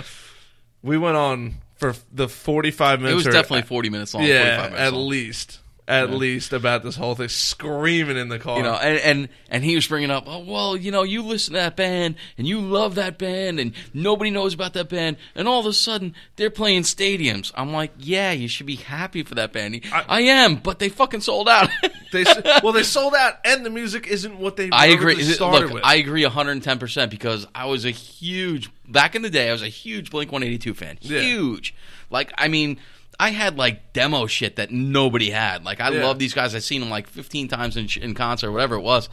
[0.82, 3.12] we went on for the 45 minutes.
[3.12, 4.24] it was definitely 40 minutes long.
[4.24, 5.08] yeah, 45 minutes at long.
[5.08, 5.60] least,
[5.90, 8.56] at least about this whole thing, screaming in the car.
[8.58, 11.54] You know, and, and and he was bringing up, oh well, you know, you listen
[11.54, 15.48] to that band and you love that band, and nobody knows about that band, and
[15.48, 17.52] all of a sudden they're playing stadiums.
[17.54, 19.74] I'm like, yeah, you should be happy for that band.
[19.74, 21.68] He, I- I, am, but they fucking sold out.
[22.12, 22.24] they
[22.62, 24.70] well, they sold out, and the music isn't what they.
[24.70, 25.14] I agree.
[25.14, 25.84] Look, with.
[25.84, 29.48] I agree 110 percent because I was a huge back in the day.
[29.48, 30.98] I was a huge Blink 182 fan.
[31.00, 31.20] Yeah.
[31.20, 31.74] Huge.
[32.10, 32.78] Like, I mean.
[33.20, 35.64] I had like demo shit that nobody had.
[35.64, 36.04] Like I Yeah.
[36.06, 36.54] love these guys.
[36.54, 39.08] I've seen them like 15 times in, in concert, or whatever it was,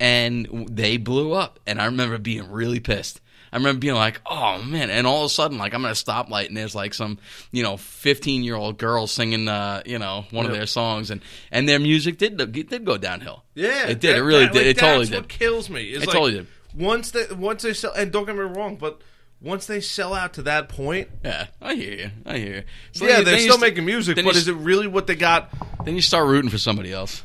[0.00, 1.60] and they blew up.
[1.66, 3.20] And I remember being really pissed.
[3.52, 5.94] I remember being like, "Oh man!" And all of a sudden, like I'm at a
[5.94, 7.18] stoplight, and there's like some,
[7.52, 11.20] you know, 15 year old girl singing, uh, you know, one of their songs, and
[11.52, 13.44] and their music did did go downhill.
[13.54, 14.14] yeah, it did.
[14.14, 14.58] that- it really that- did.
[14.58, 15.16] like, it totally that's did.
[15.20, 16.46] What kills me It like, totally did.
[16.74, 19.00] Once they once they sell, and don't get me wrong, but
[19.44, 22.10] once they sell out to that point, Yeah, I hear you.
[22.26, 22.62] I hear you.
[22.92, 25.06] So yeah, then- they're then still st- making music, but you is it really what
[25.06, 25.50] they got?
[25.84, 27.22] Then you start rooting for somebody else.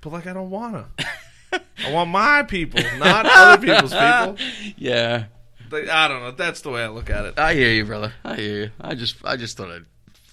[0.00, 0.86] But like, I don't wanna.
[1.52, 4.36] I want my people, not other people's people.
[4.76, 5.26] Yeah,
[5.70, 6.30] Like, I don't know.
[6.32, 7.38] That's the way I look at it.
[7.38, 8.12] I hear you, brother.
[8.24, 8.70] I hear you.
[8.80, 9.84] I just, I just thought I'd.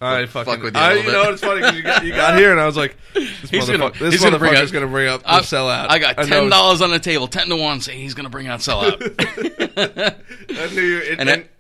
[0.02, 0.64] I fuck fucking.
[0.64, 1.12] with you I, you bit.
[1.12, 3.64] know, it's funny because you got, you got here and I was like, this, He's
[3.66, 5.89] motherfucker, gonna- this he's gonna bring motherfucker's up- going to bring up the I, sellout.
[5.89, 8.47] I got ten dollars on the table, ten to one, saying he's going to bring
[8.47, 8.99] out sellout.
[10.49, 10.97] I knew you.
[10.99, 11.52] It, And and, it-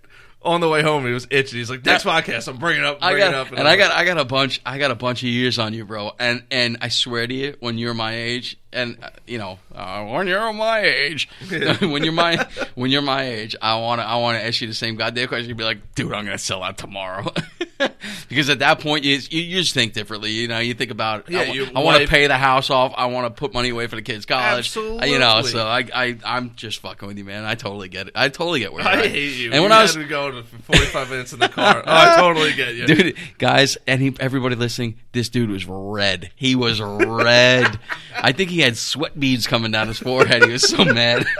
[0.43, 1.59] on the way home, he was itching.
[1.59, 3.49] He's like, next podcast, I'm bringing up, bringing it got, up.
[3.51, 5.59] and I'm I like, got, I got a bunch, I got a bunch of years
[5.59, 6.13] on you, bro.
[6.17, 10.05] And and I swear to you, when you're my age, and uh, you know, uh,
[10.05, 11.29] when you're my age,
[11.79, 14.67] when you're my, when you're my age, I want to, I want to ask you
[14.67, 15.49] the same goddamn question.
[15.49, 17.31] You'd be like, dude, I'm gonna sell out tomorrow,
[18.29, 20.31] because at that point, you, you you just think differently.
[20.31, 21.41] You know, you think about, Yeah,
[21.75, 22.93] I, want to pay the house off.
[22.95, 24.67] I want to put money away for the kids' college.
[24.67, 25.11] Absolutely.
[25.11, 27.45] You know, so I, I, I'm just fucking with you, man.
[27.45, 28.13] I totally get it.
[28.15, 29.05] I totally get where I at.
[29.07, 29.51] hate you.
[29.51, 31.77] And when You I was, going for 45 minutes in the car.
[31.77, 32.87] Oh, I totally get you.
[32.91, 37.79] dude guys any everybody listening this dude was red he was red
[38.15, 41.25] i think he had sweat beads coming down his forehead he was so mad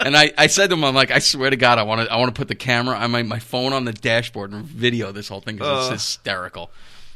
[0.00, 2.12] and I, I said to him i'm like i swear to god i want to
[2.12, 5.12] i want to put the camera on my, my phone on the dashboard and video
[5.12, 5.92] this whole thing because Ugh.
[5.92, 6.70] it's hysterical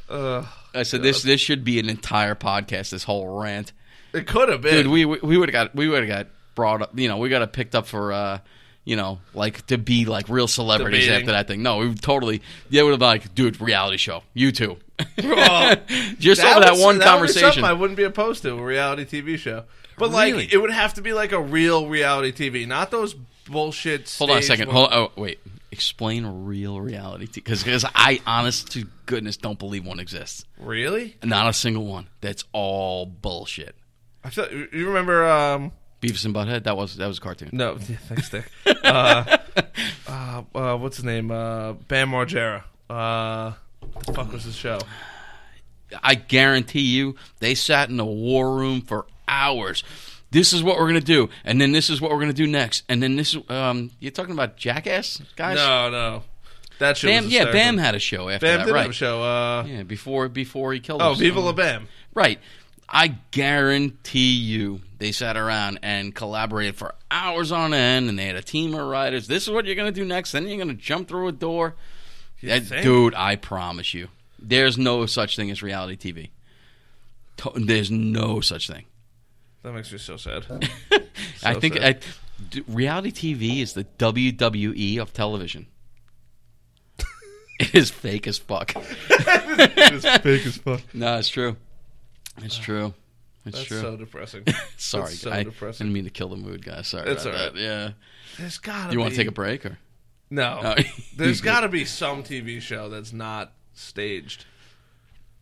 [0.09, 0.47] Ugh.
[0.74, 3.73] i said this this should be an entire podcast this whole rant
[4.12, 4.74] it could have been.
[4.74, 7.19] dude we we, we would have got we would have got brought up you know
[7.19, 8.39] we got it picked up for uh
[8.86, 11.23] you know, like to be like real celebrities Debating.
[11.23, 11.62] after that thing.
[11.62, 12.41] No, we would totally.
[12.70, 14.23] They would have been like, dude, reality show.
[14.32, 14.78] You too.
[15.18, 15.74] Oh,
[16.18, 17.64] Just over that one that conversation.
[17.64, 19.64] I wouldn't be opposed to a reality TV show,
[19.98, 20.48] but like Really?
[20.51, 23.14] it would have to be like a real reality TV, not those
[23.48, 24.14] bullshit.
[24.18, 24.70] Hold on a second.
[24.70, 24.89] Hold.
[24.93, 25.39] Oh, wait.
[25.70, 30.44] explain real reality because I, honest to goodness, don't believe one exists.
[30.59, 31.16] Really?
[31.23, 32.09] Not a single one.
[32.23, 33.74] That's all bullshit.
[34.24, 35.27] I feel you remember.
[35.28, 36.64] Um, Beavis and Butthead.
[36.64, 37.51] That was that was a cartoon.
[37.52, 38.51] no, yeah, thanks, Dick.
[38.85, 39.36] uh,
[40.09, 41.31] uh, uh, what's his name?
[41.31, 42.64] Uh, Bam Margera.
[42.90, 43.52] Uh,
[43.93, 44.79] what the fuck was the show?
[46.03, 49.85] I guarantee you, they sat in the war room for hours.
[50.33, 52.83] This is what we're gonna do, and then this is what we're gonna do next,
[52.89, 53.37] and then this.
[53.49, 55.57] Um, you're talking about Jackass, guys?
[55.57, 56.23] No, no,
[56.81, 57.09] that show.
[57.09, 57.53] Bam, was yeah.
[57.53, 58.83] Bam had a show after Bam that, did right?
[58.83, 59.23] have a show.
[59.23, 61.01] Uh, Yeah, before before he killed.
[61.01, 61.21] oh, himself.
[61.21, 61.87] Viva La Bam.
[62.15, 62.41] Right.
[62.89, 68.37] I guarantee you they sat around and collaborated for hours on end and they had
[68.37, 69.27] a team of writers.
[69.27, 70.31] This is what you're going to do next.
[70.31, 71.75] Then you're going to jump through a door.
[72.43, 74.09] That- dude, I promise you.
[74.39, 76.29] There's no such thing as reality TV.
[77.39, 78.85] To- There's no such thing.
[79.63, 80.47] That makes me so sad.
[81.43, 81.83] I think sad.
[81.85, 81.99] I,
[82.51, 85.67] d- reality TV is the WWE of television.
[87.61, 88.73] it is fake as fuck.
[88.77, 90.83] it's fake as fuck.
[90.95, 91.57] No, it's true.
[92.43, 92.93] It's true.
[93.47, 93.81] It's That's true.
[93.81, 94.45] so depressing.
[94.77, 95.87] Sorry, That's so I depressing.
[95.87, 96.89] didn't mean to kill the mood, guys.
[96.89, 97.55] Sorry It's about all right.
[97.55, 97.61] that.
[97.61, 97.91] Yeah.
[98.39, 98.93] There's gotta.
[98.93, 99.79] You want to take a break or?
[100.31, 100.74] No.
[101.16, 104.44] There's got to be some TV show that's not staged.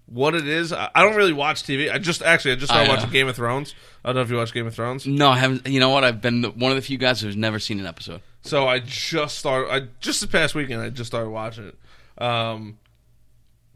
[0.06, 1.90] What it is, I I don't really watch TV.
[1.90, 3.74] I just actually I just started I, watching Game of Thrones.
[4.04, 5.06] I don't know if you watch Game of Thrones.
[5.06, 5.66] No, I haven't.
[5.66, 6.04] You know what?
[6.04, 8.20] I've been the- one of the few guys who's never seen an episode.
[8.42, 9.72] So I just started.
[9.72, 12.22] I just this past weekend I just started watching it.
[12.22, 12.78] Um,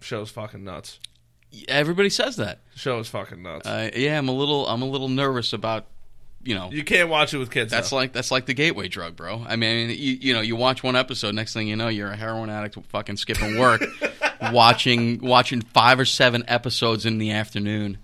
[0.00, 1.00] show's fucking nuts.
[1.66, 2.60] Everybody says that.
[2.74, 3.66] Show is fucking nuts.
[3.66, 4.66] Uh, yeah, I'm a little.
[4.66, 5.86] I'm a little nervous about.
[6.42, 7.70] You know, you can't watch it with kids.
[7.70, 7.96] that's though.
[7.96, 9.44] like that's like the gateway drug, bro.
[9.46, 12.16] I mean, you you know, you watch one episode, next thing you know, you're a
[12.16, 13.82] heroin addict, fucking skipping work,
[14.52, 17.98] watching watching five or seven episodes in the afternoon.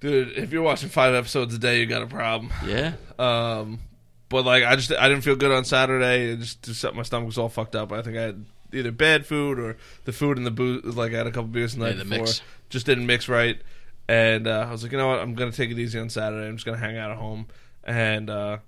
[0.00, 0.36] dude.
[0.36, 2.52] If you're watching five episodes a day, you got a problem.
[2.66, 3.80] Yeah, Um,
[4.28, 6.32] but like I just I didn't feel good on Saturday.
[6.32, 7.92] It just, just my stomach was all fucked up.
[7.92, 10.84] I think I had either bad food or the food and the booze.
[10.96, 12.42] Like I had a couple beers the night Yeah, the before, mix.
[12.70, 13.60] just didn't mix right.
[14.08, 16.46] And uh, I was like, you know what, I'm gonna take it easy on Saturday.
[16.46, 17.46] I'm just gonna hang out at home.
[17.84, 18.58] And uh,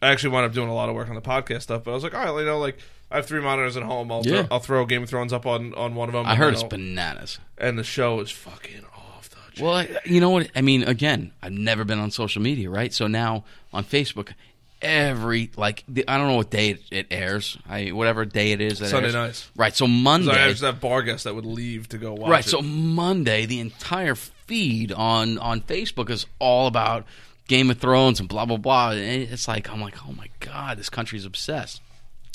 [0.00, 1.84] I actually wound up doing a lot of work on the podcast stuff.
[1.84, 2.78] But I was like, all right, you know, like
[3.10, 4.10] I have three monitors at home.
[4.12, 4.42] I'll Yeah.
[4.44, 6.26] throw, I'll throw Game of Thrones up on on one of them.
[6.26, 7.38] I heard it's bananas.
[7.58, 9.36] and the show is fucking off the.
[9.56, 9.64] chain.
[9.66, 10.50] Well, I, you know what?
[10.56, 12.92] I mean, again, I've never been on social media, right?
[12.92, 14.32] So now on Facebook,
[14.80, 17.58] every like the, I don't know what day it, it airs.
[17.68, 18.78] I whatever day it is.
[18.78, 19.14] That Sunday airs.
[19.14, 19.50] nights.
[19.56, 19.74] right?
[19.74, 22.46] So Monday, I actually have bar guests that would leave to go watch right?
[22.46, 22.48] it.
[22.48, 24.14] So Monday, the entire
[24.48, 27.04] feed on on Facebook is all about
[27.46, 28.90] Game of Thrones and blah blah blah.
[28.90, 31.80] And it's like I'm like, oh my god, this country's obsessed.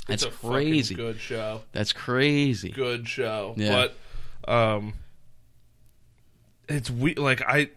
[0.07, 0.95] That's it's a crazy.
[0.95, 1.64] good show.
[1.73, 2.69] That's crazy.
[2.69, 3.56] good show.
[3.57, 3.88] Yeah.
[4.45, 4.94] But um
[6.69, 7.69] it's we like I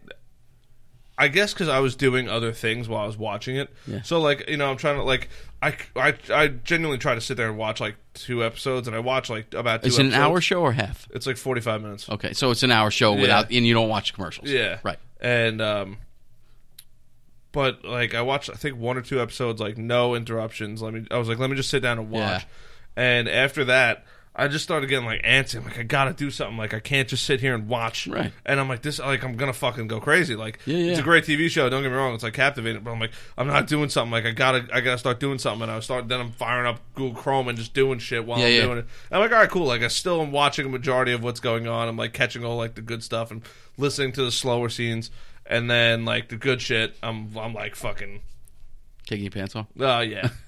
[1.18, 3.74] I guess cuz I was doing other things while I was watching it.
[3.86, 4.02] Yeah.
[4.02, 5.28] So like, you know, I'm trying to like
[5.62, 9.00] I, I, I genuinely try to sit there and watch like two episodes and I
[9.00, 10.24] watch like about two Is it an episodes.
[10.24, 11.08] hour show or half?
[11.12, 12.08] It's like 45 minutes.
[12.10, 14.50] Okay, so it's an hour show without, and you don't watch commercials.
[14.50, 14.78] Yeah.
[14.82, 14.98] right.
[15.20, 15.96] And um
[17.52, 20.82] but like I watched I think one or two episodes like no interruptions.
[20.82, 22.42] Let me I was like let me just sit down and watch.
[22.42, 22.42] Yeah.
[22.96, 24.04] And after that
[24.38, 25.56] I just started getting like antsy.
[25.56, 26.58] I'm like I got to do something.
[26.58, 28.06] Like I can't just sit here and watch.
[28.06, 28.32] Right.
[28.44, 30.36] And I'm like this like I'm to fucking go crazy.
[30.36, 32.12] Like Yeah, it's a great TV show, don't get me wrong.
[32.14, 34.12] It's like captivating, but I'm like I'm not doing something.
[34.12, 36.32] Like I got to I got to start doing something and I start then I'm
[36.32, 38.62] firing up Google Chrome and just doing shit while Yeah, I'm yeah.
[38.62, 38.86] doing it.
[39.10, 39.64] And I'm like all right, cool.
[39.66, 41.88] Like I still am watching a majority of what's going on.
[41.88, 43.42] I'm like catching all like the good stuff and
[43.78, 45.10] listening to the slower scenes.
[45.46, 48.20] And then like the good shit, I'm I'm like fucking
[49.06, 49.66] Taking your pants off.
[49.80, 50.28] oh yeah.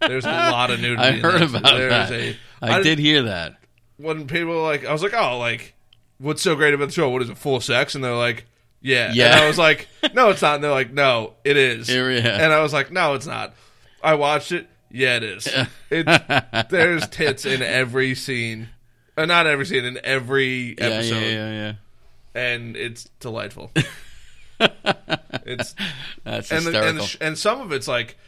[0.00, 1.02] There's a lot of nudity.
[1.02, 1.60] I heard that.
[1.60, 2.12] about There's that.
[2.12, 3.56] A, I, did hear that.
[3.96, 5.74] When people were like, I was like, oh, like,
[6.18, 7.08] what's so great about the show?
[7.08, 7.38] What is it?
[7.38, 7.94] Full sex?
[7.94, 8.46] And they're like,
[8.80, 9.12] yeah.
[9.14, 9.26] Yeah.
[9.26, 10.56] And I was like, no, it's not.
[10.56, 11.88] And they're like, no, it is.
[11.88, 12.42] Yeah, yeah.
[12.42, 13.54] And I was like, no, it's not.
[14.02, 14.68] I watched it.
[14.90, 15.48] Yeah, it is.
[15.90, 18.68] It's there's tits in every scene.
[19.16, 21.20] Uh, not every scene, in every episode.
[21.20, 21.74] yeah, yeah, yeah.
[22.34, 23.70] And it's delightful.
[24.58, 25.74] it's
[26.24, 26.88] That's and the, hysterical.
[26.88, 28.18] and, the and some of it's like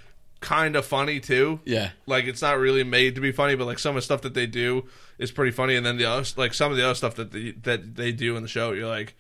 [0.45, 1.61] kind of funny too.
[1.65, 4.21] yeah, Like it's not really made to be funny, but like some of the stuff
[4.23, 4.87] that they do
[5.19, 5.75] is pretty funny.
[5.75, 8.37] And then the other, like some of the other stuff that they, that they do
[8.37, 9.15] in the show, you're like,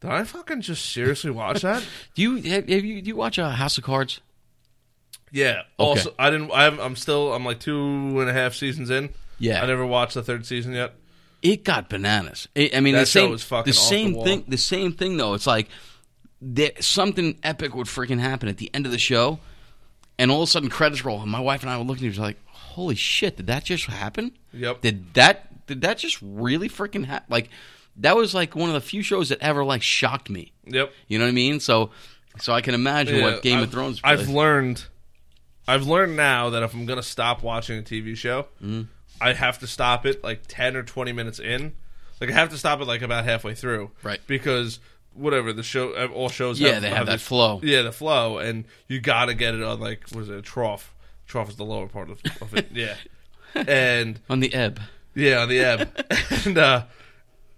[0.00, 1.86] did I fucking just seriously watch that?
[2.14, 4.20] do you have, have you do you watch uh, House of Cards?
[5.32, 5.62] yeah.
[5.78, 6.50] Also, I didn't.
[6.52, 7.32] I'm, I'm still.
[7.32, 9.10] I'm like two and a half seasons in.
[9.38, 9.62] Yeah.
[9.62, 10.94] I never watched the third season yet.
[11.42, 12.48] It got bananas.
[12.56, 14.24] I I mean, That the show same was fucking the the same wall.
[14.24, 14.44] thing.
[14.48, 15.34] The same thing though.
[15.34, 15.68] It's like
[16.40, 19.40] there, something epic would freaking happen at the end of the show,
[20.18, 22.12] and all of a sudden credits roll, and my wife and I were looking at
[22.12, 23.36] each other like, "Holy shit!
[23.36, 24.32] Did that just happen?
[24.52, 24.80] Yep.
[24.80, 25.66] Did that?
[25.66, 27.26] Did that just really freaking happen?
[27.30, 27.48] Like
[27.96, 30.52] that was like one of the few shows that ever like shocked me.
[30.66, 30.92] Yep.
[31.08, 31.60] You know what I mean?
[31.60, 31.90] So,
[32.40, 34.00] so I can imagine Yeah, what Game I've, of Thrones.
[34.04, 34.84] I've learned
[35.66, 38.82] I've learned now that if I'm gonna stop watching a TV show, Mm-hmm.
[39.20, 41.74] I have to stop it like ten or twenty minutes in.
[42.20, 44.20] Like I have to stop it like about halfway through, Right.
[44.26, 44.80] Because
[45.14, 47.60] whatever the show, uh, all shows, Yeah, they have that this- flow.
[47.62, 50.94] Yeah, the flow, and you got to get it on like was it, a trough?
[51.26, 52.68] Trough is the lower part of, of it.
[52.72, 52.96] Yeah,
[53.54, 54.80] and On the ebb.
[55.14, 56.04] yeah, on the ebb.
[56.44, 56.84] and uh,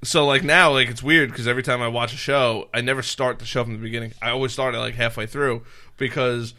[0.04, 3.02] so like now, like it's weird because every time I watch a show, I never
[3.02, 4.12] start the show from the beginning.
[4.22, 5.62] I always start it like halfway through
[5.96, 6.54] because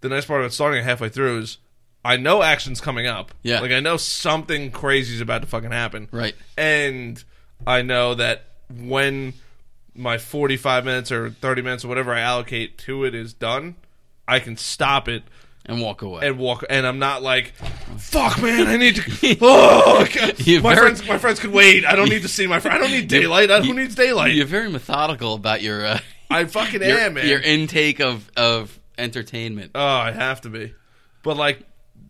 [0.00, 1.58] the nice part about starting it halfway through is
[2.04, 3.32] I know action's coming up.
[3.42, 3.60] Yeah.
[3.60, 6.08] like I know something crazy is about to fucking happen.
[6.10, 6.34] Right.
[6.58, 7.22] and
[7.66, 9.34] I know that when
[9.94, 13.76] my forty-five minutes or thirty minutes or whatever I allocate to it is done,
[14.28, 15.22] I can stop it
[15.66, 16.26] And walk away.
[16.26, 17.52] and walk and I'm not like
[17.98, 20.62] fuck man I need to oh God.
[20.62, 22.90] My friends my friends could wait I don't need to see my friend I don't
[22.92, 25.98] need daylight I, who needs daylight You're very methodical about your uh,
[26.30, 29.72] I fucking your, am man your intake of of entertainment.
[29.74, 30.74] oh I have to be
[31.22, 31.64] but like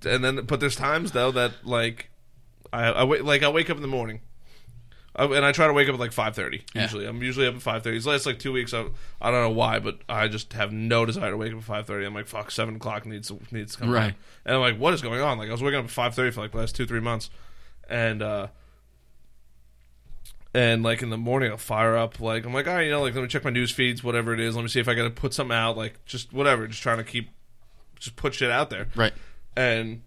[0.05, 2.11] and then but there's times though that like
[2.73, 4.21] I, I wait like I wake up in the morning
[5.17, 6.63] I, and I try to wake up at like five thirty.
[6.75, 6.83] Yeah.
[6.83, 7.97] Usually, I'm usually up at five thirty.
[7.97, 8.85] These last like two weeks, I,
[9.21, 11.87] I don't know why, but I just have no desire to wake up at five
[11.87, 12.07] thirty.
[12.07, 13.91] I'm like, fuck, seven o'clock needs needs to come.
[13.91, 14.05] Right.
[14.05, 14.15] on.
[14.47, 15.37] And I'm like, what is going on?
[15.39, 17.29] Like, I was waking up at five thirty for like the last two three months,
[17.89, 18.47] and uh,
[20.55, 22.21] and like in the morning, I'll fire up.
[22.21, 24.33] Like, I'm like, all right, you know, like let me check my news feeds, whatever
[24.33, 24.57] it is.
[24.57, 25.77] Let me see if I got to put something out.
[25.77, 27.31] Like, just whatever, just trying to keep,
[27.99, 29.13] just put shit out there Right.
[29.57, 30.03] and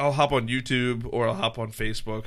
[0.00, 2.24] I'll hop on YouTube or I'll hop on Facebook,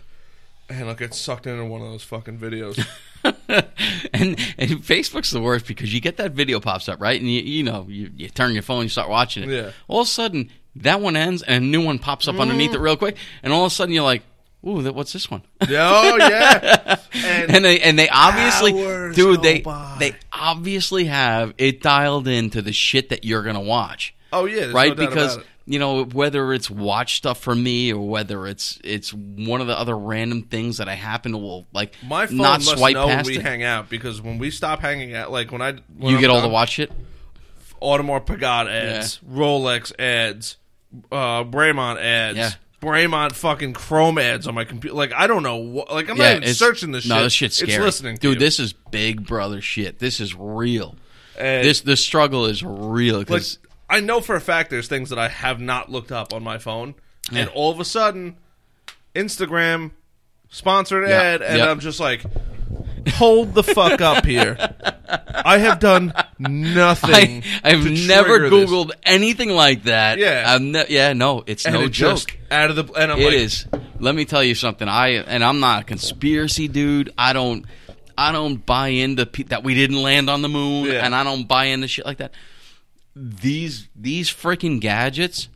[0.69, 2.85] and I'll get sucked into one of those fucking videos.
[3.23, 7.41] and and Facebook's the worst because you get that video pops up right, and you
[7.41, 9.53] you know you, you turn your phone, you start watching it.
[9.53, 9.71] Yeah.
[9.87, 12.79] All of a sudden, that one ends, and a new one pops up underneath it
[12.79, 12.83] mm.
[12.83, 14.23] real quick, and all of a sudden you're like,
[14.65, 19.41] "Ooh, that, what's this one?" oh yeah, and, and they and they obviously, Hours dude,
[19.41, 19.95] they by.
[19.99, 24.89] they obviously have it dialed into the shit that you're gonna watch, oh yeah, right?
[24.89, 25.51] no doubt because about it.
[25.69, 29.77] You know whether it's watch stuff for me or whether it's it's one of the
[29.77, 33.07] other random things that I happen to will like my phone not must swipe know
[33.07, 33.41] past we it.
[33.41, 36.29] hang out because when we stop hanging out, like when I when you I'm get
[36.29, 36.91] all the watch shit.
[37.81, 40.57] Audemars Piguet ads, Rolex ads,
[41.11, 42.37] uh, Bremont ads.
[42.37, 42.51] Yeah.
[42.81, 44.95] Bremont fucking Chrome ads on my computer.
[44.95, 45.91] Like I don't know what.
[45.91, 47.09] Like I'm yeah, not even searching this shit.
[47.09, 47.73] No, this shit's scary.
[47.73, 48.39] It's listening, to dude.
[48.39, 49.99] This is Big Brother shit.
[49.99, 50.95] This is real.
[51.37, 55.19] And- this the struggle is real because I know for a fact there's things that
[55.19, 56.95] I have not looked up on my phone,
[57.31, 58.37] and all of a sudden,
[59.15, 59.91] Instagram
[60.49, 61.21] sponsored Yeah.
[61.21, 61.67] ad, and Yep.
[61.69, 62.23] I'm just like,
[63.09, 64.57] hold the fuck up here.
[65.45, 67.43] I have done nothing.
[67.63, 68.69] I, I've to never trigger this.
[68.69, 70.17] Googled anything like that.
[70.17, 70.57] Yeah.
[70.59, 72.37] Ne- yeah, no, it's and no it joke.
[72.51, 73.65] out of the and I'm It like, is.
[73.99, 74.87] Let me tell you something.
[74.87, 77.11] I and I'm not a conspiracy dude.
[77.17, 77.65] I don't.
[78.17, 81.05] I don't buy into pe- that we didn't land on the moon, Yeah.
[81.05, 82.33] and I don't buy into shit like that.
[83.19, 85.49] These these freaking gadgets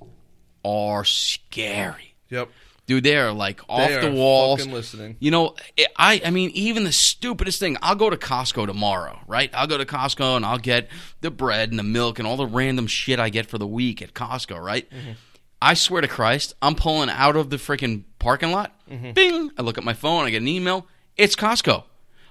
[0.65, 2.49] are scary, Yep,
[2.87, 3.03] dude.
[3.03, 4.59] They are like off They the walls.
[4.59, 5.15] fucking listening.
[5.19, 5.55] You know,
[5.95, 7.77] I I mean, even the stupidest thing.
[7.81, 9.49] I'll go to Costco tomorrow, right?
[9.53, 10.89] I'll go to Costco and I'll get
[11.21, 14.01] the bread and the milk and all the random shit I get for the week
[14.01, 14.89] at Costco, right?
[14.89, 15.11] Mm-hmm.
[15.61, 18.73] I swear to Christ, I'm pulling out of the freaking parking lot.
[18.89, 19.11] Mm-hmm.
[19.11, 19.51] Bing!
[19.57, 20.25] I look at my phone.
[20.25, 20.87] I get an email.
[21.17, 21.83] It's Costco.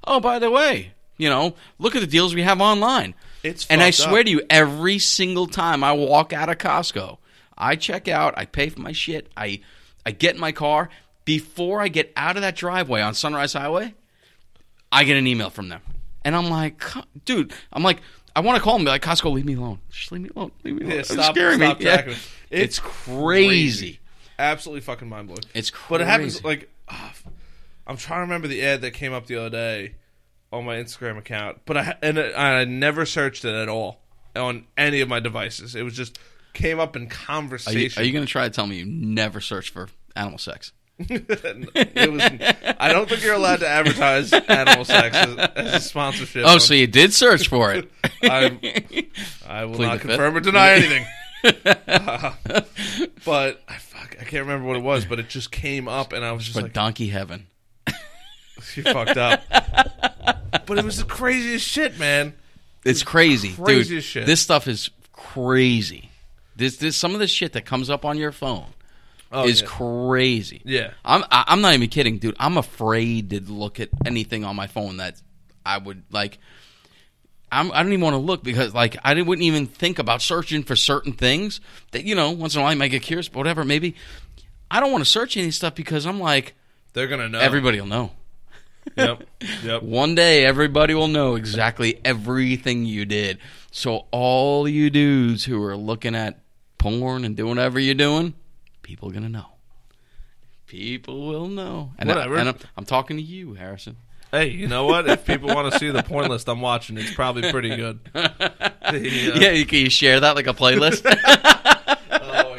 [0.05, 3.15] Oh, by the way, you know, look at the deals we have online.
[3.43, 4.27] It's and I swear up.
[4.27, 7.19] to you, every single time I walk out of Costco,
[7.57, 9.61] I check out, I pay for my shit, I
[10.05, 10.89] I get in my car.
[11.25, 13.95] Before I get out of that driveway on Sunrise Highway,
[14.91, 15.81] I get an email from them,
[16.25, 16.83] and I'm like,
[17.25, 18.01] dude, I'm like,
[18.35, 20.51] I want to call them, be like, Costco, leave me alone, just leave me alone,
[20.65, 20.93] leave me alone.
[20.95, 21.85] Yeah, It's stop- scaring stop me.
[21.87, 22.01] Yeah.
[22.09, 22.19] It's,
[22.51, 24.01] It's crazy.
[24.39, 25.43] absolutely fucking mind blowing.
[25.55, 25.87] It's crazy.
[25.89, 27.13] But it happens like ah,
[27.87, 29.95] I'm trying to remember the ad that came up the other day
[30.53, 34.01] on my Instagram account, but I and I never searched it at all
[34.37, 35.75] on any of my devices.
[35.75, 36.19] It was just
[36.53, 38.03] came up in Are you, conversation.
[38.03, 40.73] are you going to try to tell me you never searched for animal sex?
[40.99, 42.23] it was.
[42.79, 46.45] I don't think you're allowed to advertise animal sex as, as a sponsorship.
[46.45, 47.91] Oh, on- so you did search for it.
[48.23, 48.61] I'm,
[49.49, 50.09] I will Plead not the fifth.
[50.09, 51.07] confirm or deny anything.
[51.43, 52.33] Uh,
[53.25, 56.23] but I fuck, I can't remember what it was, but it just came up, and
[56.23, 57.47] I was just for like, donkey heaven.
[58.77, 59.43] "You fucked up."
[60.67, 62.35] but it was the craziest shit, man.
[62.85, 64.05] It's crazy, crazy dude.
[64.05, 64.27] shit.
[64.27, 66.11] This stuff is crazy.
[66.57, 68.67] This, this, some of the shit that comes up on your phone
[69.33, 69.67] Oh, is yeah.
[69.69, 70.61] crazy.
[70.65, 70.91] Yeah.
[71.05, 72.37] I'm, I, I'm not even kidding, dude.
[72.39, 75.21] I'm afraid to look at anything on my phone that
[75.65, 76.39] I would like.
[77.53, 80.23] I'm, I don't even want to look because, like, I didn't- wouldn't even think about
[80.23, 81.61] searching for certain things
[81.93, 82.31] that you know.
[82.33, 83.65] Once in a while, I might get curious, but whatever.
[83.65, 83.95] Maybe
[84.71, 86.55] I don't want to search any stuff because I'm like,
[86.93, 87.39] They're gonna know.
[87.41, 88.11] everybody will know.
[88.97, 89.23] Yep.
[89.65, 89.83] Yep.
[89.85, 93.39] One day, everybody will know exactly everything you did.
[93.71, 96.41] So all you dudes who are looking at
[96.79, 98.35] porn and doing whatever you're doing,
[98.83, 99.47] people are gonna know.
[100.67, 101.93] People will know.
[101.99, 102.39] And, Whatever.
[102.39, 103.97] I, I'm talking to you, Harrison.
[104.31, 105.09] Hey, you know what?
[105.09, 108.01] If people want to see the porn list I'm watching, it's probably pretty good.
[108.91, 111.05] The, uh, Yeah, you, can you share that like a playlist?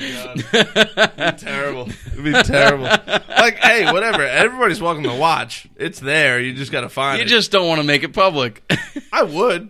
[0.01, 0.39] God.
[0.53, 1.89] It'd be terrible.
[2.07, 2.83] It'd be terrible.
[2.85, 4.23] Like, hey, whatever.
[4.23, 5.67] Everybody's welcome to watch.
[5.75, 6.39] It's there.
[6.39, 7.23] You just got to find it.
[7.23, 7.29] you it.
[7.29, 8.63] just don't want to make it public.
[9.13, 9.69] I would.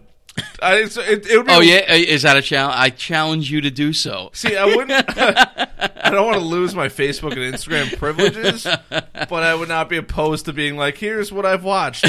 [0.62, 2.76] I, it's, it, it would be oh yeah, Uh, is that a challenge?
[2.78, 4.30] I challenge you to do so.
[4.34, 4.92] See, I wouldn't.
[5.18, 9.98] I don't want to lose my Facebook and Instagram privileges, but I would not be
[9.98, 12.06] opposed to being like, "Here's what I've watched."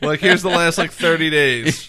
[0.00, 1.88] Like, here's the last like 30 days.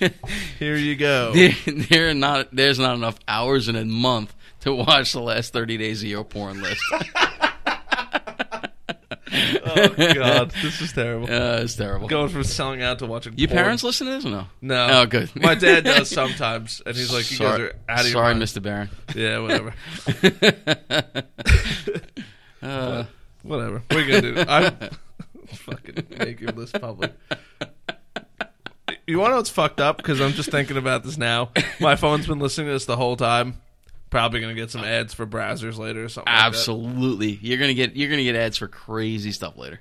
[0.60, 1.34] Here you go.
[1.34, 5.54] There, there are not there's not enough hours in a month to watch the last
[5.54, 6.82] 30 days of your porn list.
[9.34, 11.26] Oh god, this is terrible.
[11.26, 12.08] Uh, it's terrible.
[12.10, 13.38] Going from selling out to watching.
[13.38, 13.64] Your porn.
[13.64, 14.46] parents listen to this or no?
[14.62, 14.88] No.
[14.92, 15.34] Oh, good.
[15.42, 18.34] My dad does sometimes, and he's like, "You sorry, guys are out of your sorry,
[18.34, 18.62] mind." Mr.
[18.62, 18.90] Barron.
[19.16, 19.74] Yeah, whatever.
[22.62, 23.06] Uh,
[23.44, 23.82] Whatever.
[23.90, 24.46] We're gonna do?
[24.48, 24.76] I'm
[25.48, 27.14] fucking your list public.
[29.08, 29.98] You want to know what's fucked up?
[29.98, 31.52] Because I'm just thinking about this now.
[31.80, 33.58] My phone's been listening to this the whole time.
[34.12, 36.32] Probably gonna get some ads for browsers later or something.
[36.32, 39.80] like absolutely, you're gonna get you're gonna get ads for crazy stuff later,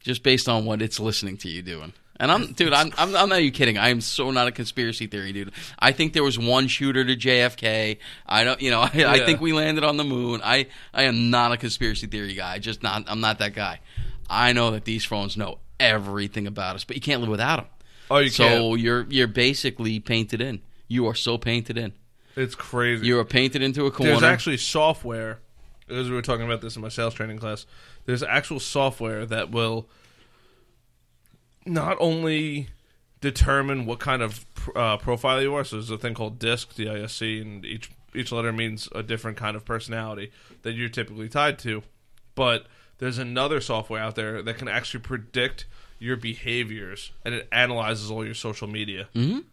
[0.00, 1.92] just based on what it's listening to you doing.
[2.20, 3.78] And I'm, dude, I'm, I'm, I'm not even kidding.
[3.78, 5.52] I am so not a conspiracy theory, dude.
[5.78, 7.96] I think there was one shooter to JFK.
[8.26, 10.42] I don't, you know, I, I think we landed on the moon.
[10.44, 12.58] I, I am not a conspiracy theory guy.
[12.58, 13.80] Just not, I'm not that guy.
[14.28, 17.66] I know that these phones know everything about us, but you can't live without them.
[18.10, 18.58] Oh, you so can't.
[18.58, 20.60] So you're, you're basically painted in.
[20.88, 21.94] You are so painted in.
[22.36, 23.06] It's crazy.
[23.06, 24.12] You are painted into a corner.
[24.12, 25.38] There's actually software.
[25.88, 27.66] As we were talking about this in my sales training class,
[28.06, 29.88] there's actual software that will
[31.66, 32.68] not only
[33.20, 35.64] determine what kind of uh, profile you are.
[35.64, 39.56] So there's a thing called DISC, D-I-S-C, and each each letter means a different kind
[39.56, 40.32] of personality
[40.62, 41.82] that you're typically tied to.
[42.34, 42.66] But
[42.98, 45.66] there's another software out there that can actually predict
[46.00, 49.08] your behaviors, and it analyzes all your social media.
[49.14, 49.44] Mhm.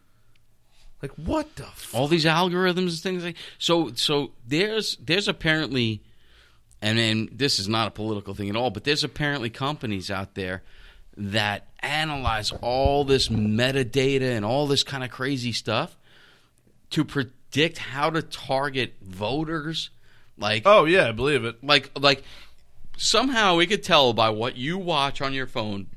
[1.01, 1.63] Like what the?
[1.63, 6.01] F- all these algorithms and things like so so there's there's apparently
[6.81, 10.35] and then this is not a political thing at all but there's apparently companies out
[10.35, 10.63] there
[11.15, 15.95] that analyze all this metadata and all this kind of crazy stuff
[16.89, 19.89] to predict how to target voters
[20.37, 21.63] like oh yeah, I believe it.
[21.63, 22.23] like like
[22.97, 25.87] somehow we could tell by what you watch on your phone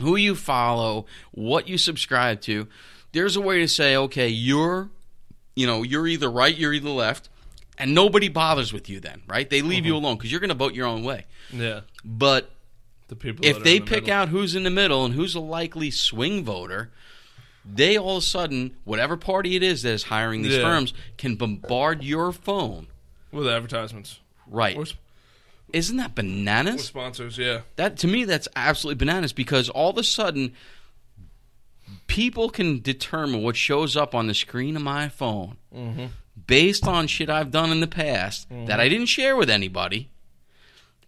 [0.00, 2.68] who you follow what you subscribe to
[3.18, 4.88] there's a way to say okay you're
[5.56, 7.28] you know you're either right you're either left
[7.76, 10.04] and nobody bothers with you then right they leave you mm-hmm.
[10.04, 12.50] alone because you're going to vote your own way Yeah, but
[13.08, 13.44] the people.
[13.44, 14.14] if they the pick middle.
[14.20, 16.90] out who's in the middle and who's a likely swing voter
[17.64, 20.62] they all of a sudden whatever party it is that is hiring these Yeah.
[20.62, 22.86] firms can bombard your phone
[23.32, 24.86] with advertisements right or,
[25.72, 27.36] isn't that bananas sponsors.
[27.36, 30.54] Yeah, That to me, that's absolutely bananas because all of a sudden,
[32.06, 36.06] people can determine what shows up on the screen of my phone Mm-hmm.
[36.46, 40.08] based on shit I've done in the past that I didn't share with anybody.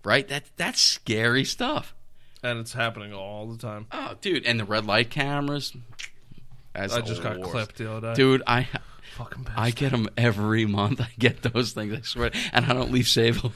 [0.05, 0.27] Right?
[0.29, 1.95] That that's scary stuff.
[2.43, 3.87] and it's happening all the time.
[3.93, 5.75] Oh, dude, and the red light cameras.
[6.75, 7.51] That's I just got worst.
[7.51, 8.15] clipped the other day.
[8.15, 8.43] dude.
[8.47, 8.69] I
[9.11, 9.59] fucking best.
[9.59, 11.01] I get them every month.
[11.01, 11.93] I get those things.
[11.95, 13.53] I swear, and I don't leave Sayville.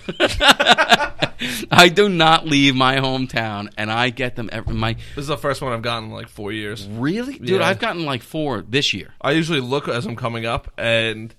[1.71, 4.95] I do not leave my hometown, and I get them every my.
[4.95, 6.87] this is the first one I've gotten in like four years.
[6.87, 7.61] Really, dude?
[7.61, 7.67] Yeah.
[7.67, 9.15] I've gotten like four this year.
[9.21, 11.35] I usually look as I'm coming up, and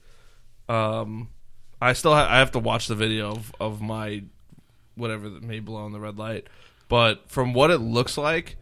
[0.69, 1.29] um,
[1.81, 4.23] I still ha- I have to watch the video of, of my
[4.95, 6.47] whatever that may blow on the red light.
[6.87, 8.57] But from what it looks like,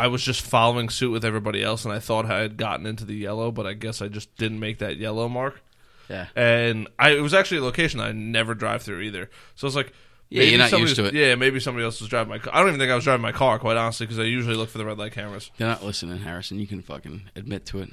[0.00, 3.04] I was just following suit with everybody else, and I thought I had gotten into
[3.04, 5.60] the yellow, but I guess I just didn't make that yellow mark.
[6.08, 6.26] Yeah.
[6.34, 9.30] and I it was actually a location I never drive through either.
[9.54, 9.92] So I was like,
[10.28, 11.14] Yeah, you're not used to it.
[11.14, 12.38] Yeah, maybe somebody else was driving my.
[12.38, 12.52] car.
[12.52, 14.70] I don't even think I was driving my car, quite honestly, because I usually look
[14.70, 15.50] for the red light cameras.
[15.58, 16.58] You're not listening, Harrison.
[16.58, 17.90] You can fucking admit to it.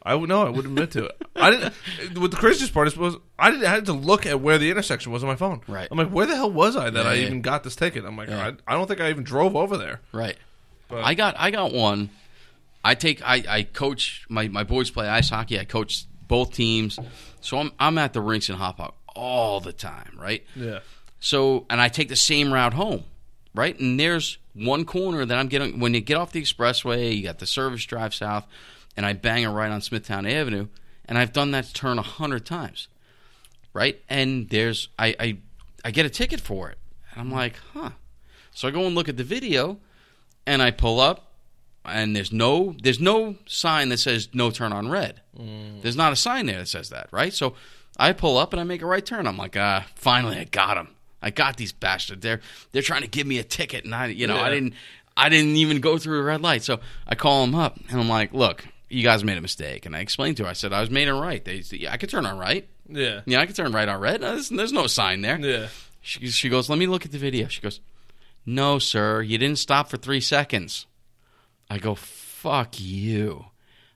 [0.00, 1.22] I would no, I would admit to it.
[1.34, 1.74] I didn't.
[2.20, 4.70] What the craziest part is was I didn't I had to look at where the
[4.70, 5.60] intersection was on my phone.
[5.66, 5.88] Right.
[5.90, 7.26] I'm like, where the hell was I that Yeah, I yeah.
[7.26, 8.04] even got this ticket?
[8.04, 8.52] I'm like, Yeah.
[8.66, 10.00] I, I don't think I even drove over there.
[10.12, 10.36] Right.
[10.88, 12.10] But- I got I got one.
[12.84, 15.58] I take I, I coach my, my boys play ice hockey.
[15.58, 16.98] I coach both teams,
[17.40, 20.44] so I'm I'm at the rinks in Hauppauge all the time, right?
[20.54, 20.78] Yeah.
[21.20, 23.04] So and I take the same route home,
[23.54, 23.78] right?
[23.78, 27.38] And there's one corner that I'm getting when you get off the expressway, you got
[27.40, 28.46] the service drive south,
[28.96, 30.68] and I bang a right on Smithtown Avenue,
[31.06, 32.88] and I've done that turn a hundred times,
[33.74, 34.00] right?
[34.08, 35.38] And there's I, I
[35.84, 36.78] I get a ticket for it,
[37.12, 37.90] and I'm like, huh.
[38.52, 39.78] So I go and look at the video,
[40.48, 41.18] and I pull up.
[41.84, 45.20] and there's no there's no sign that says no turn on red.
[45.82, 47.32] There's not a sign there that says that, right?
[47.32, 47.54] So
[47.96, 49.26] I pull up and I make a right turn.
[49.26, 50.88] I'm like, ah, finally I got them.
[51.22, 52.22] I got these bastards.
[52.22, 52.40] They're
[52.72, 54.74] they're trying to give me a ticket, and I you know I didn't
[55.16, 56.62] I didn't even go through a red light.
[56.62, 59.94] So I call them up and I'm like, look, you guys made a mistake, and
[59.96, 60.50] I explained to her.
[60.50, 61.44] I said I was made it right.
[61.44, 62.68] They yeah, I could turn on right.
[62.88, 63.20] Yeah.
[63.26, 64.20] Yeah, I could turn right on red.
[64.22, 65.38] There's, there's no sign there.
[65.38, 65.68] Yeah.
[66.00, 67.48] She, she goes, let me look at the video.
[67.48, 67.80] She goes,
[68.48, 70.86] no, sir, you didn't stop for three seconds.
[71.68, 73.44] I go, fuck you.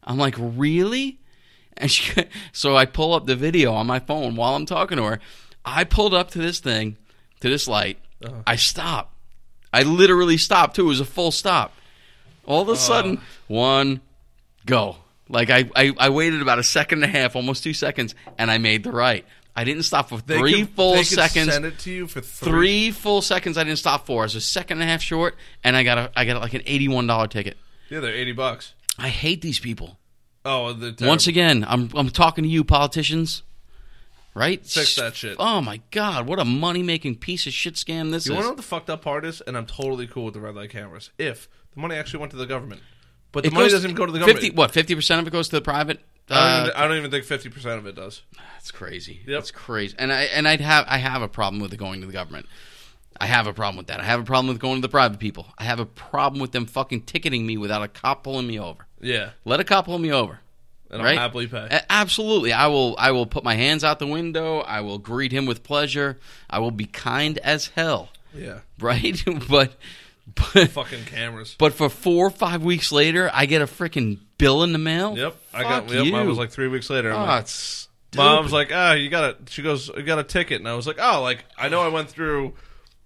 [0.05, 1.20] I'm like, really?
[1.74, 5.05] And she, so I pull up the video on my phone while I'm talking to
[5.05, 5.20] her.
[5.65, 6.99] I pulled up to this thing,
[7.41, 7.99] to this light.
[8.23, 8.43] Uh-huh.
[8.47, 9.15] I stop.
[9.73, 10.85] I literally stopped too.
[10.85, 11.73] It was a full stop.
[12.45, 12.81] All of a uh-huh.
[12.81, 14.03] sudden, one,
[14.66, 14.97] go.
[15.31, 18.51] Like I, I, I waited about a second and a half, almost two seconds, and
[18.51, 19.24] I made the right.
[19.55, 22.07] I didn't stop for They three could- full they could seconds Send it to you
[22.07, 22.51] for three.
[22.51, 24.23] three full seconds I didn't stop for.
[24.23, 26.55] I was a second and a half short, and I got a I got like
[26.55, 27.57] an eighty one dollar ticket.
[27.91, 28.74] Yeah, they're eighty bucks.
[28.99, 29.99] I hate these people.
[30.45, 33.43] Oh, Once again, I'm I'm talking to you, politicians.
[34.35, 34.65] Right?
[34.65, 35.37] Fix that shit.
[35.39, 38.29] Oh my god, what a money making piece of shit scam this is.
[38.29, 38.37] You is.
[38.37, 39.43] want to know what the fucked up part is?
[39.43, 41.11] And I'm totally cool with the red light cameras.
[41.19, 42.81] If the money actually went to the government,
[43.31, 44.41] but the It money goes- doesn't go to the government.
[44.41, 44.70] 50 what?
[44.70, 46.01] Fifty percent of it goes to the private.
[46.33, 48.23] I, don't Uh, even, I don't even think fifty percent of it does.
[48.55, 49.21] That's crazy.
[49.27, 49.37] Yep.
[49.39, 49.95] That's crazy.
[49.99, 52.47] And I and I'd have I have a problem with it going to the government.
[53.21, 54.01] I have a problem with that.
[54.01, 55.47] I have a problem with going to the private people.
[55.59, 58.87] I have a problem with them fucking ticketing me without a cop pulling me over.
[59.01, 60.41] Yeah, Let a cop pull me over.
[60.91, 61.17] and Right?
[61.19, 61.81] I'll happily pay.
[61.91, 62.53] Absolutely.
[62.53, 64.61] I will I will put my hands out the window.
[64.61, 66.19] I will greet him with pleasure.
[66.49, 68.09] I will be kind as hell.
[68.35, 69.23] yeah, Right?
[69.49, 69.77] but
[70.35, 71.57] but fucking cameras.
[71.59, 75.17] but for 4 or 5 weeks later, I get a freaking bill in the mail.
[75.17, 75.95] Yep, I Fuck got.
[75.95, 76.13] Yep, you.
[76.13, 77.11] mine was like three weeks later.
[77.13, 79.37] I'm Oh, like, it's Mom's like, ah, you got a.
[79.51, 81.89] She goes, you got a ticket, and I was like, oh, like I know I
[81.89, 82.55] went through.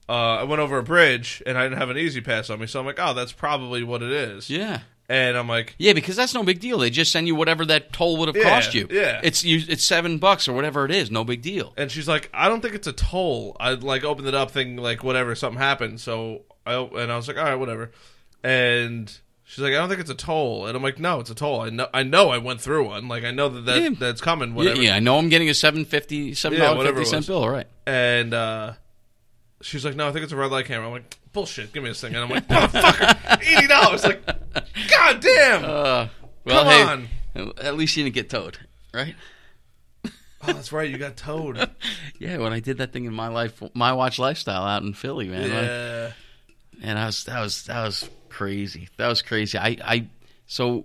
[0.09, 2.79] Uh, I went over a bridge and I didn't have an E-ZPass on me, so
[2.79, 4.49] I'm like, oh, that's probably what it is.
[4.49, 4.83] Yeah.
[5.09, 6.79] And I'm like, Yeah, because that's no big deal.
[6.79, 8.87] They just send you whatever that toll would have Yeah, cost you.
[8.89, 9.21] yeah.
[9.25, 11.11] It's you it's 7 bucks or whatever it is.
[11.11, 11.75] No big deal.
[11.77, 13.57] and she's like, I don't think it's a toll.
[13.59, 16.01] I like opened it up, thinking like whatever, something happened.
[16.01, 17.93] So I and I was like, all right, whatever.
[18.43, 20.67] And she's like, I don't think it's a toll.
[20.67, 21.61] And I'm like, no, it's a toll.
[21.63, 23.09] I know, I know, I went through one.
[23.09, 23.91] Like I know that, that Yeah.
[23.99, 24.51] that's coming.
[24.51, 24.83] Yeah, Whatever.
[24.83, 27.27] yeah, I know I'm getting a 750 $7.50 Yeah, whatever it was.
[27.27, 27.67] bill, all right.
[27.87, 28.73] And uh,
[29.63, 30.87] she's like, no, I think it's a red light camera.
[30.87, 31.73] I'm like, bullshit.
[31.73, 32.15] Give me this thing.
[32.15, 34.05] And I'm like, motherfucker, eighty dollars.
[34.05, 34.25] Like,
[34.91, 35.65] god damn.
[35.65, 36.09] Uh,
[36.45, 36.83] well, Come hey,
[37.43, 37.53] on.
[37.61, 38.59] At least you didn't get towed,
[38.95, 39.15] right?
[40.49, 40.89] Oh, that's right.
[40.89, 41.71] You got towed.
[42.21, 45.29] Yeah, when I did that thing in my life, my watch lifestyle out in Philly,
[45.29, 45.51] man.
[45.51, 46.13] yeah.
[46.83, 48.89] And I was that was that was crazy.
[48.97, 49.59] That was crazy.
[49.59, 50.07] I I
[50.47, 50.85] so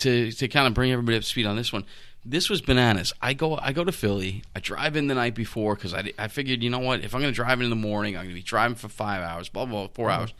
[0.00, 1.84] to to kind of bring everybody up to speed on this one.
[2.24, 3.12] This was bananas.
[3.22, 4.42] I go I go to Philly.
[4.54, 7.20] I drive in the night before because I, I figured you know what if I'm
[7.20, 9.64] going to drive in the morning I'm going to be driving for five hours blah
[9.64, 10.20] blah, blah 4 mm-hmm.
[10.20, 10.34] hours.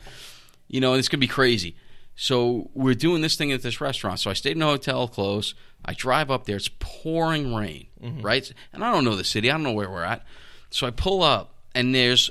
[0.67, 1.75] You know it's going to be crazy.
[2.15, 4.19] So we're doing this thing at this restaurant.
[4.19, 5.55] So I stayed in a hotel close.
[5.83, 6.57] I drive up there.
[6.57, 8.21] It's pouring rain, mm-hmm.
[8.21, 8.51] right?
[8.73, 9.49] And I don't know the city.
[9.49, 10.23] I don't know where we're at.
[10.69, 12.29] So I pull up, and there's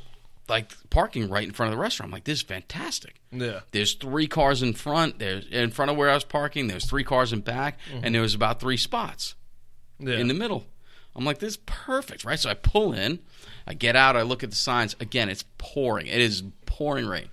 [0.51, 2.09] like parking right in front of the restaurant.
[2.09, 3.21] I'm like, this is fantastic.
[3.33, 3.61] Yeah.
[3.71, 5.19] There's three cars in front.
[5.19, 6.67] There's in front of where I was parking.
[6.67, 8.05] There's three cars in back, mm-hmm.
[8.05, 9.35] and there was about three spots
[9.99, 10.17] Yeah.
[10.19, 10.67] in the middle.
[11.17, 12.39] I'm like, this is perfect, right?
[12.39, 13.19] So I pull in,
[13.67, 14.95] I get out, I look at the signs.
[15.01, 16.07] Again, it's pouring.
[16.07, 17.29] It is pouring rain.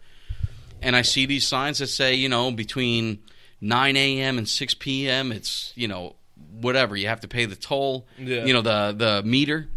[0.81, 3.19] And I see these signs that say, you know, between
[3.61, 4.37] 9 a.m.
[4.37, 6.15] and 6 p.m., it's, you know,
[6.51, 6.95] whatever.
[6.95, 8.45] You have to pay the toll, Yeah.
[8.45, 9.67] you know, the, the meter.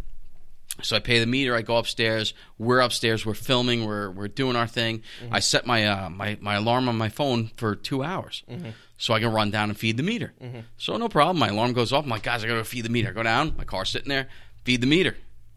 [0.82, 1.54] So I pay the meter.
[1.54, 2.34] I go upstairs.
[2.58, 3.24] We're upstairs.
[3.24, 3.86] We're filming.
[3.86, 5.02] We're we're doing our thing.
[5.22, 5.34] Mm-hmm.
[5.34, 8.70] I set my uh, my my alarm on my phone for two hours, mm-hmm.
[8.98, 10.32] so I can run down and feed the meter.
[10.42, 10.60] Mm-hmm.
[10.76, 11.38] So no problem.
[11.38, 12.04] My alarm goes off.
[12.04, 13.10] I'm like, guys, I gotta go feed the meter.
[13.10, 13.54] I go down.
[13.56, 14.28] My car's sitting there.
[14.64, 15.16] Feed the meter.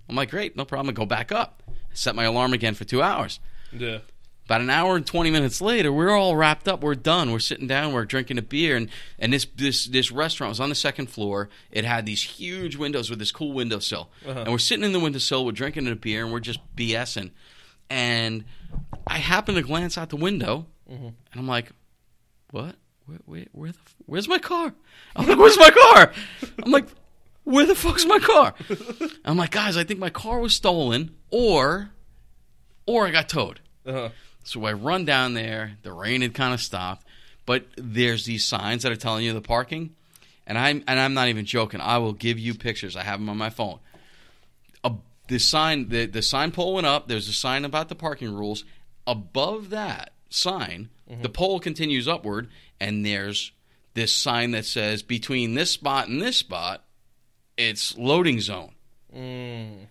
[0.10, 0.90] I'm like, great, no problem.
[0.90, 1.64] I go back up.
[1.94, 3.40] Set my alarm again for two hours.
[3.72, 4.00] Yeah.
[4.46, 6.82] About an hour and twenty minutes later, we're all wrapped up.
[6.84, 7.32] We're done.
[7.32, 7.94] We're sitting down.
[7.94, 11.48] We're drinking a beer, and and this this this restaurant was on the second floor.
[11.72, 15.46] It had these huge windows with this cool windowsill, and we're sitting in the windowsill.
[15.46, 17.32] We're drinking a beer, and we're just BSing.
[17.90, 18.44] And
[19.08, 21.72] I happen to glance out the window, and I'm like,
[22.52, 22.76] "What?
[23.06, 23.78] Where, where, where the?
[24.08, 24.74] Where's my car?"
[25.16, 26.12] I'm like, "Where's my car?"
[26.62, 26.88] I'm like,
[27.46, 28.56] "Where the fuck's my car?"
[29.26, 31.92] I'm like, "Guys, I think my car was stolen, or,
[32.86, 34.10] or I got towed." Uh-huh.
[34.44, 35.78] So I run down there.
[35.84, 37.06] The rain had kind of stopped,
[37.46, 39.96] but there's these signs that are telling you the parking,
[40.46, 41.80] and I'm and I'm not even joking.
[41.82, 42.96] I will give you pictures.
[42.96, 43.80] I have them on my phone.
[44.84, 44.92] A,
[45.28, 47.08] the sign, the the sign pole went up.
[47.08, 48.66] There's a sign about the parking rules.
[49.08, 50.90] Above that sign,
[51.22, 52.50] the pole continues upward,
[52.80, 53.52] and there's
[53.94, 56.84] this sign that says between this spot and this spot,
[57.58, 58.72] it's loading zone
[59.16, 59.88] Mm.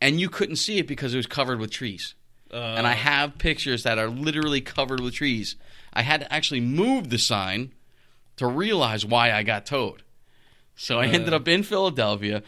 [0.00, 2.14] and you couldn't see it because it was covered with trees.
[2.52, 5.56] And I have pictures that are literally covered with trees.
[5.92, 7.72] I had to actually move the sign
[8.36, 10.02] to realize why I got towed.
[10.74, 12.42] So I ended up in Philadelphia.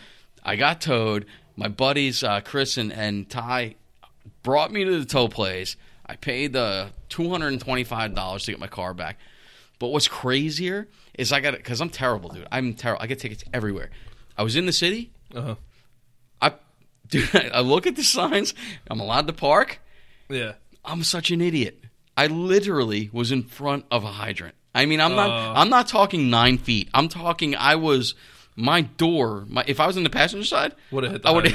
[0.44, 1.26] I got towed.
[1.56, 3.76] My buddies uh, Chris and, and Ty
[4.42, 5.76] brought me to the tow place.
[6.06, 9.18] I paid the two hundred and twenty five dollars to get my car back.
[9.78, 12.46] But what's crazier is I got it because I'm terrible, dude.
[12.50, 13.02] I'm terrible.
[13.02, 13.90] I get tickets everywhere.
[14.36, 15.10] I was in the city.
[15.34, 15.56] Uh-huh.
[16.40, 16.54] I,
[17.08, 18.54] dude, I look at the signs.
[18.90, 19.80] I'm allowed to park.
[20.28, 20.52] Yeah.
[20.84, 21.82] I'm such an idiot.
[22.16, 24.54] I literally was in front of a hydrant.
[24.74, 25.30] I mean, I'm not.
[25.30, 25.52] Uh.
[25.56, 26.88] I'm not talking nine feet.
[26.94, 27.54] I'm talking.
[27.56, 28.14] I was.
[28.56, 29.44] My door.
[29.48, 31.54] My if I was in the passenger side, Would've hit the I would.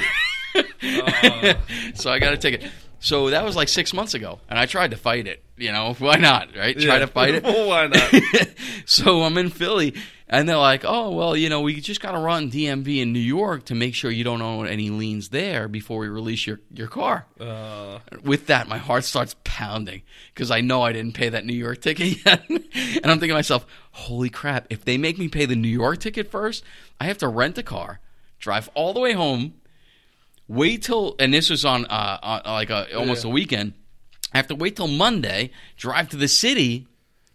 [0.82, 1.58] hydrant.
[1.94, 2.64] so I got a ticket.
[3.00, 5.42] So that was like six months ago, and I tried to fight it.
[5.58, 6.48] You know, why not?
[6.56, 6.78] Right?
[6.78, 7.44] Try to fight it.
[7.44, 8.48] why not?
[8.86, 9.94] so I'm in Philly,
[10.34, 13.18] and they're like, "Oh, well, you know, we just got to run DMV in New
[13.20, 16.88] York to make sure you don't own any liens there before we release your your
[16.88, 20.02] car." Uh, With that, my heart starts pounding
[20.34, 22.60] because I know I didn't pay that New York ticket yet, and
[23.06, 24.66] I'm thinking to myself, "Holy crap!
[24.70, 26.64] If they make me pay the New York ticket first,
[27.00, 28.00] I have to rent a car,
[28.38, 29.54] drive all the way home,
[30.48, 33.30] wait till and this was on uh, on like a, almost Yeah.
[33.30, 33.72] a weekend.
[34.32, 36.88] I have to wait till Monday, drive to the city,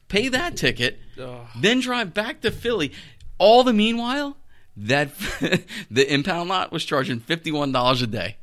[0.09, 1.47] pay that ticket, Ugh.
[1.55, 2.91] then drive back to Philly.
[3.37, 4.35] All the meanwhile,
[4.75, 5.15] that
[5.89, 8.35] the impound lot was charging fifty one dollars a day.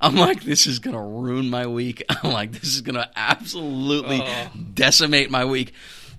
[0.00, 2.02] I'm like, this is gonna ruin my week.
[2.22, 4.50] I'm like, this is gonna absolutely Oh.
[4.74, 5.72] decimate my week.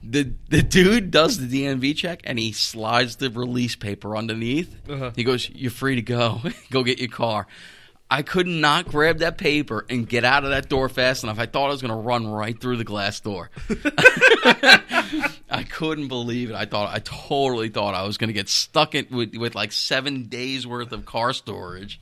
[0.04, 4.74] The the dude does the DMV check and he slides the release paper underneath.
[4.90, 5.12] Uh-huh.
[5.16, 6.42] He goes, "You're free to go.
[6.72, 7.48] go get your car."
[8.14, 11.40] I could not grab that paper and get out of that door fast enough.
[11.40, 13.50] I thought I was going to run right through the glass door.
[15.50, 16.56] I couldn't believe it.
[16.56, 19.72] I thought I totally thought I was going to get stuck in with, with like
[19.72, 22.02] seven days worth of car storage.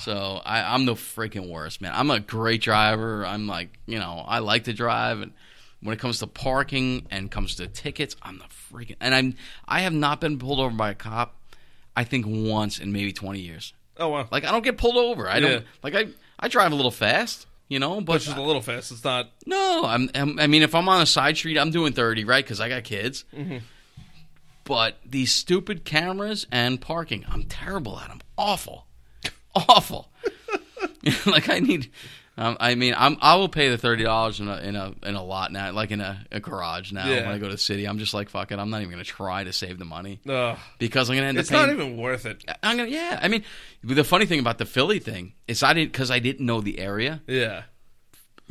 [0.00, 1.92] So I, I'm the freaking worst, man.
[1.94, 3.24] I'm a great driver.
[3.24, 5.32] I'm like, you know, I like to drive, and
[5.80, 8.96] when it comes to parking and comes to tickets, I'm the freaking.
[9.00, 9.34] And I'm
[9.66, 11.36] I have not been pulled over by a cop.
[11.96, 13.72] I think once in maybe 20 years.
[13.98, 14.28] Oh wow.
[14.30, 15.28] Like I don't get pulled over.
[15.28, 16.06] I don't like I
[16.38, 18.92] I drive a little fast, you know, but Which is a little fast.
[18.92, 19.30] It's not.
[19.46, 20.38] no, I'm, I'm.
[20.38, 22.44] I mean, if I'm on a side street, I'm doing thirty, right?
[22.44, 23.24] Because I got kids.
[23.34, 23.58] Mm-hmm.
[24.64, 28.20] But these stupid cameras and parking, I'm terrible at them.
[28.36, 28.86] Awful,
[29.54, 30.10] awful.
[31.26, 31.90] like I need.
[32.38, 33.16] Um, I mean, I'm.
[33.20, 35.90] I will pay the thirty dollars in a in a in a lot now, like
[35.90, 37.06] in a, a garage now.
[37.08, 37.26] Yeah.
[37.26, 38.58] When I go to the city, I'm just like, fuck it.
[38.60, 41.50] I'm not even gonna try to save the money Uh, because I'm gonna end it's
[41.50, 41.76] up paying.
[41.76, 42.44] not even worth it.
[42.62, 42.88] I'm gonna.
[42.90, 43.18] Yeah.
[43.20, 43.42] I mean,
[43.82, 46.78] the funny thing about the Philly thing is I didn't because I didn't know the
[46.78, 47.64] area Yeah.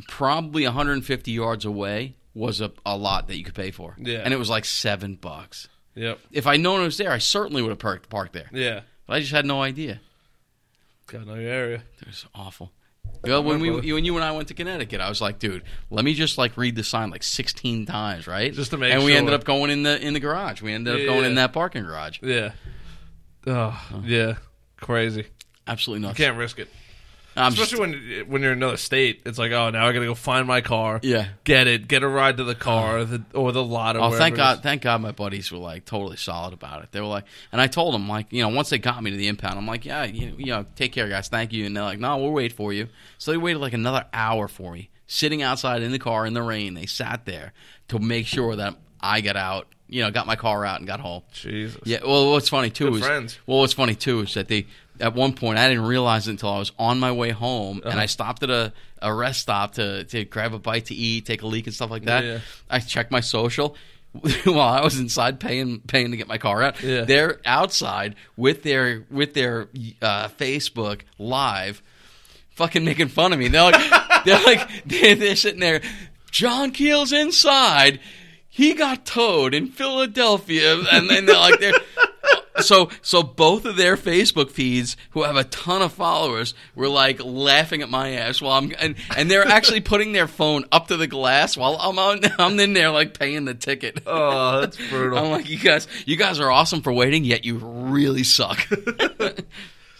[0.06, 3.96] probably 150 yards away was a, a lot that you could pay for.
[3.98, 4.18] Yeah.
[4.18, 5.66] And it was like seven bucks.
[5.94, 6.18] Yep.
[6.30, 8.48] If I'd known it was there, I certainly would have parked, parked there.
[8.52, 8.82] Yeah.
[9.06, 10.00] But I just had no idea.
[11.06, 11.82] Got no area.
[12.00, 12.70] It was awful.
[13.24, 13.86] Well, when we brother.
[13.86, 16.76] you and I went to Connecticut, I was like, dude, let me just like read
[16.76, 18.52] the sign like 16 times, right?
[18.52, 19.18] Just to make And we sure.
[19.18, 20.62] ended up going in the in the garage.
[20.62, 21.28] We ended up Yeah, going yeah.
[21.28, 22.18] in that parking garage.
[22.22, 22.52] Yeah.
[23.46, 24.34] Oh, yeah.
[24.80, 25.26] Crazy.
[25.66, 26.18] Absolutely nuts.
[26.18, 26.68] Can't risk it.
[27.38, 30.14] I'm Especially when when you're in another state, it's like, oh, now I gotta go
[30.14, 31.00] find my car.
[31.02, 31.28] yeah.
[31.44, 31.88] Get it.
[31.88, 33.18] Get a ride to the car, uh-huh.
[33.32, 33.96] the, or the lot.
[33.96, 34.62] Or Oh, thank God!
[34.62, 36.92] Thank God, my buddies were like totally solid about it.
[36.92, 39.16] They were like, and I told them like, you know, once they got me to
[39.16, 41.64] the impound, I'm like, yeah, you, you know, take care, guys, thank you.
[41.66, 42.88] And they're like, no, we'll wait for you.
[43.18, 46.42] So they waited like another hour for me, sitting outside in the car in the
[46.42, 46.74] rain.
[46.74, 47.52] They sat there
[47.88, 51.00] to make sure that I got out, you know, got my car out and got
[51.00, 51.22] home.
[51.32, 51.80] Jesus.
[51.84, 52.00] Yeah.
[52.06, 53.38] Well, what's funny too Good is friends.
[53.46, 54.66] well, what's funny too is that they
[55.00, 57.86] at one point I didn't realize it until I was on my way home and
[57.92, 58.00] Uh-huh.
[58.00, 61.42] I stopped at a, a rest stop to to grab a bite to eat, take
[61.42, 62.24] a leak and stuff like that.
[62.24, 62.38] Yeah.
[62.70, 63.76] I checked my social.
[64.44, 67.02] While I was inside paying paying to get my car out, Yeah.
[67.02, 69.68] they're outside with their with their
[70.00, 71.82] uh, Facebook live,
[72.50, 73.48] fucking making fun of me.
[73.48, 73.90] They're like,
[74.24, 75.82] they're like, they're, they're sitting there.
[76.30, 78.00] John Keel's inside.
[78.48, 81.72] He got towed in Philadelphia, and then they're like, they're.
[82.60, 87.24] So, so both of their Facebook feeds, who have a ton of followers, were like
[87.24, 90.96] laughing at my ass while I'm, and, and they're actually putting their phone up to
[90.96, 94.00] the glass while I'm on, I'm in there like paying the ticket.
[94.06, 95.18] Oh, that's brutal.
[95.18, 98.58] I'm like, you guys, you guys are awesome for waiting, yet you really suck.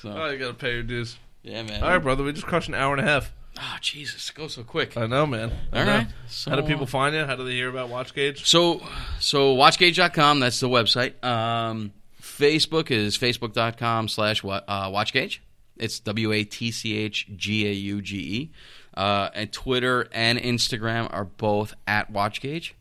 [0.00, 1.16] so, oh, you gotta pay your dues.
[1.42, 1.82] yeah, man.
[1.82, 2.24] All right, brother.
[2.24, 3.32] We just crushed an hour and a half.
[3.60, 4.96] Oh, Jesus, it goes so quick.
[4.96, 5.50] I know, man.
[5.72, 5.92] I All know.
[5.98, 6.06] right.
[6.28, 7.24] So, How do people find you?
[7.24, 8.46] How do they hear about Watch Gauge?
[8.46, 8.80] So,
[9.18, 11.22] so watchgauge.com, that's the website.
[11.24, 11.92] Um,
[12.38, 14.60] Facebook is facebook.com slash uh,
[14.90, 15.38] watchgauge.
[15.76, 18.50] It's W A T C H G A U G E.
[18.94, 22.72] Uh, and Twitter and Instagram are both at watchgauge.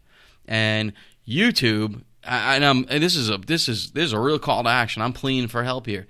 [0.47, 0.93] And
[1.27, 4.69] YouTube, and, um, and this is a this is this is a real call to
[4.69, 5.01] action.
[5.01, 6.07] I'm pleading for help here.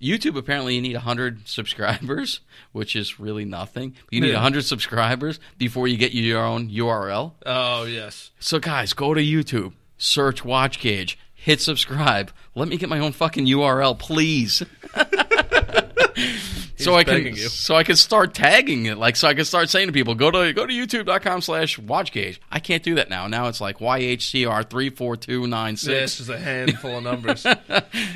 [0.00, 2.40] YouTube apparently you need 100 subscribers,
[2.72, 3.94] which is really nothing.
[4.10, 4.34] You need Yeah.
[4.34, 7.32] 100 subscribers before you get your own URL.
[7.44, 8.30] Oh yes.
[8.38, 12.30] So guys, go to YouTube, search Watch Gauge, hit subscribe.
[12.54, 14.62] Let me get my own fucking URL, please.
[16.80, 17.34] so I can you.
[17.36, 20.30] so I can start tagging it, like so I can start saying to people, go
[20.30, 22.40] to go to youtube.com slash watch gauge.
[22.50, 23.26] I can't do that now.
[23.26, 26.16] Now it's like YHCR three four two nine Yeah, it's six.
[26.18, 27.46] just a handful of numbers.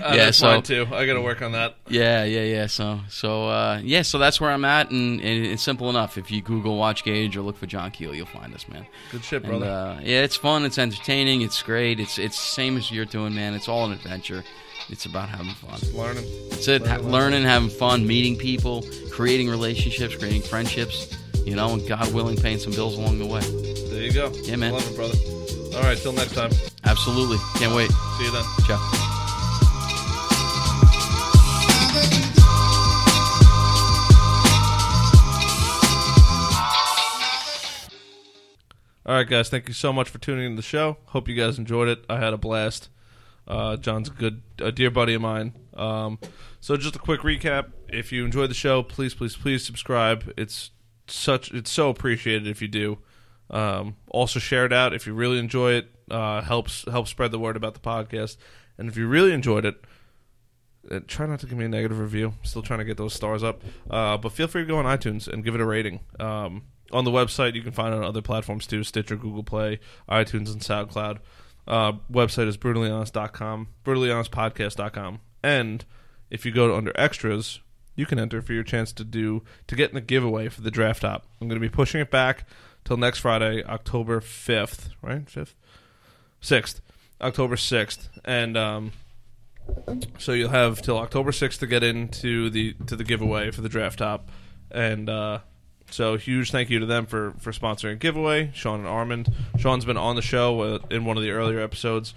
[0.05, 0.87] Uh, Yeah, so- mine too.
[0.93, 1.77] I got to work on that.
[1.89, 2.67] Yeah, yeah, yeah.
[2.67, 6.19] So so uh, yeah, so that's where I'm at and, and it's simple enough.
[6.19, 8.87] If you Google watch gauge or look for John Keel, you'll find us, man.
[9.13, 9.67] Good shit, And, brother.
[9.71, 10.65] uh, yeah, it's fun.
[10.65, 11.43] It's entertaining.
[11.43, 12.01] It's great.
[12.01, 13.55] It's it's same as you're doing, man.
[13.55, 14.45] It's all an adventure.
[14.91, 15.81] It's about having fun.
[15.95, 16.25] Learning.
[16.51, 16.87] It's it.
[16.87, 21.17] Ha- learning, having fun, meeting people, creating relationships, creating friendships.
[21.45, 23.41] You know, and God willing, paying some bills along the way.
[23.91, 24.33] There you go.
[24.45, 24.73] Yeah, man.
[24.73, 25.19] Love it, brother.
[25.77, 26.51] All right, till next time.
[26.85, 27.39] Absolutely.
[27.57, 27.91] Can't wait.
[27.91, 28.45] See you then.
[28.67, 28.79] Ciao.
[39.07, 39.51] All right, guys.
[39.51, 40.97] Thank you so much for tuning in to the show.
[41.07, 42.05] Hope you guys enjoyed it.
[42.09, 42.89] I had a blast.
[43.47, 45.55] Uh, John's a good, a dear buddy of mine.
[45.75, 46.19] Um,
[46.61, 47.73] so just a quick recap.
[47.89, 50.33] If you enjoyed the show, please, please, please subscribe.
[50.37, 50.71] It's
[51.07, 52.99] such, it's so appreciated if you do.
[53.51, 55.91] Um, also share it out if you really enjoy it.
[56.11, 58.37] Uh, helps help spread the word about the podcast.
[58.79, 59.85] And if you really enjoyed it,
[60.91, 62.35] uh, try not to give me a negative review.
[62.43, 63.63] Still trying to get those stars up.
[63.89, 66.01] Uh, but feel free to go on iTunes and give it a rating.
[66.19, 69.81] Um, on the website, you can find it on other platforms too Stitcher, Google Play,
[70.09, 71.19] iTunes, and SoundCloud.
[71.67, 75.21] Uh, website is brutallyhonest.com, brutallyhonestpodcast.com.
[75.43, 75.85] And
[76.31, 77.61] if you go to under extras,
[77.97, 80.71] you can enter for your chance to do to get in the giveaway for the
[80.71, 81.27] draft top.
[81.41, 82.45] I'm going to be pushing it back
[82.85, 85.25] till next Friday, October 5th, right?
[85.27, 85.55] 5th?
[86.43, 86.81] 6th.
[87.21, 88.09] October 6th.
[88.25, 88.93] And um,
[90.19, 93.69] so you'll have till October 6th to get into the to the giveaway for the
[93.69, 94.29] draft top.
[94.71, 95.41] And uh,
[95.95, 98.51] so huge thank you to them for for sponsoring giveaway.
[98.53, 99.33] Sean and Armand.
[99.59, 102.15] Sean's been on the show uh, in one of the earlier episodes.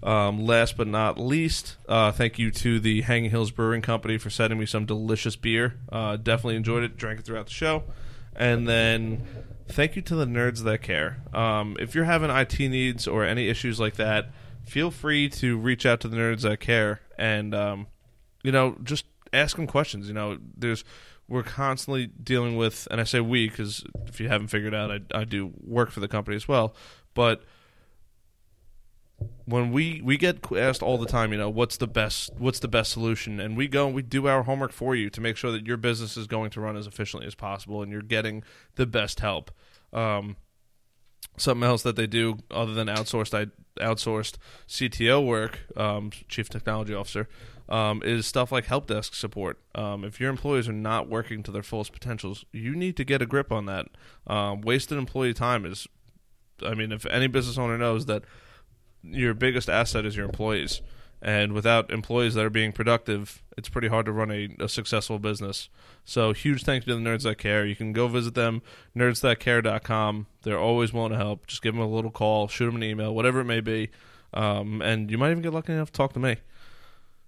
[0.00, 4.30] Um, last but not least, uh, thank you to the Hanging Hills Brewing Company for
[4.30, 5.74] sending me some delicious beer.
[5.90, 6.96] Uh, definitely enjoyed it.
[6.96, 7.82] Drank it throughout the show.
[8.36, 9.26] And then
[9.66, 11.18] thank you to the nerds that care.
[11.34, 14.30] Um, if you're having IT needs or any issues like that,
[14.64, 17.88] feel free to reach out to the nerds that care and um,
[18.44, 20.08] you know just ask them questions.
[20.08, 20.84] You know, there's
[21.28, 25.00] we're constantly dealing with, and I say we because if you haven't figured out, I,
[25.14, 26.74] I do work for the company as well,
[27.14, 27.42] but
[29.44, 32.68] when we we get asked all the time, you know, what's the best what's the
[32.68, 35.50] best solution, and we go and we do our homework for you to make sure
[35.50, 38.42] that your business is going to run as efficiently as possible, and you're getting
[38.76, 39.50] the best help.
[39.92, 40.36] Um,
[41.36, 43.46] something else that they do other than outsourced I,
[43.82, 44.36] outsourced
[44.68, 47.28] CTO work, um, chief technology officer,
[47.68, 49.58] um, is stuff like help desk support.
[49.74, 53.22] Um, if your employees are not working to their fullest potentials, you need to get
[53.22, 53.86] a grip on that.
[54.26, 55.86] Um, wasted employee time is,
[56.64, 58.22] I mean, if any business owner knows that
[59.02, 60.80] your biggest asset is your employees.
[61.20, 65.18] And without employees that are being productive, it's pretty hard to run a, a successful
[65.18, 65.68] business.
[66.04, 67.66] So, huge thank you to the Nerds That Care.
[67.66, 68.62] You can go visit them,
[68.96, 70.26] nerdsthatcare.com.
[70.42, 71.48] They're always willing to help.
[71.48, 73.90] Just give them a little call, shoot them an email, whatever it may be.
[74.32, 76.36] Um, and you might even get lucky enough to talk to me.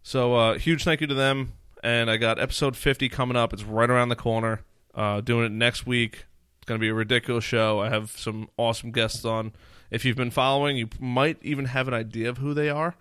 [0.02, 1.52] So, uh, huge thank you to them.
[1.82, 3.52] And I got episode 50 coming up.
[3.52, 4.62] It's right around the corner.
[4.94, 6.26] Uh, doing it next week.
[6.58, 7.80] It's going to be a ridiculous show.
[7.80, 9.52] I have some awesome guests on.
[9.90, 12.94] If you've been following, you might even have an idea of who they are.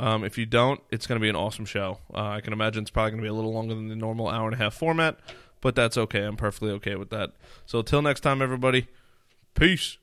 [0.00, 1.98] Um, if you don't, it's going to be an awesome show.
[2.12, 4.28] Uh, I can imagine it's probably going to be a little longer than the normal
[4.28, 5.18] hour and a half format,
[5.60, 6.22] but that's okay.
[6.22, 7.32] I'm perfectly okay with that.
[7.66, 8.88] So, till next time, everybody,
[9.54, 9.98] peace.